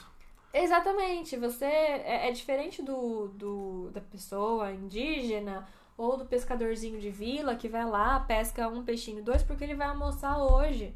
Exatamente, 0.53 1.37
você 1.37 1.65
é, 1.65 2.29
é 2.29 2.33
diferente 2.33 2.83
do, 2.83 3.29
do 3.29 3.91
da 3.93 4.01
pessoa 4.01 4.73
indígena 4.73 5.67
ou 5.97 6.17
do 6.17 6.25
pescadorzinho 6.27 6.99
de 7.01 7.11
vila 7.11 7.55
que 7.57 7.69
vai 7.69 7.85
lá, 7.85 8.21
pesca 8.21 8.69
um 8.69 8.83
peixinho, 8.85 9.23
dois, 9.23 9.43
porque 9.43 9.65
ele 9.65 9.75
vai 9.75 9.89
almoçar 9.89 10.39
hoje. 10.39 10.95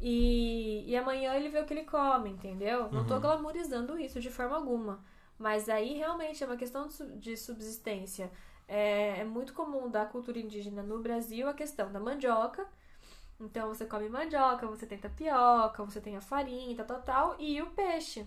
E, 0.00 0.84
e 0.90 0.96
amanhã 0.96 1.34
ele 1.34 1.48
vê 1.48 1.60
o 1.60 1.66
que 1.66 1.72
ele 1.74 1.84
come, 1.84 2.30
entendeu? 2.30 2.90
Não 2.92 3.04
tô 3.06 3.14
Uhum. 3.14 3.20
glamourizando 3.20 3.98
isso 3.98 4.20
de 4.20 4.30
forma 4.30 4.56
alguma. 4.56 5.04
Mas 5.38 5.68
aí 5.68 5.94
realmente 5.94 6.42
é 6.42 6.46
uma 6.46 6.56
questão 6.56 6.86
de 7.16 7.36
subsistência. 7.36 8.30
É, 8.68 9.20
é 9.20 9.24
muito 9.24 9.52
comum 9.54 9.88
da 9.90 10.04
cultura 10.06 10.38
indígena 10.38 10.82
no 10.82 10.98
Brasil 11.00 11.48
a 11.48 11.54
questão 11.54 11.90
da 11.92 12.00
mandioca. 12.00 12.66
Então 13.40 13.68
você 13.68 13.86
come 13.86 14.08
mandioca, 14.08 14.66
você 14.66 14.86
tem 14.86 14.98
tapioca, 14.98 15.84
você 15.84 16.00
tem 16.00 16.16
a 16.16 16.20
farinha, 16.20 16.76
tal, 16.76 16.86
tal, 16.86 17.02
tal, 17.02 17.36
e 17.40 17.60
o 17.62 17.66
peixe. 17.70 18.26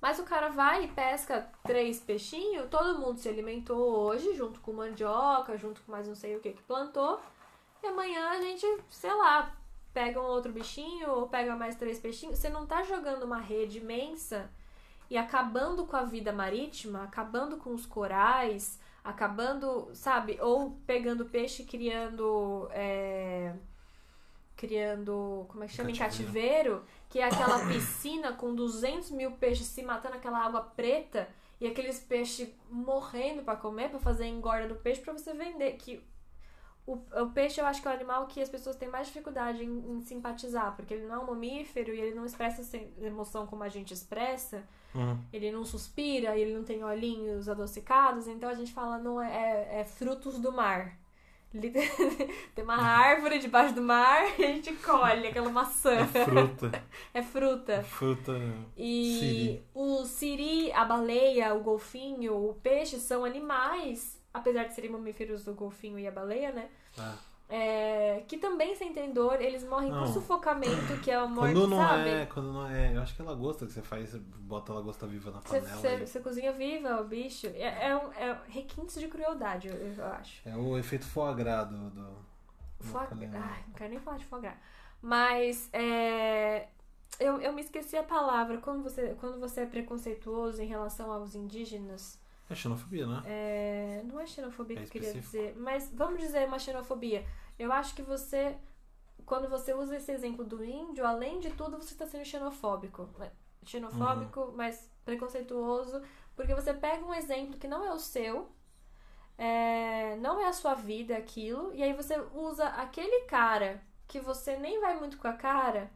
Mas 0.00 0.18
o 0.18 0.24
cara 0.24 0.48
vai 0.48 0.84
e 0.84 0.88
pesca 0.88 1.48
três 1.64 2.00
peixinhos, 2.00 2.68
todo 2.68 2.98
mundo 2.98 3.18
se 3.18 3.28
alimentou 3.28 3.78
hoje, 4.00 4.34
junto 4.34 4.60
com 4.60 4.72
mandioca, 4.72 5.56
junto 5.56 5.80
com 5.82 5.92
mais 5.92 6.08
não 6.08 6.14
sei 6.16 6.36
o 6.36 6.40
que 6.40 6.52
que 6.52 6.62
plantou. 6.62 7.20
E 7.82 7.86
amanhã 7.86 8.30
a 8.30 8.40
gente, 8.40 8.66
sei 8.90 9.14
lá, 9.14 9.54
pega 9.92 10.20
um 10.20 10.26
outro 10.26 10.52
bichinho 10.52 11.10
ou 11.10 11.28
pega 11.28 11.56
mais 11.56 11.76
três 11.76 11.98
peixinhos. 11.98 12.38
Você 12.38 12.48
não 12.48 12.66
tá 12.66 12.82
jogando 12.82 13.24
uma 13.24 13.38
rede 13.38 13.78
imensa 13.78 14.50
e 15.10 15.16
acabando 15.16 15.86
com 15.86 15.96
a 15.96 16.04
vida 16.04 16.32
marítima, 16.32 17.04
acabando 17.04 17.56
com 17.58 17.74
os 17.74 17.84
corais, 17.84 18.80
acabando, 19.04 19.90
sabe? 19.94 20.38
Ou 20.40 20.78
pegando 20.86 21.26
peixe 21.26 21.62
e 21.62 21.66
criando. 21.66 22.68
é, 22.72 23.54
criando. 24.56 25.44
Como 25.48 25.64
é 25.64 25.66
que 25.66 25.74
chama? 25.74 25.90
Em 25.90 25.96
Cativeiro. 25.96 26.84
que 27.10 27.18
é 27.18 27.24
aquela 27.24 27.66
piscina 27.66 28.32
com 28.32 28.54
200 28.54 29.10
mil 29.10 29.32
peixes 29.32 29.66
se 29.66 29.82
matando, 29.82 30.16
aquela 30.16 30.38
água 30.38 30.62
preta 30.62 31.28
e 31.60 31.66
aqueles 31.66 32.00
peixes 32.00 32.48
morrendo 32.70 33.42
pra 33.42 33.56
comer, 33.56 33.90
pra 33.90 33.98
fazer 33.98 34.24
a 34.24 34.28
engorda 34.28 34.68
do 34.68 34.76
peixe 34.76 35.00
pra 35.00 35.12
você 35.12 35.34
vender. 35.34 35.72
Que 35.72 36.02
o, 36.86 36.94
o 36.94 37.30
peixe 37.32 37.60
eu 37.60 37.66
acho 37.66 37.80
que 37.80 37.86
é 37.86 37.90
o 37.90 37.94
animal 37.94 38.26
que 38.26 38.40
as 38.40 38.48
pessoas 38.48 38.76
têm 38.76 38.88
mais 38.88 39.06
dificuldade 39.06 39.64
em, 39.64 39.92
em 39.92 40.00
simpatizar, 40.00 40.74
porque 40.74 40.94
ele 40.94 41.06
não 41.06 41.14
é 41.14 41.18
um 41.18 41.26
mamífero 41.26 41.94
e 41.94 42.00
ele 42.00 42.14
não 42.14 42.24
expressa 42.24 42.62
essa 42.62 42.78
emoção 43.00 43.46
como 43.46 43.62
a 43.62 43.68
gente 43.68 43.94
expressa. 43.94 44.64
Uhum. 44.94 45.18
Ele 45.32 45.50
não 45.52 45.64
suspira, 45.64 46.36
ele 46.36 46.54
não 46.54 46.64
tem 46.64 46.82
olhinhos 46.82 47.48
adocicados, 47.48 48.26
então 48.26 48.48
a 48.48 48.54
gente 48.54 48.72
fala 48.72 48.98
não 48.98 49.20
é, 49.20 49.30
é, 49.32 49.80
é 49.80 49.84
frutos 49.84 50.38
do 50.38 50.52
mar. 50.52 50.98
Tem 52.54 52.64
uma 52.64 52.76
árvore 52.76 53.38
debaixo 53.38 53.74
do 53.74 53.82
mar 53.82 54.24
e 54.40 54.44
a 54.44 54.48
gente 54.48 54.72
colhe 54.76 55.26
aquela 55.26 55.50
maçã. 55.50 55.96
É 55.96 56.24
fruta. 56.24 56.84
É 57.12 57.22
fruta. 57.22 57.82
fruta. 57.82 58.32
E 58.74 59.18
Siri. 59.20 59.66
o 59.74 60.04
siri, 60.06 60.72
a 60.72 60.82
baleia, 60.82 61.54
o 61.54 61.60
golfinho, 61.60 62.48
o 62.48 62.54
peixe 62.54 62.98
são 62.98 63.22
animais, 63.22 64.18
apesar 64.32 64.64
de 64.64 64.74
serem 64.74 64.90
mamíferos 64.90 65.46
o 65.46 65.54
golfinho 65.54 65.98
e 65.98 66.06
a 66.06 66.10
baleia, 66.10 66.52
né? 66.52 66.68
Ah. 66.98 67.16
É, 67.54 68.24
que 68.26 68.38
também 68.38 68.74
sentem 68.74 69.12
dor, 69.12 69.38
eles 69.42 69.62
morrem 69.62 69.90
Não. 69.90 69.98
por 69.98 70.08
sufocamento, 70.08 70.98
que 71.02 71.10
é 71.10 71.16
a 71.16 71.26
morte, 71.26 71.52
Quando 71.52 71.68
não 71.68 71.76
sabe? 71.76 72.08
é, 72.08 72.24
quando 72.26 72.50
não 72.50 72.66
é. 72.66 72.96
Eu 72.96 73.02
acho 73.02 73.14
que 73.14 73.20
é 73.20 73.24
lagosta 73.26 73.66
que 73.66 73.72
você 73.72 73.82
faz, 73.82 74.08
você 74.08 74.18
bota 74.18 74.72
a 74.72 74.76
lagosta 74.76 75.06
viva 75.06 75.30
na 75.30 75.40
panela. 75.40 75.66
você- 75.66 76.06
você 76.06 76.20
cozinha 76.20 76.50
viva 76.52 76.98
o 77.00 77.04
bicho. 77.04 77.48
É, 77.48 77.88
é, 77.88 77.96
um, 77.96 78.10
é 78.14 78.38
requintes 78.48 78.98
de 78.98 79.06
crueldade, 79.06 79.68
eu, 79.68 79.74
eu 79.74 80.04
acho. 80.06 80.48
É 80.48 80.56
o 80.56 80.78
efeito 80.78 81.04
foie 81.04 81.34
gras 81.34 81.68
do. 81.68 81.90
do... 81.90 82.00
do 82.00 82.84
Foie... 82.84 83.06
Ai, 83.34 83.64
não 83.66 83.74
quero 83.74 83.90
nem 83.90 84.00
falar 84.00 84.16
de 84.16 84.24
foie 84.24 84.40
gras. 84.40 84.56
Mas 85.02 85.68
é, 85.74 86.68
eu, 87.20 87.38
eu 87.40 87.52
me 87.52 87.60
esqueci 87.60 87.98
a 87.98 88.02
palavra. 88.02 88.58
Quando 88.58 88.82
você, 88.82 89.14
quando 89.20 89.38
você 89.38 89.60
é 89.60 89.66
preconceituoso 89.66 90.62
em 90.62 90.66
relação 90.66 91.12
aos 91.12 91.34
indígenas, 91.34 92.18
É 92.52 92.56
xenofobia, 92.56 93.06
né? 93.06 93.22
é, 93.24 94.02
não 94.04 94.20
é 94.20 94.26
xenofobia 94.26 94.76
que 94.76 94.82
É 94.82 94.86
eu 94.86 94.90
queria 94.90 95.08
específico. 95.08 95.42
dizer, 95.44 95.56
mas 95.58 95.90
vamos 95.92 96.20
dizer 96.20 96.46
uma 96.46 96.58
xenofobia. 96.58 97.26
Eu 97.58 97.72
acho 97.72 97.94
que 97.94 98.02
você, 98.02 98.56
quando 99.24 99.48
você 99.48 99.72
usa 99.74 99.96
esse 99.96 100.12
exemplo 100.12 100.44
do 100.44 100.64
índio, 100.64 101.06
além 101.06 101.40
de 101.40 101.50
tudo, 101.50 101.76
você 101.78 101.92
está 101.94 102.06
sendo 102.06 102.24
xenofóbico. 102.24 103.08
Xenofóbico, 103.64 104.40
Uhum. 104.40 104.52
mas 104.56 104.90
preconceituoso, 105.04 106.02
porque 106.36 106.54
você 106.54 106.72
pega 106.74 107.04
um 107.04 107.14
exemplo 107.14 107.58
que 107.58 107.68
não 107.68 107.84
é 107.84 107.92
o 107.92 107.98
seu, 107.98 108.50
é, 109.38 110.16
não 110.16 110.40
é 110.40 110.46
a 110.46 110.52
sua 110.52 110.74
vida 110.74 111.16
aquilo, 111.16 111.72
e 111.74 111.82
aí 111.82 111.92
você 111.92 112.16
usa 112.34 112.66
aquele 112.68 113.24
cara 113.24 113.80
que 114.06 114.20
você 114.20 114.56
nem 114.56 114.80
vai 114.80 114.98
muito 114.98 115.18
com 115.18 115.28
a 115.28 115.32
cara 115.32 115.90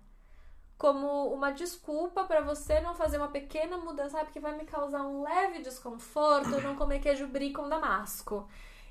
como 0.78 1.32
uma 1.32 1.50
desculpa 1.52 2.24
pra 2.24 2.40
você 2.40 2.80
não 2.80 2.94
fazer 2.94 3.16
uma 3.16 3.28
pequena 3.28 3.78
mudança, 3.78 4.18
sabe? 4.18 4.30
Que 4.30 4.40
vai 4.40 4.56
me 4.56 4.64
causar 4.64 5.02
um 5.02 5.22
leve 5.22 5.62
desconforto 5.62 6.60
não 6.60 6.76
comer 6.76 7.00
queijo 7.00 7.26
brie 7.28 7.52
com 7.52 7.68
damasco. 7.68 8.48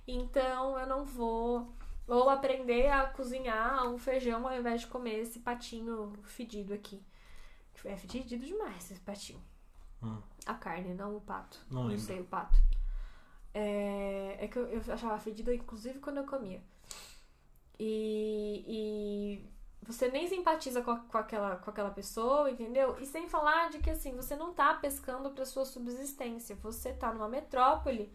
Então 0.08 0.78
eu 0.80 0.88
não 0.88 1.06
vou. 1.06 1.74
Ou 2.08 2.30
aprender 2.30 2.88
a 2.90 3.08
cozinhar 3.08 3.88
um 3.88 3.98
feijão 3.98 4.48
ao 4.48 4.56
invés 4.56 4.82
de 4.82 4.88
comer 4.88 5.20
esse 5.22 5.40
patinho 5.40 6.14
fedido 6.24 6.74
aqui. 6.74 7.04
É 7.84 7.96
fedido 7.96 8.46
demais 8.46 8.92
esse 8.92 9.00
patinho. 9.02 9.42
Hum. 10.02 10.18
A 10.46 10.54
carne, 10.54 10.94
não 10.94 11.16
o 11.16 11.22
pato. 11.22 11.60
Não 11.70 11.82
Não, 11.82 11.90
lembro. 11.90 12.04
sei 12.04 12.20
o 12.20 12.26
pato. 12.26 12.58
É, 13.54 14.38
é 14.40 14.48
que 14.48 14.58
eu, 14.58 14.68
eu 14.68 14.82
achava 14.94 15.18
fedido, 15.18 15.52
inclusive, 15.54 16.00
quando 16.00 16.18
eu 16.18 16.26
comia. 16.26 16.62
E, 17.80 18.64
e 18.68 19.50
você 19.88 20.08
nem 20.10 20.28
simpatiza 20.28 20.82
com, 20.82 20.92
a- 20.92 21.00
com 21.00 21.18
aquela, 21.18 21.56
com 21.58 21.70
aquela 21.70 21.92
pessoa, 21.92 22.50
entendeu? 22.52 22.98
E 23.00 23.06
sem 23.06 23.28
falar 23.30 23.70
de 23.70 23.80
que, 23.80 23.90
assim, 23.90 24.16
você 24.16 24.36
não 24.36 24.54
tá 24.54 24.74
pescando 24.76 25.30
pra 25.32 25.46
sua 25.46 25.66
subsistência. 25.66 26.56
Você 26.64 26.94
tá 26.94 27.14
numa 27.14 27.30
metrópole 27.30 28.12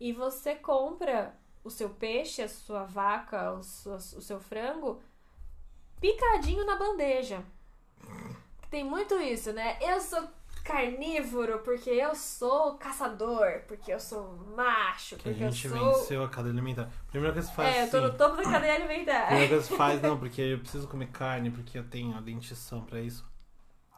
e 0.00 0.12
você 0.12 0.54
compra 0.54 1.34
o 1.64 1.70
seu 1.70 1.90
peixe, 1.90 2.42
a 2.42 2.48
sua 2.48 2.84
vaca, 2.84 3.52
o, 3.54 3.58
o 3.60 3.62
seu 4.00 4.40
frango 4.40 5.00
picadinho 6.00 6.64
na 6.64 6.76
bandeja. 6.76 7.42
Tem 8.70 8.84
muito 8.84 9.14
isso, 9.20 9.52
né? 9.52 9.78
Eu 9.80 10.00
sou 10.00 10.22
carnívoro 10.62 11.60
porque 11.60 11.90
eu 11.90 12.14
sou 12.14 12.74
caçador, 12.76 13.62
porque 13.66 13.92
eu 13.92 14.00
sou 14.00 14.36
macho, 14.56 15.16
Que 15.16 15.28
a 15.28 15.32
porque 15.32 15.44
eu 15.44 15.50
gente 15.52 15.68
sou. 15.68 15.92
venceu 15.94 16.22
a 16.24 16.28
cadeia 16.28 16.52
alimentar. 16.52 16.90
Primeiro 17.10 17.34
que 17.34 17.42
você 17.42 17.52
faz 17.52 17.76
É, 17.76 17.84
eu 17.84 17.90
tô 17.90 18.00
no 18.00 18.16
topo 18.16 18.36
da 18.36 18.42
cadeia 18.44 18.74
alimentar. 18.74 19.26
Primeiro 19.26 19.48
que 19.58 19.62
você 19.64 19.76
faz, 19.76 20.00
não, 20.02 20.16
porque 20.18 20.40
eu 20.40 20.58
preciso 20.60 20.88
comer 20.88 21.08
carne, 21.08 21.50
porque 21.50 21.78
eu 21.78 21.84
tenho 21.84 22.16
a 22.16 22.20
dentição 22.20 22.82
pra 22.84 23.00
isso. 23.00 23.24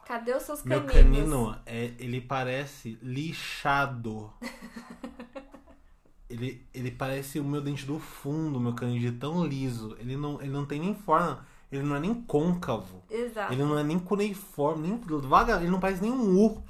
Cadê 0.05 0.33
os 0.35 0.43
seus 0.43 0.63
Meu 0.63 0.83
caninos? 0.83 0.93
canino, 0.93 1.59
é, 1.65 1.93
ele 1.99 2.19
parece 2.21 2.97
lixado. 3.01 4.33
ele, 6.29 6.65
ele 6.73 6.91
parece 6.91 7.39
o 7.39 7.43
meu 7.43 7.61
dente 7.61 7.85
do 7.85 7.99
fundo, 7.99 8.59
meu 8.59 8.73
canino 8.73 8.99
de 8.99 9.11
tão 9.17 9.45
liso. 9.45 9.95
Ele 9.99 10.15
não, 10.17 10.41
ele 10.41 10.51
não 10.51 10.65
tem 10.65 10.79
nem 10.79 10.95
forma, 10.95 11.45
ele 11.71 11.83
não 11.83 11.95
é 11.95 11.99
nem 11.99 12.13
côncavo. 12.13 13.01
Exato. 13.09 13.53
Ele 13.53 13.63
não 13.63 13.77
é 13.79 13.83
nem 13.83 13.97
cuneiforme, 13.97 14.87
nem 14.87 14.99
vaga, 15.21 15.55
ele 15.57 15.69
não 15.69 15.79
parece 15.79 16.01
nem 16.01 16.11
um 16.11 16.37
U. 16.37 16.63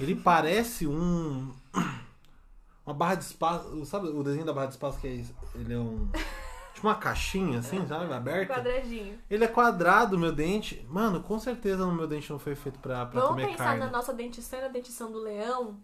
Ele 0.00 0.14
parece 0.14 0.86
um 0.86 1.52
uma 2.86 2.94
barra 2.94 3.16
de 3.16 3.24
espaço, 3.24 3.84
sabe 3.84 4.08
o 4.08 4.22
desenho 4.22 4.46
da 4.46 4.52
barra 4.52 4.66
de 4.66 4.72
espaço 4.72 4.98
que 4.98 5.06
é 5.06 5.12
isso? 5.12 5.34
Ele 5.54 5.74
é 5.74 5.78
um 5.78 6.08
tipo 6.72 6.86
uma 6.86 6.94
caixinha 6.94 7.58
assim, 7.58 7.86
sabe, 7.86 8.12
aberta. 8.12 8.54
Quadradinho. 8.54 9.18
Ele 9.28 9.44
é 9.44 9.48
quadrado, 9.48 10.18
meu 10.18 10.32
dente. 10.32 10.86
Mano, 10.88 11.22
com 11.22 11.38
certeza 11.38 11.84
o 11.84 11.92
meu 11.92 12.06
dente 12.06 12.30
não 12.30 12.38
foi 12.38 12.54
feito 12.54 12.78
pra, 12.78 13.04
pra 13.04 13.20
Vamos 13.20 13.36
comer 13.36 13.48
pensar 13.48 13.64
carne. 13.64 13.80
na 13.80 13.90
nossa 13.90 14.14
dentição 14.14 14.58
e 14.58 14.62
na 14.62 14.68
dentição 14.68 15.12
do 15.12 15.18
leão. 15.18 15.78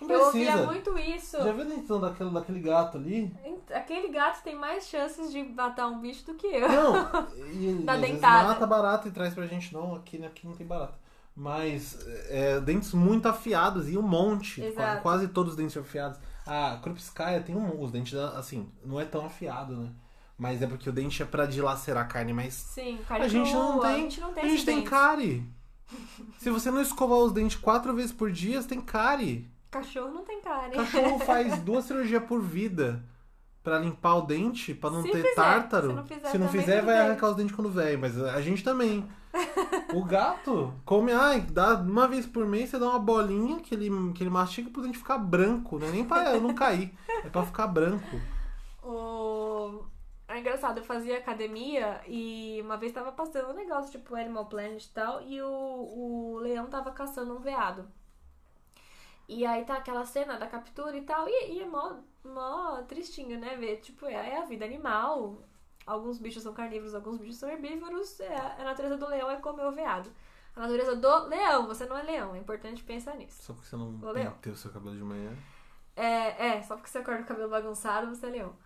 Não 0.00 0.10
Eu 0.10 0.26
ouvia 0.26 0.50
precisa. 0.52 0.66
muito 0.66 0.98
isso. 0.98 1.36
Já 1.38 1.52
viu 1.52 1.62
a 1.62 1.68
dentição 1.68 2.00
daquele, 2.00 2.30
daquele 2.30 2.60
gato 2.60 2.98
ali? 2.98 3.34
Aquele 3.74 4.08
gato 4.08 4.42
tem 4.42 4.54
mais 4.54 4.86
chances 4.88 5.32
de 5.32 5.42
matar 5.42 5.88
um 5.88 6.00
bicho 6.00 6.24
do 6.26 6.34
que 6.34 6.46
eu. 6.46 6.68
Não, 6.68 7.26
e, 7.52 7.82
Da 7.82 7.96
dentada. 7.96 8.48
mata 8.48 8.66
barata 8.66 9.08
e 9.08 9.10
traz 9.10 9.32
pra 9.34 9.46
gente. 9.46 9.72
Não, 9.72 9.94
aqui, 9.94 10.22
aqui 10.24 10.46
não 10.46 10.54
tem 10.54 10.66
barata. 10.66 10.98
Mas 11.34 11.98
é, 12.28 12.60
dentes 12.60 12.92
muito 12.92 13.26
afiados 13.26 13.88
e 13.90 13.96
um 13.96 14.02
monte. 14.02 14.60
Quase, 14.72 15.00
quase 15.00 15.28
todos 15.28 15.52
os 15.52 15.56
dentes 15.56 15.76
afiados. 15.76 16.18
A 16.46 16.78
Krupskaya 16.82 17.42
tem 17.42 17.56
um, 17.56 17.82
os 17.82 17.90
dentes, 17.90 18.14
assim, 18.14 18.70
não 18.84 19.00
é 19.00 19.04
tão 19.04 19.26
afiado, 19.26 19.76
né? 19.76 19.90
Mas 20.38 20.60
é 20.62 20.66
porque 20.66 20.88
o 20.88 20.92
dente 20.92 21.22
é 21.22 21.26
pra 21.26 21.46
dilacerar 21.46 22.04
a 22.04 22.06
carne, 22.06 22.32
mas 22.32 22.52
Sim, 22.54 22.98
carne 23.08 23.24
a 23.24 23.28
gente 23.28 23.52
não 23.52 23.80
tem. 23.80 23.90
A 23.90 23.96
gente 23.98 24.20
não 24.20 24.32
tem 24.32 24.44
a 24.44 24.48
gente 24.48 24.64
tem 24.64 24.76
dentes. 24.76 24.90
cárie. 24.90 25.44
Se 26.38 26.50
você 26.50 26.70
não 26.70 26.80
escovar 26.80 27.18
os 27.18 27.32
dentes 27.32 27.56
quatro 27.56 27.94
vezes 27.94 28.12
por 28.12 28.30
dia, 28.30 28.60
você 28.60 28.68
tem 28.68 28.80
cárie. 28.80 29.50
Cachorro 29.70 30.10
não 30.12 30.24
tem 30.24 30.40
carne. 30.40 30.76
Cachorro 30.76 31.18
faz 31.24 31.58
duas 31.60 31.84
cirurgias 31.84 32.22
por 32.24 32.40
vida 32.40 33.02
pra 33.62 33.80
limpar 33.80 34.14
o 34.14 34.22
dente, 34.22 34.72
pra 34.72 34.90
não 34.90 35.02
Se 35.02 35.10
ter 35.10 35.22
fizer. 35.22 35.34
tártaro. 35.34 35.88
Se 35.88 35.94
não 35.94 36.06
fizer 36.06 36.28
Se 36.30 36.38
não 36.38 36.48
fizer, 36.48 36.82
vai 36.82 37.00
arrancar 37.00 37.30
os 37.30 37.36
dentes 37.36 37.54
quando 37.54 37.68
velho, 37.68 37.98
mas 37.98 38.16
a 38.22 38.40
gente 38.40 38.62
também. 38.62 39.04
o 39.92 40.04
gato 40.04 40.72
come, 40.84 41.12
ai, 41.12 41.40
dá 41.40 41.74
uma 41.74 42.06
vez 42.06 42.24
por 42.24 42.46
mês, 42.46 42.70
você 42.70 42.78
dá 42.78 42.88
uma 42.88 42.98
bolinha 42.98 43.60
que 43.60 43.74
ele, 43.74 43.90
que 44.12 44.22
ele 44.22 44.30
mastiga 44.30 44.70
pro 44.70 44.82
dente 44.82 44.96
ficar 44.96 45.18
branco, 45.18 45.78
não 45.78 45.88
é 45.88 45.90
nem 45.90 46.04
pra 46.04 46.38
não 46.38 46.54
cair, 46.54 46.96
é 47.24 47.28
pra 47.28 47.42
ficar 47.44 47.66
branco. 47.66 48.20
O... 48.82 49.84
É 50.28 50.38
engraçado, 50.38 50.78
eu 50.78 50.84
fazia 50.84 51.18
academia 51.18 52.00
e 52.06 52.60
uma 52.62 52.76
vez 52.76 52.92
tava 52.92 53.10
passando 53.12 53.50
um 53.50 53.54
negócio 53.54 53.90
tipo 53.90 54.14
Animal 54.14 54.46
Planet 54.46 54.84
e 54.84 54.90
tal, 54.90 55.22
e 55.22 55.42
o, 55.42 55.48
o 55.48 56.38
leão 56.38 56.66
tava 56.66 56.92
caçando 56.92 57.34
um 57.34 57.40
veado. 57.40 57.84
E 59.28 59.44
aí 59.44 59.64
tá 59.64 59.76
aquela 59.76 60.04
cena 60.04 60.38
da 60.38 60.46
captura 60.46 60.96
e 60.96 61.02
tal, 61.02 61.28
e, 61.28 61.54
e 61.54 61.60
é 61.60 61.66
mó, 61.66 61.96
mó 62.24 62.82
tristinho, 62.82 63.38
né? 63.38 63.56
Ver, 63.56 63.78
tipo, 63.78 64.06
é, 64.06 64.30
é 64.30 64.38
a 64.38 64.44
vida 64.44 64.64
animal. 64.64 65.42
Alguns 65.84 66.18
bichos 66.18 66.42
são 66.42 66.54
carnívoros, 66.54 66.94
alguns 66.94 67.18
bichos 67.18 67.36
são 67.36 67.48
herbívoros. 67.48 68.20
É, 68.20 68.36
a 68.36 68.64
natureza 68.64 68.96
do 68.96 69.06
leão 69.08 69.30
é 69.30 69.36
comer 69.36 69.66
o 69.66 69.72
veado. 69.72 70.10
A 70.54 70.60
natureza 70.60 70.96
do 70.96 71.26
leão, 71.26 71.66
você 71.66 71.84
não 71.86 71.98
é 71.98 72.02
leão, 72.02 72.34
é 72.34 72.38
importante 72.38 72.82
pensar 72.82 73.14
nisso. 73.16 73.42
Só 73.42 73.52
porque 73.52 73.68
você 73.68 73.76
não 73.76 73.98
penteia 73.98 74.54
o 74.54 74.56
seu 74.56 74.72
cabelo 74.72 74.96
de 74.96 75.02
manhã. 75.02 75.36
É, 75.94 76.48
é, 76.48 76.62
só 76.62 76.76
porque 76.76 76.88
você 76.88 76.98
acorda 76.98 77.18
com 77.18 77.24
o 77.24 77.28
cabelo 77.28 77.50
bagunçado, 77.50 78.08
você 78.08 78.26
é 78.26 78.30
leão. 78.30 78.56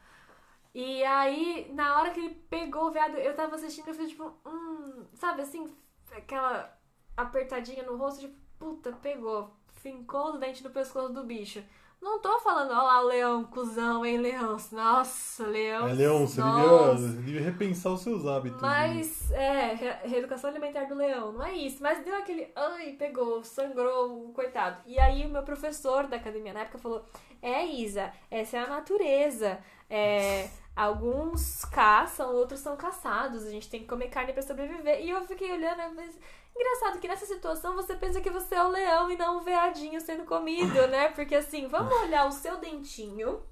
E 0.75 1.03
aí, 1.03 1.71
na 1.75 1.99
hora 1.99 2.11
que 2.11 2.21
ele 2.21 2.35
pegou 2.49 2.89
o 2.89 2.91
veado, 2.93 3.17
eu 3.17 3.35
tava 3.35 3.57
assistindo, 3.57 3.89
eu 3.89 3.95
fiz 3.95 4.11
tipo, 4.11 4.33
hum, 4.47 5.05
sabe 5.15 5.43
assim, 5.43 5.69
aquela 6.13 6.79
apertadinha 7.17 7.83
no 7.83 7.97
rosto, 7.97 8.21
tipo, 8.21 8.39
puta, 8.59 8.93
pegou, 8.93 9.51
fincou 9.83 10.33
os 10.33 10.41
dentes 10.41 10.63
no 10.63 10.71
pescoço 10.71 11.13
do 11.13 11.25
bicho. 11.25 11.63
Não 12.01 12.19
tô 12.19 12.41
falando, 12.41 12.71
ó 12.71 12.83
lá 12.83 13.01
o 13.03 13.09
leão, 13.09 13.45
cuzão, 13.45 14.07
hein, 14.07 14.17
leão. 14.17 14.57
Nossa, 14.73 15.47
leão. 15.47 15.87
É, 15.87 15.93
Leão, 15.93 16.27
você 16.27 16.41
devia, 16.41 17.13
devia 17.17 17.41
repensar 17.43 17.91
os 17.93 18.01
seus 18.01 18.25
hábitos. 18.27 18.63
Mas, 18.63 19.31
é, 19.33 19.75
re- 19.75 20.09
reeducação 20.09 20.49
alimentar 20.49 20.85
do 20.85 20.95
leão, 20.95 21.33
não 21.33 21.45
é 21.45 21.53
isso. 21.53 21.83
Mas 21.83 22.03
deu 22.03 22.17
aquele, 22.17 22.51
ai, 22.57 22.93
pegou, 22.93 23.45
sangrou, 23.45 24.33
coitado. 24.33 24.79
E 24.87 24.99
aí 24.99 25.27
o 25.27 25.29
meu 25.29 25.43
professor 25.43 26.07
da 26.07 26.17
academia 26.17 26.55
na 26.55 26.61
época 26.61 26.79
falou, 26.79 27.05
é, 27.43 27.67
Isa, 27.67 28.11
essa 28.31 28.57
é 28.57 28.61
a 28.61 28.67
natureza. 28.67 29.59
É, 29.91 30.49
alguns 30.75 31.67
caçam, 31.67 32.35
outros 32.35 32.61
são 32.61 32.77
caçados. 32.79 33.45
A 33.45 33.51
gente 33.51 33.69
tem 33.69 33.81
que 33.81 33.87
comer 33.87 34.09
carne 34.09 34.33
pra 34.33 34.41
sobreviver. 34.43 35.05
E 35.05 35.11
eu 35.11 35.23
fiquei 35.27 35.53
olhando, 35.53 35.95
pensei, 35.95 36.21
engraçado 36.61 37.01
que 37.01 37.09
nessa 37.09 37.27
situação 37.27 37.75
você 37.75 37.95
pensa 37.95 38.21
que 38.21 38.31
você 38.31 38.55
é 38.55 38.63
o 38.63 38.69
leão 38.69 39.11
e 39.11 39.17
não 39.17 39.39
um 39.39 39.43
veadinho 39.43 40.01
sendo 40.01 40.25
comido, 40.25 40.75
né? 40.89 41.09
Porque 41.09 41.35
assim, 41.35 41.67
vamos 41.69 41.93
olhar 42.03 42.27
o 42.27 42.33
seu 42.33 42.59
dentinho, 42.59 43.43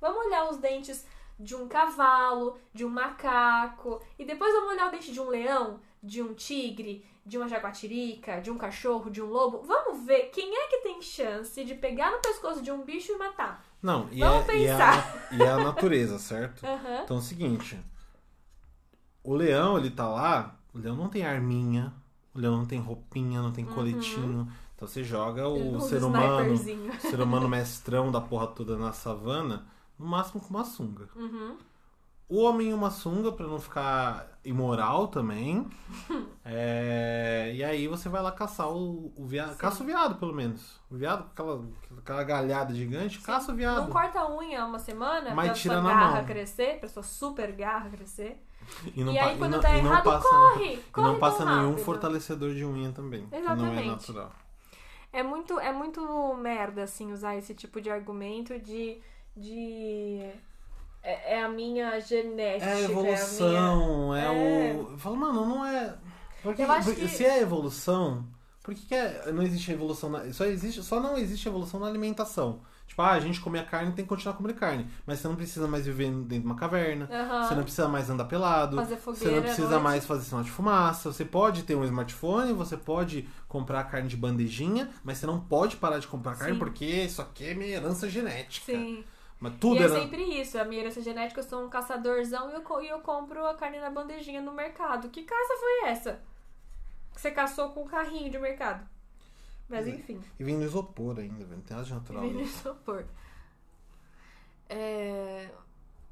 vamos 0.00 0.26
olhar 0.26 0.48
os 0.48 0.56
dentes 0.58 1.06
de 1.38 1.54
um 1.54 1.66
cavalo, 1.66 2.58
de 2.72 2.84
um 2.84 2.88
macaco, 2.88 4.00
e 4.18 4.24
depois 4.24 4.52
vamos 4.52 4.72
olhar 4.72 4.88
o 4.88 4.90
dente 4.90 5.12
de 5.12 5.20
um 5.20 5.28
leão, 5.28 5.80
de 6.02 6.22
um 6.22 6.34
tigre, 6.34 7.04
de 7.24 7.38
uma 7.38 7.48
jaguatirica, 7.48 8.40
de 8.40 8.50
um 8.50 8.58
cachorro, 8.58 9.10
de 9.10 9.22
um 9.22 9.26
lobo. 9.26 9.62
Vamos 9.62 10.04
ver 10.04 10.30
quem 10.30 10.54
é 10.54 10.68
que 10.68 10.78
tem 10.78 11.00
chance 11.00 11.64
de 11.64 11.74
pegar 11.74 12.10
no 12.10 12.18
pescoço 12.18 12.62
de 12.62 12.70
um 12.70 12.82
bicho 12.82 13.12
e 13.12 13.18
matar. 13.18 13.64
Não, 13.80 14.08
e, 14.12 14.20
Vamos 14.20 14.48
é, 14.48 14.56
e, 14.56 14.64
é 14.64 14.72
pensar. 14.72 15.28
a, 15.30 15.34
e 15.34 15.42
é 15.42 15.48
a 15.48 15.58
natureza, 15.58 16.18
certo? 16.18 16.62
Aham. 16.66 17.02
Então 17.04 17.16
é 17.16 17.20
o 17.20 17.22
seguinte: 17.22 17.78
o 19.22 19.34
leão, 19.34 19.76
ele 19.76 19.90
tá 19.90 20.08
lá, 20.08 20.56
o 20.72 20.78
leão 20.78 20.96
não 20.96 21.08
tem 21.08 21.24
arminha, 21.24 21.92
o 22.34 22.38
leão 22.38 22.56
não 22.58 22.66
tem 22.66 22.80
roupinha, 22.80 23.40
não 23.42 23.52
tem 23.52 23.64
coletinho. 23.64 24.48
Então 24.74 24.88
você 24.88 25.04
joga 25.04 25.46
o 25.48 25.76
Um 25.76 25.80
ser 25.80 26.02
humano, 26.02 26.54
o 26.54 27.00
ser 27.00 27.20
humano 27.20 27.46
mestrão 27.48 28.10
da 28.10 28.20
porra 28.20 28.46
toda 28.48 28.76
na 28.76 28.92
savana, 28.92 29.64
no 29.98 30.06
máximo 30.06 30.40
com 30.40 30.50
uma 30.50 30.64
sunga. 30.64 31.08
Uhum. 31.14 31.56
O 32.28 32.40
homem 32.44 32.70
em 32.70 32.72
uma 32.72 32.90
sunga 32.90 33.30
pra 33.30 33.46
não 33.46 33.60
ficar 33.60 34.38
imoral 34.44 35.08
também. 35.08 35.68
É, 36.44 37.52
E 37.54 37.62
aí 37.62 37.86
você 37.86 38.08
vai 38.08 38.20
lá 38.20 38.32
caçar 38.32 38.68
o, 38.68 39.12
o 39.16 39.24
veado. 39.24 39.52
Sim. 39.52 39.58
Caça 39.58 39.82
o 39.82 39.86
veado, 39.86 40.16
pelo 40.16 40.34
menos. 40.34 40.80
O 40.90 40.96
veado 40.96 41.22
com 41.22 41.30
aquela, 41.30 41.64
aquela 41.98 42.24
galhada 42.24 42.74
gigante, 42.74 43.20
caça 43.20 43.52
o 43.52 43.54
veado. 43.54 43.82
Não 43.82 43.90
corta 43.90 44.18
a 44.18 44.36
unha 44.36 44.64
uma 44.66 44.78
semana 44.80 45.32
Mas 45.34 45.46
pra 45.46 45.54
tira 45.54 45.74
sua 45.74 45.82
na 45.84 45.88
garra 45.90 46.16
mão. 46.16 46.24
crescer, 46.24 46.80
pra 46.80 46.88
sua 46.88 47.02
super 47.04 47.52
garra 47.52 47.90
crescer. 47.90 48.42
E, 48.94 49.04
não 49.04 49.12
e 49.12 49.18
aí, 49.18 49.38
quando 49.38 49.52
não- 49.52 49.60
tá 49.60 49.76
e 49.76 49.82
não 49.82 49.90
errado, 49.90 50.04
passa- 50.04 50.28
corre! 50.28 50.74
E 50.74 50.76
corre 50.92 51.06
não 51.08 51.18
passa 51.18 51.44
nenhum 51.44 51.70
rápido. 51.70 51.84
fortalecedor 51.84 52.54
de 52.54 52.64
unha 52.64 52.92
também. 52.92 53.26
Que 53.26 53.30
não 53.38 53.38
é 53.38 53.54
Exatamente. 53.54 53.88
natural. 53.88 54.32
É 55.12 55.22
muito, 55.22 55.58
é 55.60 55.72
muito 55.72 56.34
merda, 56.34 56.82
assim, 56.84 57.12
usar 57.12 57.36
esse 57.36 57.54
tipo 57.54 57.80
de 57.80 57.90
argumento 57.90 58.58
de. 58.58 58.98
de... 59.36 60.20
É, 61.02 61.34
é 61.34 61.42
a 61.42 61.48
minha 61.48 61.98
genética. 62.00 62.64
É 62.64 62.72
a 62.72 62.76
a 62.76 62.80
evolução, 62.80 64.14
é, 64.14 64.24
É. 64.24 64.74
o. 64.74 64.92
Eu 64.92 64.98
falo, 64.98 65.16
mano, 65.16 65.44
não 65.46 65.66
é. 65.66 65.94
Porque 66.42 66.64
que- 66.94 67.08
Se 67.08 67.24
é 67.24 67.40
evolução, 67.40 68.24
por 68.62 68.74
que, 68.74 68.86
que 68.86 68.94
é- 68.94 69.30
não 69.32 69.42
existe 69.42 69.70
evolução 69.72 70.10
na. 70.10 70.32
Só, 70.32 70.44
existe, 70.44 70.82
só 70.82 71.00
não 71.00 71.16
existe 71.18 71.46
evolução 71.48 71.78
na 71.80 71.86
alimentação. 71.88 72.60
Tipo, 72.86 73.00
ah, 73.00 73.12
a 73.12 73.20
gente 73.20 73.40
come 73.40 73.58
a 73.58 73.64
carne 73.64 73.92
tem 73.92 74.04
que 74.04 74.08
continuar 74.08 74.34
comendo 74.34 74.58
carne. 74.58 74.86
Mas 75.06 75.18
você 75.18 75.28
não 75.28 75.34
precisa 75.34 75.66
mais 75.66 75.86
viver 75.86 76.10
dentro 76.10 76.40
de 76.40 76.46
uma 76.46 76.54
caverna. 76.54 77.06
Você 77.06 77.54
não 77.54 77.62
precisa 77.62 77.88
mais 77.88 78.10
andar 78.10 78.26
pelado. 78.26 78.76
Fazer 78.76 78.96
Você 78.96 79.00
fogueira. 79.00 79.30
não 79.30 79.38
à 79.38 79.42
precisa 79.42 79.80
mais 79.80 80.04
fazer 80.04 80.24
sinal 80.24 80.42
de 80.42 80.50
fumaça. 80.50 81.10
Você 81.10 81.24
pode 81.24 81.62
ter 81.62 81.74
um 81.74 81.84
smartphone, 81.84 82.52
você 82.52 82.76
pode 82.76 83.26
comprar 83.48 83.84
carne 83.84 84.08
de 84.08 84.16
bandejinha, 84.16 84.90
mas 85.02 85.18
você 85.18 85.26
não 85.26 85.40
pode 85.40 85.76
parar 85.76 85.98
de 85.98 86.06
comprar 86.06 86.36
carne 86.36 86.52
Sim. 86.54 86.58
porque 86.58 86.84
isso 86.84 87.22
aqui 87.22 87.48
é 87.48 87.54
minha 87.54 87.70
herança 87.76 88.10
genética. 88.10 88.72
Sim. 88.72 89.04
Mas 89.40 89.54
tudo 89.58 89.76
e 89.76 89.78
é 89.78 89.82
era. 89.84 90.00
sempre 90.00 90.22
isso. 90.22 90.58
A 90.58 90.64
minha 90.64 90.82
herança 90.82 91.00
genética, 91.00 91.40
eu 91.40 91.44
sou 91.44 91.64
um 91.64 91.68
caçadorzão 91.68 92.50
e 92.50 92.54
eu, 92.54 92.82
e 92.82 92.88
eu 92.88 93.00
compro 93.00 93.44
a 93.46 93.54
carne 93.54 93.80
na 93.80 93.90
bandejinha 93.90 94.40
no 94.40 94.52
mercado. 94.52 95.08
Que 95.08 95.22
caça 95.22 95.54
foi 95.58 95.88
essa? 95.90 96.20
Que 97.14 97.20
você 97.20 97.30
caçou 97.30 97.70
com 97.70 97.82
um 97.82 97.88
carrinho 97.88 98.30
de 98.30 98.38
mercado. 98.38 98.86
Mas 99.72 99.88
enfim. 99.88 100.20
E 100.38 100.44
vem 100.44 100.56
no 100.56 100.64
isopor 100.64 101.18
ainda, 101.18 101.44
velho. 101.44 101.56
Não 101.56 101.62
tem 101.62 101.76
nada 101.76 101.88
de 101.88 101.94
natural. 101.94 102.22
Vem 102.22 102.34
no 102.34 102.40
isopor. 102.42 103.04
É, 104.68 105.50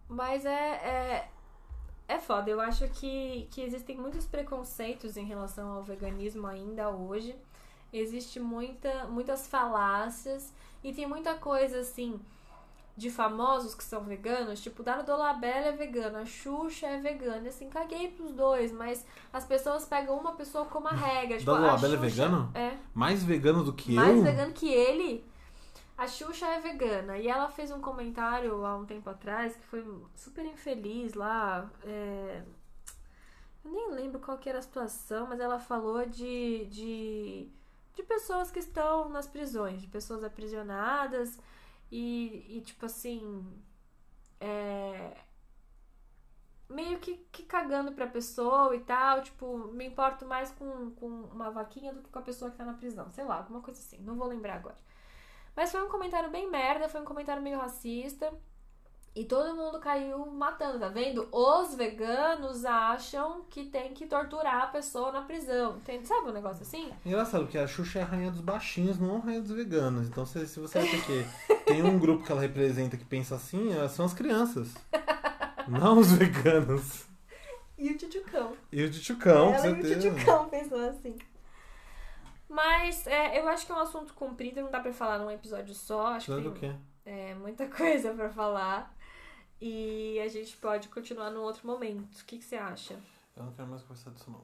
Mas 0.08 0.44
é, 0.44 0.50
é. 0.50 1.28
É 2.08 2.18
foda. 2.18 2.50
Eu 2.50 2.60
acho 2.60 2.88
que, 2.88 3.46
que 3.52 3.60
existem 3.60 3.96
muitos 3.96 4.26
preconceitos 4.26 5.16
em 5.16 5.24
relação 5.24 5.70
ao 5.70 5.82
veganismo 5.82 6.46
ainda 6.46 6.90
hoje. 6.90 7.36
Existe 7.92 8.40
muita, 8.40 9.06
muitas 9.06 9.46
falácias. 9.46 10.52
E 10.82 10.92
tem 10.92 11.06
muita 11.06 11.34
coisa 11.34 11.80
assim. 11.80 12.18
De 12.96 13.08
famosos 13.10 13.74
que 13.74 13.82
são 13.84 14.02
veganos, 14.02 14.60
tipo, 14.60 14.82
Dado 14.82 15.06
Dolabella 15.06 15.68
é 15.68 15.72
vegana, 15.72 16.20
a 16.20 16.24
Xuxa 16.26 16.86
é 16.86 16.98
vegana, 17.00 17.46
e 17.46 17.48
assim, 17.48 17.70
caguei 17.70 18.08
pros 18.08 18.30
dois, 18.32 18.72
mas 18.72 19.06
as 19.32 19.44
pessoas 19.44 19.86
pegam 19.86 20.18
uma 20.18 20.32
pessoa 20.32 20.66
como 20.66 20.86
a 20.88 20.92
regra. 20.92 21.38
Tipo, 21.38 21.52
Dado 21.52 21.64
a 21.64 21.68
Dolabella 21.68 21.94
é 21.94 21.98
vegano? 21.98 22.50
É 22.54 22.76
Mais 22.92 23.22
vegano 23.22 23.64
do 23.64 23.72
que 23.72 23.94
mais 23.94 24.16
eu? 24.18 24.22
vegano 24.22 24.52
que 24.52 24.68
ele. 24.70 25.24
A 25.96 26.06
Xuxa 26.06 26.46
é 26.46 26.60
vegana 26.60 27.16
e 27.18 27.28
ela 27.28 27.48
fez 27.48 27.70
um 27.70 27.80
comentário 27.80 28.64
há 28.66 28.76
um 28.76 28.84
tempo 28.86 29.08
atrás 29.08 29.54
que 29.54 29.64
foi 29.66 29.84
super 30.14 30.44
infeliz 30.44 31.14
lá. 31.14 31.70
é, 31.84 32.42
Eu 33.64 33.70
nem 33.70 33.90
lembro 33.92 34.18
qual 34.18 34.36
que 34.38 34.48
era 34.48 34.58
a 34.58 34.62
situação, 34.62 35.26
mas 35.26 35.40
ela 35.40 35.58
falou 35.58 36.04
de, 36.06 36.64
de, 36.66 37.48
de 37.94 38.02
pessoas 38.02 38.50
que 38.50 38.58
estão 38.58 39.08
nas 39.10 39.26
prisões, 39.26 39.80
de 39.82 39.86
pessoas 39.88 40.24
aprisionadas 40.24 41.38
e, 41.90 42.58
e 42.58 42.60
tipo 42.62 42.86
assim. 42.86 43.44
é, 44.40 45.16
meio 46.68 46.98
que, 47.00 47.16
que 47.32 47.42
cagando 47.44 47.92
pra 47.92 48.06
pessoa 48.06 48.74
e 48.76 48.80
tal, 48.80 49.22
tipo, 49.22 49.58
me 49.72 49.86
importo 49.86 50.24
mais 50.26 50.50
com, 50.52 50.90
com 50.92 51.06
uma 51.06 51.50
vaquinha 51.50 51.92
do 51.92 52.02
que 52.02 52.08
com 52.10 52.18
a 52.18 52.22
pessoa 52.22 52.50
que 52.50 52.56
tá 52.56 52.64
na 52.64 52.74
prisão, 52.74 53.10
sei 53.10 53.24
lá, 53.24 53.38
alguma 53.38 53.60
coisa 53.60 53.80
assim, 53.80 53.98
não 54.02 54.16
vou 54.16 54.26
lembrar 54.28 54.54
agora. 54.56 54.76
Mas 55.56 55.72
foi 55.72 55.82
um 55.84 55.88
comentário 55.90 56.30
bem 56.30 56.50
merda, 56.50 56.88
foi 56.88 57.00
um 57.02 57.04
comentário 57.04 57.42
meio 57.42 57.58
racista. 57.58 58.32
E 59.14 59.24
todo 59.24 59.56
mundo 59.56 59.80
caiu 59.80 60.24
matando, 60.26 60.78
tá 60.78 60.88
vendo? 60.88 61.28
Os 61.32 61.74
veganos 61.74 62.64
acham 62.64 63.42
que 63.50 63.64
tem 63.64 63.92
que 63.92 64.06
torturar 64.06 64.62
a 64.62 64.66
pessoa 64.68 65.10
na 65.10 65.22
prisão. 65.22 65.76
Entende? 65.78 66.06
Sabe 66.06 66.30
um 66.30 66.32
negócio 66.32 66.62
assim? 66.62 66.90
Engraçado, 67.04 67.42
porque 67.42 67.58
a 67.58 67.66
Xuxa 67.66 67.98
é 67.98 68.02
a 68.02 68.06
rainha 68.06 68.30
dos 68.30 68.40
baixinhos, 68.40 69.00
não 69.00 69.16
a 69.16 69.20
rainha 69.20 69.40
dos 69.40 69.50
veganos. 69.50 70.06
Então, 70.06 70.24
se, 70.24 70.46
se 70.46 70.60
você 70.60 70.78
acha 70.78 70.96
que 71.04 71.26
tem 71.64 71.82
um 71.82 71.98
grupo 71.98 72.24
que 72.24 72.30
ela 72.30 72.40
representa 72.40 72.96
que 72.96 73.04
pensa 73.04 73.34
assim, 73.34 73.72
elas 73.72 73.90
são 73.92 74.04
as 74.04 74.14
crianças. 74.14 74.74
Não 75.68 75.98
os 75.98 76.10
veganos. 76.12 77.06
E 77.78 77.90
o 77.92 77.96
tchutchucão. 77.96 78.56
E 78.72 78.82
o 78.82 78.90
Tchutchucão, 78.90 79.52
com 79.52 79.54
Ela 79.54 79.68
e 79.68 79.72
o 79.72 80.00
tchutchucão 80.00 80.48
pensou 80.48 80.80
assim. 80.88 81.16
Mas 82.48 83.06
é, 83.06 83.38
eu 83.38 83.48
acho 83.48 83.64
que 83.66 83.72
é 83.72 83.74
um 83.74 83.80
assunto 83.80 84.12
comprido, 84.14 84.60
não 84.60 84.70
dá 84.70 84.80
pra 84.80 84.92
falar 84.92 85.18
num 85.18 85.30
episódio 85.30 85.74
só. 85.74 86.08
Acho 86.14 86.32
Sabe 86.32 86.42
que 86.42 86.48
o 86.48 86.52
tem 86.52 86.70
quê? 86.72 86.76
é, 87.06 87.34
muita 87.34 87.66
coisa 87.70 88.12
pra 88.12 88.28
falar. 88.30 88.92
E 89.60 90.18
a 90.20 90.28
gente 90.28 90.56
pode 90.56 90.88
continuar 90.88 91.30
num 91.30 91.42
outro 91.42 91.66
momento. 91.66 92.20
O 92.20 92.24
que, 92.24 92.38
que 92.38 92.44
você 92.44 92.56
acha? 92.56 92.98
Eu 93.36 93.44
não 93.44 93.52
quero 93.52 93.68
mais 93.68 93.82
conversar 93.82 94.10
disso 94.12 94.30
não. 94.30 94.40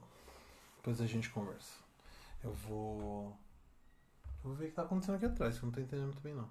Depois 0.77 1.01
a 1.01 1.07
gente 1.07 1.29
conversa. 1.31 1.79
Eu 2.43 2.53
vou. 2.53 3.35
Eu 4.43 4.51
vou 4.51 4.53
ver 4.53 4.65
o 4.65 4.67
que 4.69 4.75
tá 4.75 4.83
acontecendo 4.83 5.15
aqui 5.15 5.25
atrás, 5.25 5.57
que 5.57 5.65
eu 5.65 5.67
não 5.67 5.73
tô 5.73 5.81
entendendo 5.81 6.05
muito 6.05 6.21
bem 6.21 6.35
não. 6.35 6.47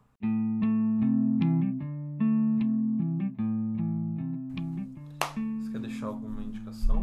Você 5.62 5.70
quer 5.70 5.78
deixar 5.78 6.06
alguma 6.06 6.42
indicação? 6.42 7.02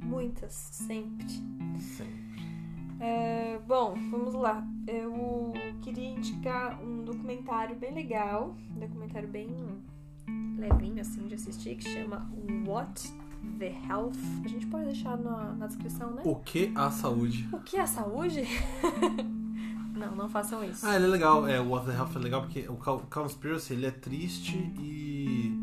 Muitas, 0.00 0.52
sempre. 0.52 1.26
Sempre. 1.80 2.24
É, 3.00 3.58
bom, 3.66 3.94
vamos 4.10 4.34
lá. 4.34 4.64
Eu 4.86 5.52
queria 5.82 6.08
indicar 6.08 6.80
um 6.80 7.04
documentário 7.04 7.74
bem 7.74 7.92
legal, 7.92 8.56
um 8.76 8.78
documentário 8.78 9.28
bem 9.28 9.82
levinho 10.68 11.00
assim 11.00 11.26
de 11.26 11.34
assistir, 11.34 11.76
que 11.76 11.88
chama 11.88 12.28
What 12.66 13.12
the 13.58 13.74
Health. 13.88 14.16
A 14.44 14.48
gente 14.48 14.66
pode 14.66 14.86
deixar 14.86 15.16
na, 15.18 15.52
na 15.54 15.66
descrição, 15.66 16.10
né? 16.12 16.22
O 16.24 16.36
que 16.36 16.72
a 16.74 16.90
saúde? 16.90 17.48
O 17.52 17.58
que 17.60 17.76
é 17.76 17.80
a 17.80 17.86
saúde? 17.86 18.42
não, 19.94 20.14
não 20.14 20.28
façam 20.28 20.64
isso. 20.64 20.86
Ah, 20.86 20.96
ele 20.96 21.04
é 21.04 21.08
legal. 21.08 21.46
É, 21.46 21.60
o 21.60 21.68
What 21.68 21.86
the 21.86 21.94
Health 21.94 22.10
é 22.16 22.18
legal 22.18 22.42
porque 22.42 22.66
o 22.68 22.76
Conspiracy 22.76 23.74
ele 23.74 23.86
é 23.86 23.90
triste 23.90 24.56
e. 24.78 25.62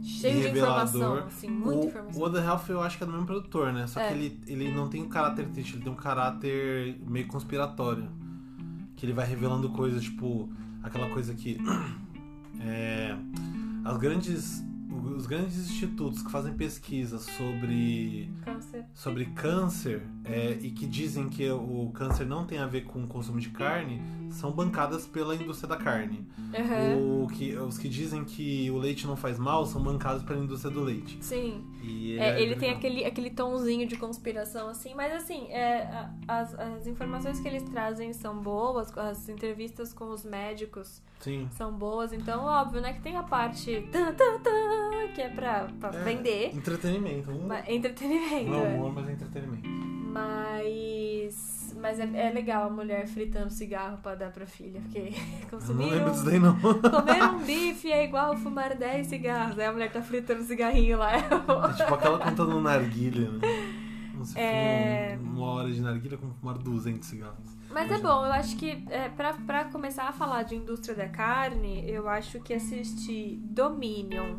Cheio 0.00 0.36
de 0.36 0.46
revelador. 0.46 0.86
informação, 0.86 1.26
assim, 1.26 1.50
muita 1.50 1.80
o, 1.80 1.88
informação. 1.88 2.20
O 2.20 2.24
What 2.24 2.36
the 2.36 2.44
Health 2.44 2.62
eu 2.68 2.80
acho 2.80 2.96
que 2.96 3.02
é 3.04 3.06
do 3.06 3.12
mesmo 3.12 3.26
produtor, 3.26 3.72
né? 3.72 3.86
Só 3.86 4.00
É. 4.00 4.08
que 4.08 4.14
ele, 4.14 4.40
ele 4.46 4.72
não 4.72 4.88
tem 4.88 5.02
um 5.02 5.08
caráter 5.08 5.46
triste, 5.48 5.74
ele 5.74 5.82
tem 5.82 5.92
um 5.92 5.96
caráter 5.96 6.98
meio 7.06 7.26
conspiratório. 7.26 8.08
Que 8.96 9.04
ele 9.06 9.12
vai 9.12 9.26
revelando 9.26 9.68
coisas, 9.70 10.02
tipo, 10.02 10.48
aquela 10.82 11.08
coisa 11.10 11.34
que. 11.34 11.58
é, 12.60 13.16
grandes. 13.96 14.64
Os 15.16 15.26
grandes 15.26 15.56
institutos 15.56 16.22
que 16.22 16.30
fazem 16.30 16.54
pesquisa 16.54 17.18
sobre 17.18 18.30
Câncer. 18.44 18.84
sobre 18.94 19.24
câncer 19.26 20.02
é, 20.24 20.52
e 20.60 20.70
que 20.70 20.86
dizem 20.86 21.28
que 21.28 21.48
o 21.50 21.90
câncer 21.92 22.24
não 22.24 22.46
tem 22.46 22.58
a 22.58 22.66
ver 22.66 22.84
com 22.84 23.02
o 23.02 23.06
consumo 23.06 23.40
de 23.40 23.48
carne 23.50 24.00
são 24.30 24.50
bancadas 24.52 25.06
pela 25.06 25.34
indústria 25.34 25.68
da 25.68 25.76
carne. 25.76 26.26
Uhum. 26.38 27.24
O 27.24 27.28
que, 27.28 27.54
os 27.56 27.76
que 27.78 27.88
dizem 27.88 28.24
que 28.24 28.70
o 28.70 28.78
leite 28.78 29.06
não 29.06 29.16
faz 29.16 29.38
mal 29.38 29.66
são 29.66 29.82
bancados 29.82 30.22
pela 30.22 30.38
indústria 30.38 30.72
do 30.72 30.80
leite. 30.82 31.18
Sim. 31.20 31.64
E 31.82 32.18
É, 32.18 32.36
ele 32.40 32.54
legal. 32.54 32.58
tem 32.60 32.70
aquele, 32.70 33.04
aquele 33.04 33.30
tomzinho 33.30 33.86
de 33.86 33.96
conspiração, 33.96 34.68
assim, 34.68 34.94
mas 34.94 35.12
assim, 35.12 35.46
é, 35.50 36.08
as, 36.26 36.54
as 36.58 36.86
informações 36.86 37.40
que 37.40 37.48
eles 37.48 37.62
trazem 37.64 38.12
são 38.12 38.36
boas, 38.38 38.96
as 38.96 39.28
entrevistas 39.28 39.92
com 39.92 40.10
os 40.10 40.24
médicos 40.24 41.02
Sim. 41.20 41.48
são 41.52 41.72
boas, 41.72 42.12
então 42.12 42.44
óbvio, 42.44 42.80
né, 42.80 42.92
que 42.92 43.00
tem 43.00 43.16
a 43.16 43.22
parte 43.22 43.88
tan, 43.92 44.12
tan, 44.14 44.38
tan, 44.40 45.08
que 45.14 45.22
é 45.22 45.28
pra, 45.28 45.68
pra 45.80 45.90
É, 45.90 46.02
vender, 46.04 46.54
Entretenimento. 46.54 47.30
Um, 47.30 47.48
entretenimento, 47.66 48.50
não 48.50 48.60
é 48.64 48.72
é. 48.72 48.76
humor, 48.76 48.92
mas 48.94 49.08
é 49.08 49.12
entretenimento. 49.12 49.68
mas, 50.08 51.57
mas 51.80 51.98
é, 52.00 52.08
é 52.14 52.30
legal 52.32 52.66
a 52.66 52.70
mulher 52.70 53.06
fritando 53.06 53.50
cigarro 53.50 53.98
pra 54.02 54.14
dar 54.14 54.30
pra 54.30 54.46
filha, 54.46 54.80
porque 54.82 55.12
Eu 55.68 55.74
não 55.74 55.86
lembro 55.88 56.10
disso 56.10 56.24
daí, 56.24 56.38
não. 56.38 56.58
comer 56.58 57.22
um 57.22 57.38
bife 57.44 57.90
é 57.90 58.04
igual 58.04 58.36
fumar 58.36 58.76
10 58.76 59.06
cigarros, 59.06 59.58
aí 59.58 59.66
a 59.66 59.72
mulher 59.72 59.90
tá 59.92 60.02
fritando 60.02 60.42
cigarrinho 60.42 60.98
lá, 60.98 61.16
É 61.16 61.20
tipo 61.20 61.94
aquela 61.94 62.18
contando 62.18 62.50
no 62.50 62.60
narguilha, 62.60 63.30
né? 63.30 63.38
Você 64.18 64.38
É. 64.38 65.18
uma 65.20 65.46
hora 65.46 65.70
de 65.70 65.80
narguilha 65.80 66.16
como 66.18 66.34
fumar 66.34 66.58
200 66.58 67.08
cigarros. 67.08 67.56
Mas 67.70 67.90
é 67.92 67.98
bom, 67.98 68.24
eu 68.26 68.32
acho 68.32 68.56
que 68.56 68.82
é, 68.90 69.08
pra, 69.10 69.34
pra 69.34 69.64
começar 69.66 70.04
a 70.08 70.12
falar 70.12 70.42
de 70.42 70.56
indústria 70.56 70.94
da 70.96 71.08
carne, 71.08 71.84
eu 71.88 72.08
acho 72.08 72.40
que 72.40 72.54
assistir 72.54 73.36
Dominion, 73.44 74.36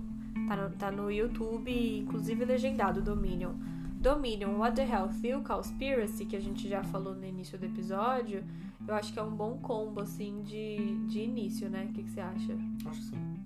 tá 0.47 0.55
no, 0.55 0.69
tá 0.71 0.91
no 0.91 1.11
YouTube, 1.11 1.71
inclusive 1.99 2.43
legendado 2.43 3.01
Dominion. 3.01 3.53
Dominion, 3.99 4.57
What 4.57 4.75
the 4.77 4.85
Hell, 4.85 5.09
Phil 5.09 5.43
Conspiracy, 5.43 6.25
que 6.25 6.35
a 6.35 6.39
gente 6.39 6.69
já 6.69 6.81
falou 6.85 7.13
no 7.13 7.25
início 7.25 7.59
do 7.59 7.65
episódio, 7.65 8.45
eu 8.87 8.95
acho 8.95 9.11
que 9.11 9.19
é 9.19 9.23
um 9.23 9.35
bom 9.35 9.57
combo, 9.57 10.01
assim, 10.01 10.41
de, 10.41 10.97
de 11.07 11.19
início, 11.19 11.69
né? 11.69 11.85
O 11.89 11.93
que, 11.93 12.03
que 12.03 12.09
você 12.09 12.21
acha? 12.21 12.57
Acho 12.85 12.99
que 12.99 13.05
sim. 13.07 13.45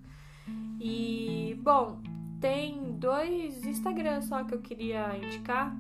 E, 0.80 1.60
bom, 1.64 2.00
tem 2.40 2.94
dois 3.00 3.66
Instagrams 3.66 4.28
só 4.28 4.44
que 4.44 4.54
eu 4.54 4.62
queria 4.62 5.18
indicar. 5.18 5.76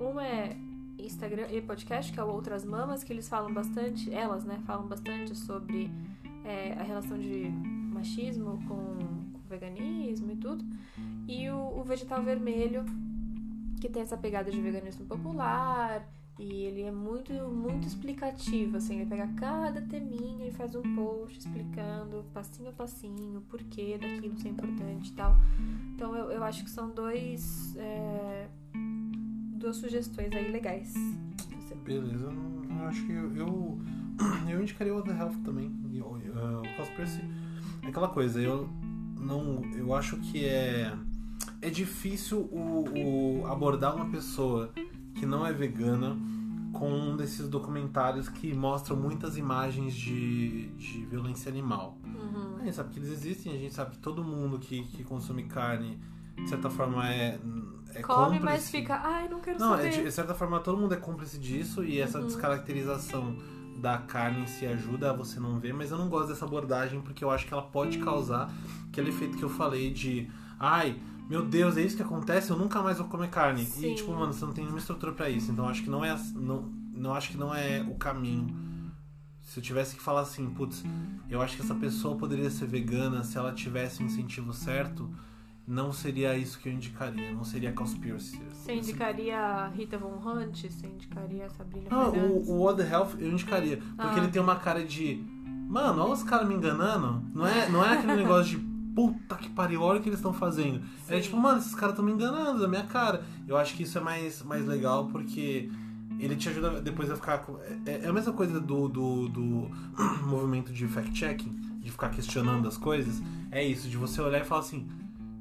Um 0.00 0.20
é 0.20 0.56
Instagram 0.98 1.48
e 1.50 1.60
podcast, 1.60 2.12
que 2.12 2.20
é 2.20 2.22
o 2.22 2.28
Outras 2.28 2.64
Mamas, 2.64 3.02
que 3.02 3.12
eles 3.12 3.28
falam 3.28 3.52
bastante, 3.52 4.12
elas, 4.14 4.44
né, 4.44 4.60
falam 4.66 4.86
bastante 4.86 5.34
sobre 5.34 5.90
é, 6.44 6.74
a 6.74 6.82
relação 6.84 7.18
de 7.18 7.50
machismo 7.92 8.62
com, 8.68 9.32
com 9.32 9.40
veganismo 9.48 10.30
e 10.30 10.36
tudo. 10.36 10.64
E 11.26 11.50
o, 11.50 11.80
o 11.80 11.82
Vegetal 11.82 12.22
Vermelho, 12.22 12.84
que 13.80 13.88
tem 13.88 14.02
essa 14.02 14.16
pegada 14.16 14.50
de 14.50 14.60
veganismo 14.60 15.06
popular. 15.06 16.06
E 16.38 16.64
ele 16.64 16.82
é 16.82 16.90
muito, 16.90 17.32
muito 17.32 17.86
explicativo, 17.86 18.76
assim, 18.76 18.96
ele 18.96 19.08
pega 19.08 19.26
cada 19.38 19.80
teminha 19.80 20.46
e 20.46 20.50
faz 20.50 20.74
um 20.74 20.82
post 20.94 21.38
explicando 21.38 22.26
passinho 22.34 22.68
a 22.68 22.72
passinho 22.72 23.38
o 23.38 23.40
porquê 23.40 23.96
daquilo 23.96 24.38
ser 24.38 24.50
importante 24.50 25.08
e 25.08 25.14
tal. 25.14 25.34
Então 25.94 26.14
eu, 26.14 26.30
eu 26.30 26.44
acho 26.44 26.62
que 26.62 26.68
são 26.70 26.90
dois. 26.90 27.74
é, 27.78 28.48
duas 29.56 29.76
sugestões 29.76 30.32
aí 30.32 30.50
legais. 30.50 30.94
Beleza, 31.84 32.28
eu, 32.28 32.86
acho 32.86 33.06
que 33.06 33.12
eu, 33.12 33.36
eu, 33.36 33.78
eu 34.50 34.60
indicaria 34.60 34.94
o 34.94 35.02
The 35.02 35.16
Health 35.16 35.42
também. 35.44 35.68
Uh, 35.68 36.60
O 36.60 36.76
Conspiracy 36.76 37.22
é 37.82 37.88
aquela 37.88 38.08
coisa, 38.08 38.40
eu 38.40 38.68
não. 39.18 39.62
Eu 39.74 39.94
acho 39.94 40.16
que 40.18 40.44
é. 40.44 40.92
É 41.62 41.70
difícil 41.70 42.40
o, 42.52 42.84
o 43.42 43.46
abordar 43.46 43.94
uma 43.96 44.06
pessoa 44.06 44.70
que 45.14 45.24
não 45.26 45.46
é 45.46 45.52
vegana 45.52 46.16
com 46.72 46.90
um 46.92 47.16
desses 47.16 47.48
documentários 47.48 48.28
que 48.28 48.52
mostram 48.52 48.96
muitas 48.96 49.36
imagens 49.38 49.94
de, 49.94 50.66
de 50.72 51.06
violência 51.06 51.50
animal. 51.50 51.96
Uhum. 52.04 52.56
A 52.60 52.64
gente 52.64 52.74
sabe 52.76 52.92
que 52.92 52.98
eles 52.98 53.10
existem, 53.10 53.54
a 53.54 53.58
gente 53.58 53.72
sabe 53.74 53.92
que 53.92 53.98
todo 53.98 54.22
mundo 54.22 54.58
que, 54.58 54.82
que 54.84 55.02
consome 55.02 55.44
carne, 55.44 55.98
de 56.36 56.48
certa 56.48 56.68
forma, 56.68 57.08
é. 57.10 57.38
é 57.94 58.02
Come, 58.02 58.38
mas 58.38 58.64
cúmplice. 58.64 58.70
fica. 58.72 59.00
Ai, 59.02 59.26
não 59.28 59.40
quero 59.40 59.58
Não, 59.58 59.74
é, 59.74 59.90
saber. 59.90 60.04
de 60.04 60.12
certa 60.12 60.34
forma 60.34 60.60
todo 60.60 60.76
mundo 60.76 60.92
é 60.92 60.98
cúmplice 60.98 61.38
disso 61.38 61.82
e 61.82 61.98
essa 61.98 62.18
Uhum. 62.18 62.26
descaracterização 62.26 63.34
da 63.80 63.98
carne 63.98 64.46
si 64.46 64.66
ajuda 64.66 65.10
a 65.10 65.12
você 65.14 65.40
não 65.40 65.58
ver, 65.58 65.72
mas 65.72 65.90
eu 65.90 65.96
não 65.98 66.08
gosto 66.08 66.28
dessa 66.28 66.44
abordagem 66.44 67.00
porque 67.00 67.22
eu 67.24 67.30
acho 67.30 67.46
que 67.46 67.52
ela 67.54 67.62
pode 67.62 67.98
causar 67.98 68.50
aquele 68.88 69.08
efeito 69.10 69.36
que 69.38 69.42
eu 69.42 69.50
falei 69.50 69.90
de 69.92 70.28
ai, 70.58 70.98
meu 71.28 71.44
Deus, 71.44 71.76
é 71.76 71.82
isso 71.82 71.96
que 71.96 72.02
acontece, 72.02 72.50
eu 72.50 72.56
nunca 72.56 72.82
mais 72.82 72.98
vou 72.98 73.06
comer 73.08 73.28
carne. 73.30 73.64
Sim. 73.64 73.92
E 73.92 73.94
tipo, 73.94 74.12
mano, 74.12 74.32
você 74.32 74.44
não 74.44 74.52
tem 74.52 74.64
nenhuma 74.64 74.78
estrutura 74.78 75.12
pra 75.12 75.28
isso, 75.30 75.50
então 75.50 75.68
acho 75.68 75.82
que 75.82 75.90
não 75.90 76.04
é 76.04 76.16
não, 76.34 76.70
não 76.92 77.14
acho 77.14 77.30
que 77.30 77.36
não 77.36 77.54
é 77.54 77.82
o 77.88 77.94
caminho. 77.96 78.54
Se 79.40 79.60
eu 79.60 79.62
tivesse 79.62 79.94
que 79.96 80.02
falar 80.02 80.22
assim, 80.22 80.48
putz, 80.50 80.84
eu 81.30 81.40
acho 81.40 81.56
que 81.56 81.62
essa 81.62 81.74
pessoa 81.74 82.16
poderia 82.16 82.50
ser 82.50 82.66
vegana 82.66 83.22
se 83.22 83.38
ela 83.38 83.52
tivesse 83.52 84.02
o 84.02 84.06
incentivo 84.06 84.52
certo, 84.52 85.08
não 85.66 85.92
seria 85.92 86.36
isso 86.36 86.58
que 86.58 86.68
eu 86.68 86.72
indicaria, 86.72 87.32
não 87.32 87.44
seria 87.44 87.72
conspiracy. 87.72 88.40
Você 88.50 88.74
indicaria 88.74 89.68
Rita 89.68 89.98
Von 89.98 90.16
Hunt? 90.24 90.64
Você 90.68 90.86
indicaria 90.86 91.48
Sabrina 91.50 91.86
Ah, 91.90 92.10
Fernandes? 92.10 92.48
o, 92.48 92.52
o 92.52 92.62
What 92.64 92.82
the 92.82 92.88
Health 92.90 93.10
eu 93.18 93.30
indicaria. 93.32 93.76
Porque 93.78 93.92
Ah. 93.98 94.18
ele 94.18 94.28
tem 94.28 94.42
uma 94.42 94.56
cara 94.56 94.84
de. 94.84 95.24
Mano, 95.68 96.02
olha 96.02 96.12
os 96.12 96.22
caras 96.22 96.46
me 96.48 96.54
enganando. 96.54 97.22
Não 97.34 97.46
é, 97.46 97.68
não 97.68 97.84
é 97.84 97.94
aquele 97.98 98.14
negócio 98.16 98.58
de 98.58 98.75
puta 98.96 99.36
que 99.36 99.50
pariu, 99.50 99.82
olha 99.82 100.00
o 100.00 100.02
que 100.02 100.08
eles 100.08 100.18
estão 100.18 100.32
fazendo. 100.32 100.80
É 101.06 101.16
Sim. 101.16 101.20
tipo, 101.20 101.36
mano, 101.36 101.58
esses 101.58 101.74
caras 101.74 101.90
estão 101.90 102.04
me 102.04 102.10
enganando 102.12 102.58
da 102.60 102.66
minha 102.66 102.84
cara. 102.84 103.22
Eu 103.46 103.56
acho 103.56 103.74
que 103.76 103.82
isso 103.82 103.96
é 103.98 104.00
mais, 104.00 104.42
mais 104.42 104.66
legal 104.66 105.06
porque 105.08 105.70
ele 106.18 106.34
te 106.34 106.48
ajuda 106.48 106.80
depois 106.80 107.10
a 107.10 107.14
ficar. 107.14 107.38
com- 107.38 107.58
É, 107.84 108.00
é 108.04 108.08
a 108.08 108.12
mesma 108.12 108.32
coisa 108.32 108.58
do, 108.58 108.88
do, 108.88 109.28
do 109.28 109.70
movimento 110.26 110.72
de 110.72 110.88
fact-checking, 110.88 111.50
de 111.78 111.90
ficar 111.92 112.08
questionando 112.08 112.66
as 112.66 112.78
coisas. 112.78 113.22
É 113.50 113.62
isso, 113.62 113.86
de 113.88 113.98
você 113.98 114.20
olhar 114.22 114.40
e 114.40 114.44
falar 114.44 114.62
assim: 114.62 114.88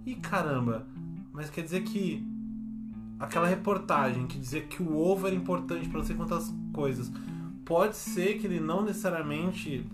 ih 0.05 0.15
caramba, 0.15 0.85
mas 1.31 1.49
quer 1.49 1.61
dizer 1.61 1.83
que 1.83 2.21
aquela 3.17 3.47
reportagem 3.47 4.27
que 4.27 4.37
dizia 4.37 4.61
que 4.61 4.83
o 4.83 4.97
ovo 4.97 5.27
era 5.27 5.35
importante 5.35 5.87
para 5.87 5.99
não 5.99 6.05
sei 6.05 6.15
quantas 6.17 6.53
coisas. 6.73 7.09
Pode 7.63 7.95
ser 7.95 8.37
que 8.37 8.45
ele 8.47 8.59
não 8.59 8.83
necessariamente 8.83 9.85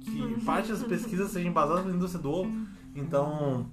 que 0.00 0.40
parte 0.46 0.68
das 0.70 0.82
pesquisas 0.84 1.30
sejam 1.32 1.50
embasadas 1.50 1.84
na 1.84 1.92
indústria 1.92 2.22
do 2.22 2.30
ovo. 2.30 2.77
Então, 2.98 3.66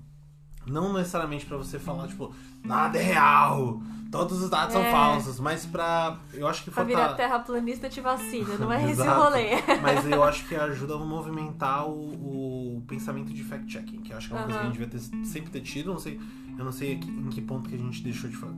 não 0.65 0.93
necessariamente 0.93 1.45
para 1.45 1.57
você 1.57 1.77
falar 1.79 2.07
tipo, 2.07 2.33
nada 2.63 2.97
é 2.97 3.03
real, 3.03 3.81
todos 4.11 4.41
os 4.41 4.49
dados 4.49 4.73
são 4.73 4.81
É. 4.81 4.91
falsos, 4.91 5.39
mas 5.39 5.65
pra 5.65 6.17
eu 6.33 6.47
acho 6.47 6.63
que 6.63 6.71
Pra 6.71 6.83
virar 6.83 7.09
fortale- 7.09 7.17
terraplanista 7.29 7.89
te 7.89 8.01
vacina, 8.01 8.57
não 8.57 8.71
é 8.71 8.89
esse 8.89 9.01
o 9.01 9.13
rolê. 9.13 9.49
Mas 9.81 10.05
eu 10.09 10.23
acho 10.23 10.47
que 10.47 10.55
ajuda 10.55 10.95
a 10.95 10.97
movimentar 10.97 11.87
o, 11.87 12.77
o 12.77 12.83
pensamento 12.87 13.33
de 13.33 13.43
fact-checking, 13.43 14.01
que 14.01 14.11
eu 14.13 14.17
acho 14.17 14.27
que 14.29 14.33
é 14.33 14.37
uma 14.37 14.43
coisa 14.45 14.59
que 14.59 14.65
a 14.65 14.69
gente 14.69 14.79
devia 14.79 14.99
ter, 14.99 15.25
sempre 15.25 15.51
ter 15.51 15.61
tido. 15.61 15.91
Não 15.91 15.99
sei, 15.99 16.19
eu 16.57 16.63
não 16.65 16.71
sei 16.71 16.93
em 16.93 17.29
que 17.29 17.41
ponto 17.41 17.69
que 17.69 17.75
a 17.75 17.79
gente 17.79 18.01
deixou 18.03 18.29
de 18.29 18.35
fazer. 18.35 18.55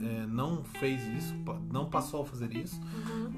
É, 0.00 0.26
não 0.26 0.62
fez 0.64 1.02
isso, 1.06 1.34
não 1.72 1.86
passou 1.86 2.22
a 2.22 2.24
fazer 2.24 2.54
isso. 2.54 2.80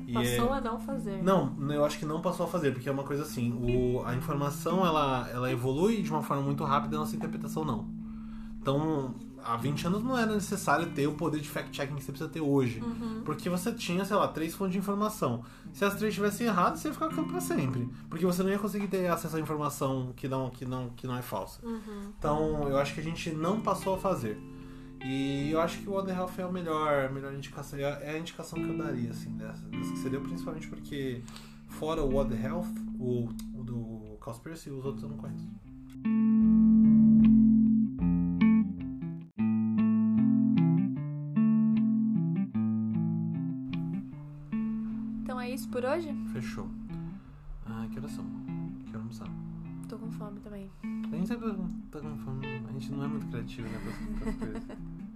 E 0.07 0.13
Passou 0.13 0.55
é- 0.55 0.59
a 0.59 0.61
não 0.61 0.79
fazer. 0.79 1.23
Não, 1.23 1.55
eu 1.73 1.85
acho 1.85 1.99
que 1.99 2.05
não 2.07 2.21
passou 2.21 2.47
a 2.47 2.49
fazer, 2.49 2.73
porque 2.73 2.89
é 2.89 2.93
uma 2.93 3.05
coisa 3.05 3.23
assim, 3.23 3.53
o, 3.53 4.03
a 4.05 4.15
informação 4.15 4.85
ela, 4.85 5.29
ela 5.31 5.51
evolui 5.51 6.03
de 6.03 6.11
uma 6.11 6.23
forma 6.23 6.43
muito 6.43 6.65
rápida 6.65 6.95
e 6.95 6.97
a 6.97 7.01
nossa 7.01 7.17
interpretação 7.17 7.65
não. 7.65 7.89
Então, 8.61 9.15
há 9.43 9.57
20 9.57 9.87
anos 9.87 10.05
não 10.05 10.19
era 10.19 10.35
necessário 10.35 10.91
ter 10.91 11.07
o 11.07 11.15
poder 11.15 11.41
de 11.41 11.49
fact-checking 11.49 11.95
que 11.97 12.05
você 12.05 12.13
precisa 12.13 12.29
ter 12.31 12.43
hoje. 12.43 12.83
Porque 13.25 13.49
você 13.49 13.73
tinha, 13.73 14.05
sei 14.05 14.17
lá, 14.17 14.29
três 14.29 14.55
fontes 14.55 14.73
de 14.75 14.79
informação. 14.79 15.43
Se 15.73 15.83
as 15.83 15.95
três 15.95 16.11
estivessem 16.13 16.47
erradas, 16.47 16.81
você 16.81 16.89
ia 16.89 16.95
ficar 16.95 17.09
com 17.09 17.25
pra 17.25 17.41
sempre. 17.41 17.89
Porque 18.11 18.27
você 18.27 18.43
não 18.43 18.51
ia 18.51 18.59
conseguir 18.59 18.89
ter 18.89 19.07
acesso 19.09 19.37
à 19.37 19.41
informação 19.41 20.13
que 20.15 20.29
não, 20.29 20.51
que 20.51 20.67
não, 20.67 20.91
que 20.91 21.07
não 21.07 21.17
é 21.17 21.23
falsa. 21.23 21.61
Então, 22.19 22.69
eu 22.69 22.77
acho 22.77 22.93
que 22.93 23.01
a 23.01 23.03
gente 23.05 23.31
não 23.31 23.63
passou 23.63 23.95
a 23.95 23.99
fazer. 23.99 24.39
E 25.05 25.51
eu 25.51 25.61
acho 25.61 25.79
que 25.81 25.89
o 25.89 25.95
One 25.95 26.11
Health 26.11 26.33
é 26.39 26.43
a 26.43 26.53
melhor, 26.53 27.07
a 27.07 27.09
melhor 27.11 27.33
indicação. 27.33 27.79
É 27.79 27.85
a- 27.85 28.01
é 28.03 28.11
a 28.17 28.19
indicação 28.19 28.59
que 28.59 28.69
eu 28.69 28.77
daria, 28.77 29.11
assim, 29.11 29.35
dessa, 29.37 29.67
dessa 29.69 29.93
que 29.93 29.99
você 29.99 30.11
deu, 30.11 30.21
principalmente 30.21 30.69
porque, 30.69 31.23
fora 31.69 32.03
o 32.03 32.15
One 32.17 32.35
Health, 32.41 32.67
o, 32.99 33.29
o 33.55 33.65
do 33.65 34.19
Conspiracy, 34.21 34.71
os 34.71 34.85
outros 34.85 35.03
eu 35.03 35.09
não 35.09 35.17
conheço. 35.17 35.49
Então 45.23 45.41
é 45.41 45.51
isso 45.51 45.69
por 45.69 45.85
hoje? 45.85 46.13
Fechou. 46.33 46.69
Ah, 47.67 47.87
que 47.91 47.99
horas 47.99 48.13
são? 48.13 48.25
Quero 48.87 48.99
almoçar. 48.99 49.29
Tô 49.91 49.99
com 49.99 50.13
fome 50.13 50.39
também. 50.39 50.71
A 50.85 51.17
gente 51.17 51.27
sempre 51.27 51.49
tá 51.91 51.99
com 51.99 52.17
fome. 52.19 52.47
A 52.47 52.73
gente 52.75 52.93
não 52.93 53.05
é 53.05 53.09
muito 53.09 53.27
criativo, 53.27 53.69
né, 53.69 53.81
com 54.23 54.29
as 54.31 54.37
coisas. 54.37 54.63